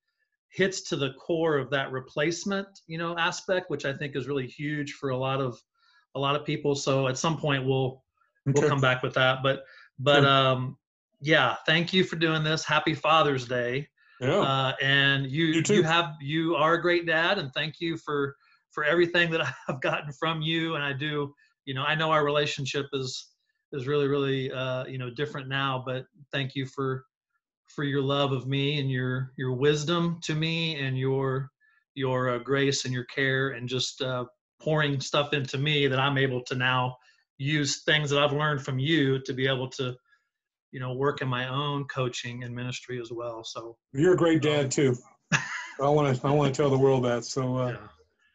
hits 0.50 0.82
to 0.90 0.96
the 0.96 1.14
core 1.14 1.58
of 1.58 1.70
that 1.72 1.92
replacement, 1.92 2.68
you 2.88 2.98
know, 2.98 3.18
aspect, 3.18 3.70
which 3.70 3.86
I 3.86 3.94
think 3.94 4.16
is 4.16 4.28
really 4.28 4.48
huge 4.48 4.94
for 4.94 5.10
a 5.10 5.18
lot 5.18 5.42
of 5.42 5.62
a 6.16 6.20
lot 6.20 6.36
of 6.36 6.46
people. 6.46 6.74
So 6.74 7.08
at 7.08 7.18
some 7.18 7.38
point 7.38 7.66
we'll 7.66 8.04
okay. 8.48 8.62
we'll 8.62 8.70
come 8.70 8.82
back 8.82 9.04
with 9.04 9.14
that. 9.16 9.44
But 9.44 9.64
but 10.00 10.22
sure. 10.22 10.30
um 10.30 10.78
yeah, 11.20 11.56
thank 11.66 11.94
you 11.94 12.04
for 12.04 12.16
doing 12.16 12.44
this. 12.44 12.64
Happy 12.64 12.94
Father's 12.94 13.46
Day. 13.46 13.88
Yeah. 14.20 14.40
Uh, 14.40 14.74
and 14.82 15.30
you 15.30 15.46
you, 15.46 15.64
you 15.68 15.84
have 15.84 16.16
you 16.20 16.56
are 16.56 16.74
a 16.74 16.82
great 16.82 17.06
dad 17.06 17.38
and 17.38 17.52
thank 17.54 17.80
you 17.80 17.98
for 17.98 18.36
for 18.72 18.84
everything 18.84 19.30
that 19.32 19.42
I've 19.68 19.82
gotten 19.82 20.12
from 20.12 20.42
you 20.42 20.76
and 20.76 20.84
I 20.84 20.94
do, 20.94 21.34
you 21.66 21.74
know, 21.74 21.84
I 21.84 21.96
know 21.96 22.12
our 22.12 22.26
relationship 22.26 22.88
is 22.94 23.32
is 23.74 23.88
really 23.88 24.08
really 24.08 24.52
uh, 24.52 24.86
you 24.86 24.98
know 24.98 25.10
different 25.10 25.48
now 25.48 25.84
but 25.86 26.06
thank 26.32 26.56
you 26.56 26.66
for 26.66 27.06
for 27.68 27.84
your 27.84 28.02
love 28.02 28.32
of 28.32 28.48
me 28.48 28.80
and 28.80 28.90
your 28.90 29.34
your 29.38 29.54
wisdom 29.54 30.20
to 30.24 30.36
me 30.36 30.80
and 30.80 30.98
your 30.98 31.50
your 31.96 32.30
uh, 32.30 32.38
grace 32.38 32.86
and 32.86 32.94
your 32.94 33.06
care 33.06 33.50
and 33.50 33.68
just 33.68 34.02
uh, 34.02 34.26
pouring 34.62 35.00
stuff 35.00 35.34
into 35.34 35.58
me 35.58 35.88
that 35.88 36.00
i'm 36.00 36.18
able 36.18 36.42
to 36.42 36.56
now 36.56 36.96
use 37.38 37.84
things 37.84 38.10
that 38.10 38.24
i've 38.24 38.34
learned 38.34 38.64
from 38.64 38.80
you 38.80 39.20
to 39.20 39.34
be 39.34 39.48
able 39.48 39.70
to 39.70 39.96
you 40.78 40.84
know 40.84 40.94
work 40.94 41.24
in 41.24 41.28
my 41.28 41.48
own 41.48 41.86
coaching 41.86 42.44
and 42.44 42.54
ministry 42.54 43.02
as 43.02 43.12
well 43.12 43.44
so 43.44 43.76
you're 43.94 44.14
a 44.14 44.18
great 44.18 44.44
dad 44.44 44.66
um, 44.66 44.70
too 44.70 44.96
i 45.34 45.90
want 45.90 46.16
to 46.16 46.28
i 46.28 46.30
want 46.30 46.54
to 46.54 46.62
tell 46.62 46.70
the 46.70 46.78
world 46.78 47.04
that 47.04 47.26
so 47.26 47.58
uh, 47.58 47.70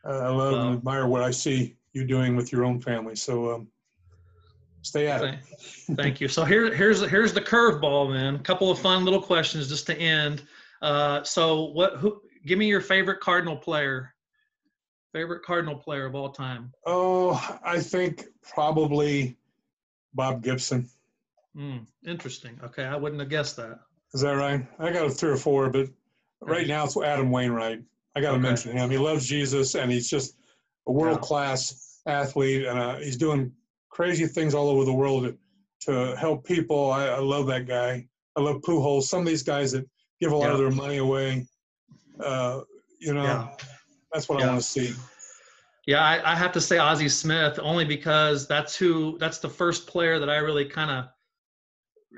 yeah. 0.05 0.11
i 0.11 0.29
love 0.29 0.55
and 0.55 0.79
admire 0.79 1.07
what 1.07 1.23
i 1.23 1.31
see 1.31 1.77
you 1.93 2.05
doing 2.05 2.35
with 2.35 2.51
your 2.51 2.65
own 2.65 2.81
family 2.81 3.15
so 3.15 3.55
um, 3.55 3.69
Stay 4.85 5.07
at 5.07 5.23
it. 5.23 5.39
Thank 5.95 6.21
you. 6.21 6.27
So 6.27 6.45
here, 6.45 6.75
here's 6.75 7.09
here's 7.09 7.33
the 7.33 7.41
curveball, 7.41 8.11
man. 8.13 8.35
A 8.35 8.39
couple 8.41 8.69
of 8.69 8.81
fun 8.81 9.05
little 9.05 9.23
questions 9.23 9.69
just 9.69 9.87
to 9.87 9.97
end. 9.97 10.43
Uh, 10.83 11.23
so 11.23 11.67
what? 11.67 11.99
Who? 11.99 12.21
Give 12.47 12.59
me 12.59 12.67
your 12.67 12.81
favorite 12.81 13.21
Cardinal 13.21 13.57
player. 13.57 14.13
Favorite 15.13 15.45
Cardinal 15.45 15.77
player 15.77 16.07
of 16.07 16.17
all 16.17 16.31
time. 16.31 16.73
Oh, 16.85 17.41
I 17.65 17.79
think 17.79 18.25
probably 18.43 19.37
Bob 20.15 20.43
Gibson. 20.43 20.91
Mm, 21.57 21.87
interesting. 22.07 22.59
Okay, 22.65 22.85
I 22.85 22.97
wouldn't 22.97 23.21
have 23.21 23.29
guessed 23.29 23.57
that. 23.57 23.81
Is 24.15 24.21
that 24.23 24.33
right? 24.33 24.67
I 24.79 24.93
got 24.93 25.07
a 25.07 25.11
three 25.11 25.31
or 25.31 25.37
four, 25.37 25.71
but 25.71 25.89
right 26.41 26.67
now 26.67 26.85
it's 26.85 26.97
Adam 26.97 27.31
Wainwright. 27.31 27.83
I 28.15 28.21
got 28.21 28.31
to 28.31 28.37
okay. 28.37 28.43
mention 28.43 28.77
him. 28.77 28.91
He 28.91 28.99
loves 28.99 29.27
Jesus, 29.27 29.75
and 29.75 29.91
he's 29.91 30.09
just 30.09 30.37
a 30.87 30.93
world 30.93 31.21
class 31.21 32.01
yeah. 32.07 32.21
athlete, 32.21 32.67
and 32.67 32.79
uh, 32.79 32.97
he's 32.97 33.17
doing 33.17 33.53
crazy 33.91 34.27
things 34.27 34.55
all 34.55 34.69
over 34.69 34.85
the 34.85 34.93
world 34.93 35.25
to, 35.25 35.37
to 35.87 36.17
help 36.17 36.45
people. 36.45 36.91
I, 36.91 37.07
I, 37.07 37.19
love 37.19 37.47
that 37.47 37.67
guy. 37.67 38.07
I 38.37 38.41
love 38.41 38.61
Pujols. 38.63 39.05
Some 39.05 39.21
of 39.21 39.27
these 39.27 39.43
guys 39.43 39.73
that 39.73 39.89
give 40.21 40.33
a 40.33 40.37
lot 40.37 40.47
yeah. 40.47 40.53
of 40.53 40.59
their 40.59 40.71
money 40.71 40.99
away. 40.99 41.47
Uh, 42.23 42.61
you 42.99 43.15
know, 43.15 43.25
yeah. 43.25 43.49
that's 44.13 44.29
what. 44.29 44.43
I 44.43 44.47
want 44.47 44.61
to 44.61 44.67
see. 44.67 44.95
Yeah, 45.87 46.01
I, 46.01 46.33
I, 46.33 46.37
have 46.37 46.53
to 46.53 46.61
say 46.61 46.79
Ozzie 46.79 47.09
Smith 47.09 47.59
only 47.61 47.85
because 47.85 48.47
that's 48.47 48.77
who 48.77 49.19
that's 49.19 49.39
the 49.39 49.49
first 49.49 49.89
player 49.89 50.21
that 50.21 50.31
I 50.31 50.37
really 50.37 50.65
kind 50.65 50.91
of 50.91 51.07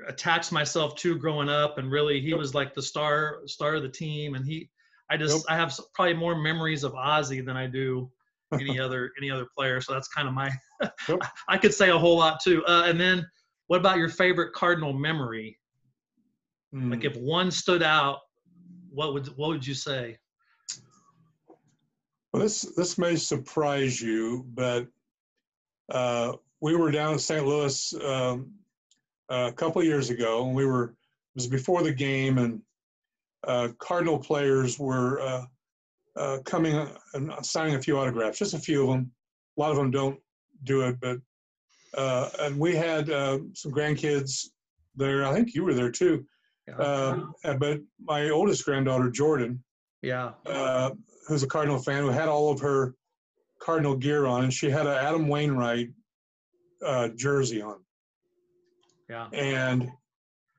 attached 0.07 0.51
myself 0.51 0.95
to 0.97 1.17
growing 1.17 1.49
up, 1.49 1.77
and 1.77 1.91
really 1.91 2.21
he 2.21 2.33
was 2.33 2.53
like 2.53 2.73
the 2.73 2.81
star 2.81 3.39
star 3.45 3.75
of 3.75 3.83
the 3.83 3.89
team, 3.89 4.35
and 4.35 4.45
he 4.45 4.69
I 5.09 5.17
just. 5.17 5.45
I 5.49 5.55
have 5.55 5.77
probably 5.93 6.15
more 6.15 6.35
memories 6.35 6.83
of 6.83 6.95
Ozzie 6.95 7.41
than 7.41 7.55
I 7.55 7.67
do 7.67 8.09
any 8.53 8.79
other 8.79 9.11
any 9.17 9.29
other 9.29 9.47
player. 9.55 9.81
So 9.81 9.93
that's 9.93 10.07
kind 10.07 10.27
of 10.27 10.33
my. 10.33 10.51
I 11.47 11.57
could 11.57 11.73
say 11.73 11.89
a 11.89 11.97
whole 11.97 12.17
lot 12.17 12.39
too. 12.43 12.65
Uh, 12.65 12.83
and 12.85 12.99
then, 12.99 13.25
what 13.67 13.79
about 13.79 13.97
your 13.97 14.09
favorite 14.09 14.53
Cardinal 14.53 14.93
memory? 14.93 15.59
Mm. 16.73 16.91
Like 16.91 17.03
if 17.03 17.15
one 17.17 17.51
stood 17.51 17.83
out, 17.83 18.19
what 18.89 19.13
would 19.13 19.27
what 19.37 19.49
would 19.49 19.65
you 19.65 19.75
say? 19.75 20.17
Well, 22.33 22.41
this 22.41 22.61
this 22.75 22.97
may 22.97 23.15
surprise 23.15 24.01
you, 24.01 24.45
but 24.53 24.87
uh, 25.89 26.33
we 26.61 26.75
were 26.75 26.91
down 26.91 27.13
in 27.13 27.19
St. 27.19 27.45
Louis 27.45 27.93
um, 28.03 28.51
a 29.29 29.51
couple 29.51 29.83
years 29.83 30.09
ago, 30.09 30.45
and 30.45 30.55
we 30.55 30.65
were 30.65 30.85
it 30.85 30.93
was 31.35 31.47
before 31.47 31.83
the 31.83 31.93
game, 31.93 32.37
and 32.37 32.61
uh, 33.45 33.69
Cardinal 33.79 34.17
players 34.17 34.79
were 34.79 35.19
uh, 35.21 35.45
uh, 36.15 36.37
coming 36.45 36.87
and 37.13 37.31
signing 37.41 37.75
a 37.75 37.81
few 37.81 37.97
autographs, 37.97 38.39
just 38.39 38.53
a 38.53 38.59
few 38.59 38.83
of 38.83 38.89
them. 38.89 39.11
A 39.57 39.61
lot 39.61 39.71
of 39.71 39.77
them 39.77 39.91
don't 39.91 40.19
do 40.63 40.81
it, 40.81 40.99
but 40.99 41.19
uh, 41.97 42.29
and 42.39 42.59
we 42.59 42.75
had 42.75 43.09
uh, 43.09 43.39
some 43.53 43.71
grandkids 43.71 44.47
there. 44.95 45.25
I 45.25 45.33
think 45.33 45.53
you 45.53 45.63
were 45.63 45.73
there 45.73 45.91
too. 45.91 46.25
Yeah. 46.67 46.77
Uh, 46.77 47.53
but 47.59 47.79
my 48.01 48.29
oldest 48.29 48.65
granddaughter, 48.65 49.09
Jordan, 49.09 49.63
yeah. 50.01 50.31
uh, 50.45 50.91
who's 51.27 51.43
a 51.43 51.47
Cardinal 51.47 51.79
fan, 51.79 52.03
who 52.03 52.09
had 52.09 52.27
all 52.27 52.51
of 52.51 52.59
her 52.61 52.95
Cardinal 53.61 53.95
gear 53.95 54.25
on, 54.25 54.43
and 54.43 54.53
she 54.53 54.69
had 54.69 54.87
an 54.87 54.93
Adam 54.93 55.27
Wainwright 55.27 55.89
uh, 56.83 57.09
jersey 57.09 57.61
on, 57.61 57.77
Yeah. 59.09 59.27
and 59.33 59.91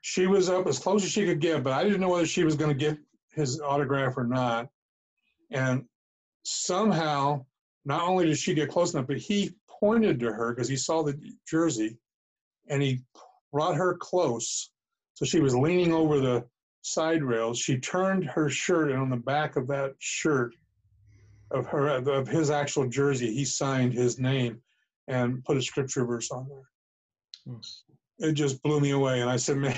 she 0.02 0.28
was 0.28 0.48
up 0.48 0.66
as 0.68 0.78
close 0.78 1.02
as 1.02 1.10
she 1.10 1.26
could 1.26 1.40
get, 1.40 1.64
but 1.64 1.72
I 1.72 1.82
didn't 1.82 2.00
know 2.00 2.10
whether 2.10 2.26
she 2.26 2.44
was 2.44 2.54
going 2.54 2.70
to 2.70 2.78
get 2.78 2.96
his 3.32 3.60
autograph 3.60 4.16
or 4.16 4.24
not. 4.24 4.68
And 5.50 5.84
somehow, 6.44 7.44
not 7.84 8.02
only 8.02 8.26
did 8.26 8.38
she 8.38 8.54
get 8.54 8.70
close 8.70 8.94
enough, 8.94 9.08
but 9.08 9.18
he 9.18 9.56
pointed 9.68 10.20
to 10.20 10.32
her 10.32 10.54
because 10.54 10.68
he 10.68 10.76
saw 10.76 11.02
the 11.02 11.18
jersey, 11.48 11.98
and 12.68 12.80
he 12.82 13.00
brought 13.52 13.74
her 13.74 13.96
close. 13.96 14.70
So 15.14 15.24
she 15.24 15.40
was 15.40 15.56
leaning 15.56 15.92
over 15.92 16.20
the 16.20 16.44
side 16.82 17.22
rails. 17.22 17.58
She 17.58 17.78
turned 17.78 18.24
her 18.24 18.48
shirt, 18.48 18.90
and 18.90 19.00
on 19.00 19.10
the 19.10 19.16
back 19.16 19.56
of 19.56 19.66
that 19.68 19.94
shirt, 19.98 20.54
of 21.50 21.66
her 21.66 21.88
of 21.88 22.28
his 22.28 22.50
actual 22.50 22.88
jersey, 22.88 23.32
he 23.32 23.44
signed 23.44 23.92
his 23.92 24.18
name 24.18 24.60
and 25.08 25.44
put 25.44 25.56
a 25.56 25.62
scripture 25.62 26.04
verse 26.04 26.30
on 26.30 26.48
there. 26.48 26.68
Hmm. 27.44 27.60
It 28.18 28.32
just 28.32 28.62
blew 28.62 28.80
me 28.80 28.90
away, 28.90 29.20
and 29.20 29.30
I 29.30 29.36
said, 29.36 29.56
"Man, 29.58 29.76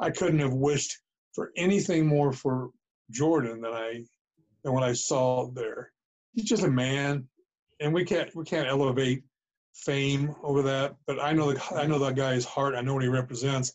I 0.00 0.10
couldn't 0.10 0.40
have 0.40 0.54
wished 0.54 0.98
for 1.34 1.50
anything 1.56 2.06
more 2.06 2.32
for 2.32 2.70
Jordan 3.10 3.60
than 3.60 3.72
I 3.72 4.04
than 4.62 4.72
what 4.72 4.82
I 4.82 4.92
saw 4.92 5.50
there. 5.50 5.92
He's 6.32 6.46
just 6.46 6.64
a 6.64 6.70
man, 6.70 7.28
and 7.80 7.92
we 7.92 8.04
can't 8.04 8.34
we 8.34 8.44
can't 8.44 8.68
elevate 8.68 9.22
fame 9.74 10.34
over 10.42 10.62
that. 10.62 10.96
But 11.06 11.20
I 11.20 11.32
know 11.32 11.52
the 11.52 11.74
I 11.74 11.86
know 11.86 11.98
that 11.98 12.16
guy's 12.16 12.44
heart. 12.44 12.74
I 12.74 12.80
know 12.80 12.94
what 12.94 13.02
he 13.02 13.08
represents, 13.08 13.72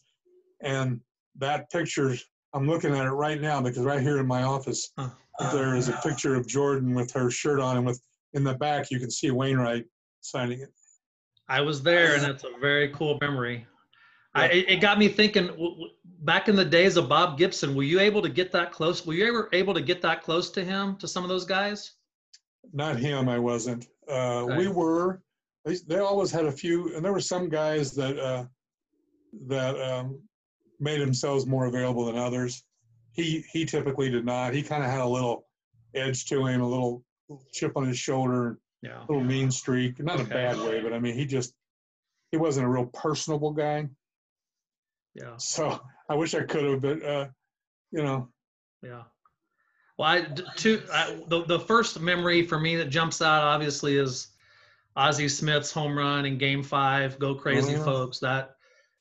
and 0.62 1.00
that 1.38 1.70
picture. 1.72 2.16
I'm 2.52 2.68
looking 2.68 2.96
at 2.96 3.06
it 3.06 3.12
right 3.12 3.40
now 3.40 3.62
because 3.62 3.84
right 3.84 4.02
here 4.02 4.18
in 4.18 4.26
my 4.26 4.42
office 4.42 4.92
Huh. 4.98 5.52
there 5.54 5.76
is 5.76 5.88
a 5.88 5.94
picture 6.04 6.36
of 6.36 6.48
Jordan 6.48 6.94
with 6.94 7.12
her 7.14 7.32
shirt 7.32 7.60
on, 7.60 7.78
and 7.78 7.86
with 7.86 8.02
in 8.34 8.44
the 8.44 8.56
back 8.56 8.92
you 8.92 9.00
can 9.00 9.10
see 9.10 9.32
Wainwright 9.32 9.86
signing 10.22 10.60
it. 10.60 10.74
I 11.48 11.62
was 11.62 11.82
there, 11.82 12.16
and 12.16 12.26
it's 12.26 12.44
a 12.44 12.60
very 12.60 12.90
cool 12.90 13.18
memory. 13.22 13.66
I, 14.36 14.46
it, 14.48 14.70
it 14.70 14.76
got 14.82 15.00
me 15.00 15.08
thinking. 15.08 15.48
w- 15.48 15.72
w- 15.72 15.94
Back 16.22 16.50
in 16.50 16.56
the 16.58 16.66
days 16.66 16.98
of 16.98 17.08
Bob 17.08 17.38
Gibson, 17.38 17.74
were 17.74 17.84
you 17.84 18.00
able 18.02 18.22
to 18.22 18.28
get 18.30 18.52
that 18.52 18.74
close? 18.74 19.06
Were 19.06 19.14
you 19.14 19.26
ever 19.28 19.48
able 19.54 19.74
to 19.74 19.80
get 19.82 20.02
that 20.02 20.22
close 20.22 20.50
to 20.52 20.64
him, 20.64 20.98
to 20.98 21.08
some 21.08 21.24
of 21.24 21.30
those 21.30 21.46
guys? 21.46 21.94
Not 22.74 22.98
him, 22.98 23.30
I 23.30 23.40
wasn't. 23.40 23.88
Uh, 24.08 24.46
We 24.58 24.68
were. 24.68 25.22
They, 25.64 25.76
they 25.88 26.00
always 26.00 26.30
had 26.30 26.46
a 26.46 26.52
few, 26.52 26.94
and 26.96 27.04
there 27.06 27.14
were 27.14 27.22
some 27.22 27.48
guys 27.48 27.94
that 27.96 28.20
uh, 28.20 28.46
that 29.48 29.80
um, 29.82 30.20
made 30.80 31.00
themselves 31.02 31.46
more 31.46 31.66
available 31.68 32.06
than 32.06 32.18
others. 32.18 32.64
He 33.14 33.44
he 33.52 33.66
typically 33.66 34.10
did 34.10 34.26
not. 34.26 34.54
He 34.54 34.62
kind 34.62 34.84
of 34.84 34.90
had 34.90 35.02
a 35.02 35.08
little 35.08 35.48
edge 35.96 36.26
to 36.26 36.46
him, 36.46 36.62
a 36.62 36.68
little 36.68 37.04
chip 37.54 37.74
on 37.78 37.88
his 37.88 37.98
shoulder, 37.98 38.60
Yeah. 38.82 39.00
a 39.00 39.06
little 39.08 39.24
mean 39.24 39.52
streak. 39.52 40.00
Not 40.04 40.20
in 40.20 40.26
a 40.26 40.30
bad 40.30 40.58
way, 40.58 40.82
but 40.82 40.92
I 40.94 41.00
mean, 41.00 41.16
he 41.16 41.26
just 41.26 41.54
he 42.32 42.38
wasn't 42.38 42.66
a 42.66 42.70
real 42.70 42.86
personable 42.88 43.52
guy. 43.52 43.88
Yeah. 45.16 45.36
So 45.38 45.80
I 46.10 46.16
wish 46.16 46.34
I 46.36 46.44
could 46.44 46.64
have, 46.64 46.82
but 46.82 47.04
uh, 47.04 47.28
you 47.92 48.04
know, 48.04 48.30
Yeah. 48.84 49.04
Well, 49.98 50.08
I 50.08 50.22
two 50.56 50.82
I, 50.94 51.20
the 51.28 51.44
the 51.46 51.60
first 51.60 52.00
memory 52.00 52.46
for 52.46 52.60
me 52.60 52.76
that 52.78 52.90
jumps 52.90 53.22
out 53.22 53.44
obviously 53.44 53.98
is 53.98 54.28
Ozzie 54.96 55.28
Smith's 55.30 55.72
home 55.72 55.98
run 55.98 56.26
in 56.26 56.38
Game 56.38 56.64
Five. 56.64 57.20
Go 57.20 57.36
crazy, 57.36 57.74
yeah. 57.74 57.84
folks! 57.84 58.20
That 58.20 58.52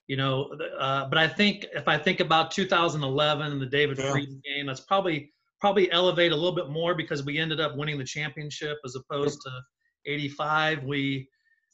you 0.08 0.16
know, 0.16 0.50
uh, 0.78 1.08
but 1.08 1.18
I 1.18 1.28
think 1.28 1.66
if 1.72 1.86
I 1.86 1.98
think 1.98 2.20
about 2.20 2.50
2011 2.50 3.52
and 3.52 3.60
the 3.60 3.66
David 3.66 3.98
Yeah. 3.98 4.10
Freese 4.10 4.34
game, 4.44 4.66
that's 4.66 4.80
probably 4.80 5.32
probably 5.60 5.90
elevate 5.92 6.32
a 6.32 6.34
little 6.36 6.54
bit 6.54 6.68
more 6.70 6.94
because 6.94 7.24
we 7.24 7.38
ended 7.38 7.60
up 7.60 7.76
winning 7.76 7.98
the 7.98 8.04
championship 8.04 8.78
as 8.84 8.96
opposed 8.96 9.40
to 9.42 9.50
85. 10.06 10.82
We 10.84 11.28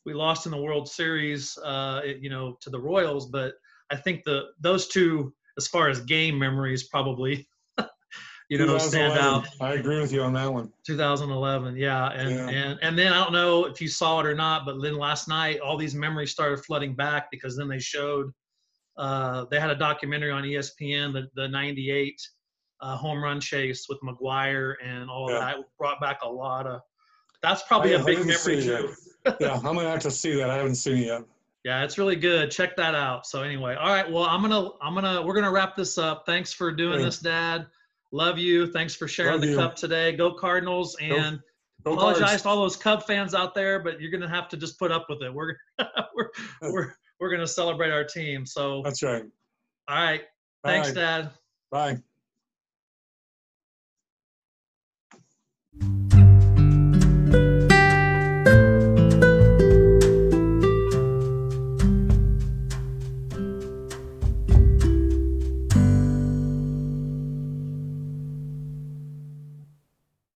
we 0.05 0.12
lost 0.12 0.44
in 0.47 0.52
the 0.52 0.61
World 0.61 0.86
Series, 0.89 1.56
uh, 1.65 2.02
it- 2.05 2.19
you 2.19 2.28
know, 2.28 2.59
to 2.61 2.69
the 2.70 2.78
Royals, 2.81 3.27
but 3.31 3.55
I 3.95 3.97
think 3.97 4.25
the 4.25 4.47
those 4.61 4.89
two, 4.89 5.33
as 5.57 5.69
far 5.69 5.89
as 5.89 6.01
game 6.01 6.37
memories, 6.37 6.89
probably, 6.89 7.47
you 8.51 8.59
know, 8.59 8.77
stand 8.79 9.16
out. 9.19 9.47
I 9.61 9.75
agree 9.75 10.01
with 10.01 10.12
you 10.12 10.21
on 10.23 10.33
that 10.33 10.53
one. 10.53 10.73
2011, 10.85 11.77
yeah, 11.77 12.09
and 12.11 12.31
Yeah. 12.31 12.49
and 12.49 12.79
and 12.83 12.99
then 12.99 13.12
I 13.12 13.23
don't 13.23 13.33
know 13.33 13.66
if 13.66 13.81
you 13.81 13.87
saw 13.89 14.19
it 14.21 14.27
or 14.27 14.35
not, 14.35 14.66
but 14.66 14.83
then 14.83 14.97
last 14.99 15.29
night 15.29 15.61
all 15.61 15.77
these 15.77 15.95
memories 15.95 16.33
started 16.33 16.65
flooding 16.65 16.95
back 16.97 17.31
because 17.31 17.57
then 17.57 17.69
they 17.69 17.79
showed 17.79 18.33
uh, 18.97 19.45
they 19.51 19.61
had 19.61 19.71
a 19.71 19.77
documentary 19.77 20.33
on 20.33 20.43
ESPN, 20.43 21.12
the 21.12 21.29
the 21.37 21.47
'98 21.49 22.21
uh, 22.81 22.97
home 22.97 23.23
run 23.23 23.41
chase 23.41 23.87
with 23.89 23.99
McGwire 24.01 24.75
and 24.85 25.09
all 25.09 25.31
Yeah. 25.31 25.39
that 25.39 25.57
brought 25.79 26.01
back 26.01 26.19
a 26.23 26.29
lot 26.29 26.66
of. 26.66 26.81
That's 27.43 27.62
probably 27.62 27.95
I- 27.95 28.01
a 28.01 28.05
big 28.05 28.19
memory 28.19 28.61
too. 28.61 28.93
yeah, 29.41 29.55
I'm 29.55 29.62
gonna 29.62 29.89
have 29.89 30.01
to 30.01 30.11
see 30.11 30.35
that. 30.35 30.51
I 30.51 30.57
haven't 30.57 30.75
seen 30.75 30.97
it 30.99 31.07
yet. 31.07 31.23
Yeah, 31.65 31.82
it's 31.82 31.97
really 31.97 32.16
good. 32.16 32.51
Check 32.51 32.77
that 32.77 32.95
out. 32.95 33.27
So 33.27 33.43
anyway, 33.43 33.74
all 33.74 33.89
right. 33.89 34.11
Well, 34.11 34.24
I'm 34.24 34.43
gonna 34.43 34.69
I'm 34.82 34.95
gonna 34.95 35.23
we're 35.23 35.35
gonna 35.35 35.51
wrap 35.51 35.74
this 35.74 35.97
up. 35.97 36.24
Thanks 36.27 36.53
for 36.53 36.70
doing 36.70 37.01
Thanks. 37.01 37.16
this, 37.16 37.23
Dad. 37.23 37.66
Love 38.12 38.39
you. 38.39 38.70
Thanks 38.70 38.95
for 38.95 39.09
sharing 39.09 39.32
Love 39.32 39.41
the 39.41 39.49
you. 39.49 39.57
cup 39.57 39.74
today. 39.74 40.12
Go 40.12 40.35
Cardinals 40.35 40.95
and 41.01 41.41
go, 41.82 41.93
go 41.93 41.95
apologize 41.95 42.28
Cards. 42.28 42.43
to 42.43 42.49
all 42.51 42.57
those 42.61 42.77
Cub 42.77 43.05
fans 43.05 43.35
out 43.35 43.55
there, 43.55 43.81
but 43.81 43.99
you're 43.99 44.11
gonna 44.11 44.28
have 44.28 44.49
to 44.51 44.59
just 44.59 44.78
put 44.78 44.93
up 44.93 45.07
with 45.09 45.23
it. 45.23 45.32
We're 45.32 45.57
we're 46.15 46.28
we're 46.61 46.95
we're 47.19 47.31
gonna 47.31 47.47
celebrate 47.47 47.91
our 47.91 48.05
team. 48.05 48.45
So 48.45 48.82
that's 48.82 49.03
right. 49.03 49.24
All 49.89 49.97
right. 49.97 50.23
Thanks. 50.65 50.93
Dad. 50.93 51.31
Bye. 51.70 51.99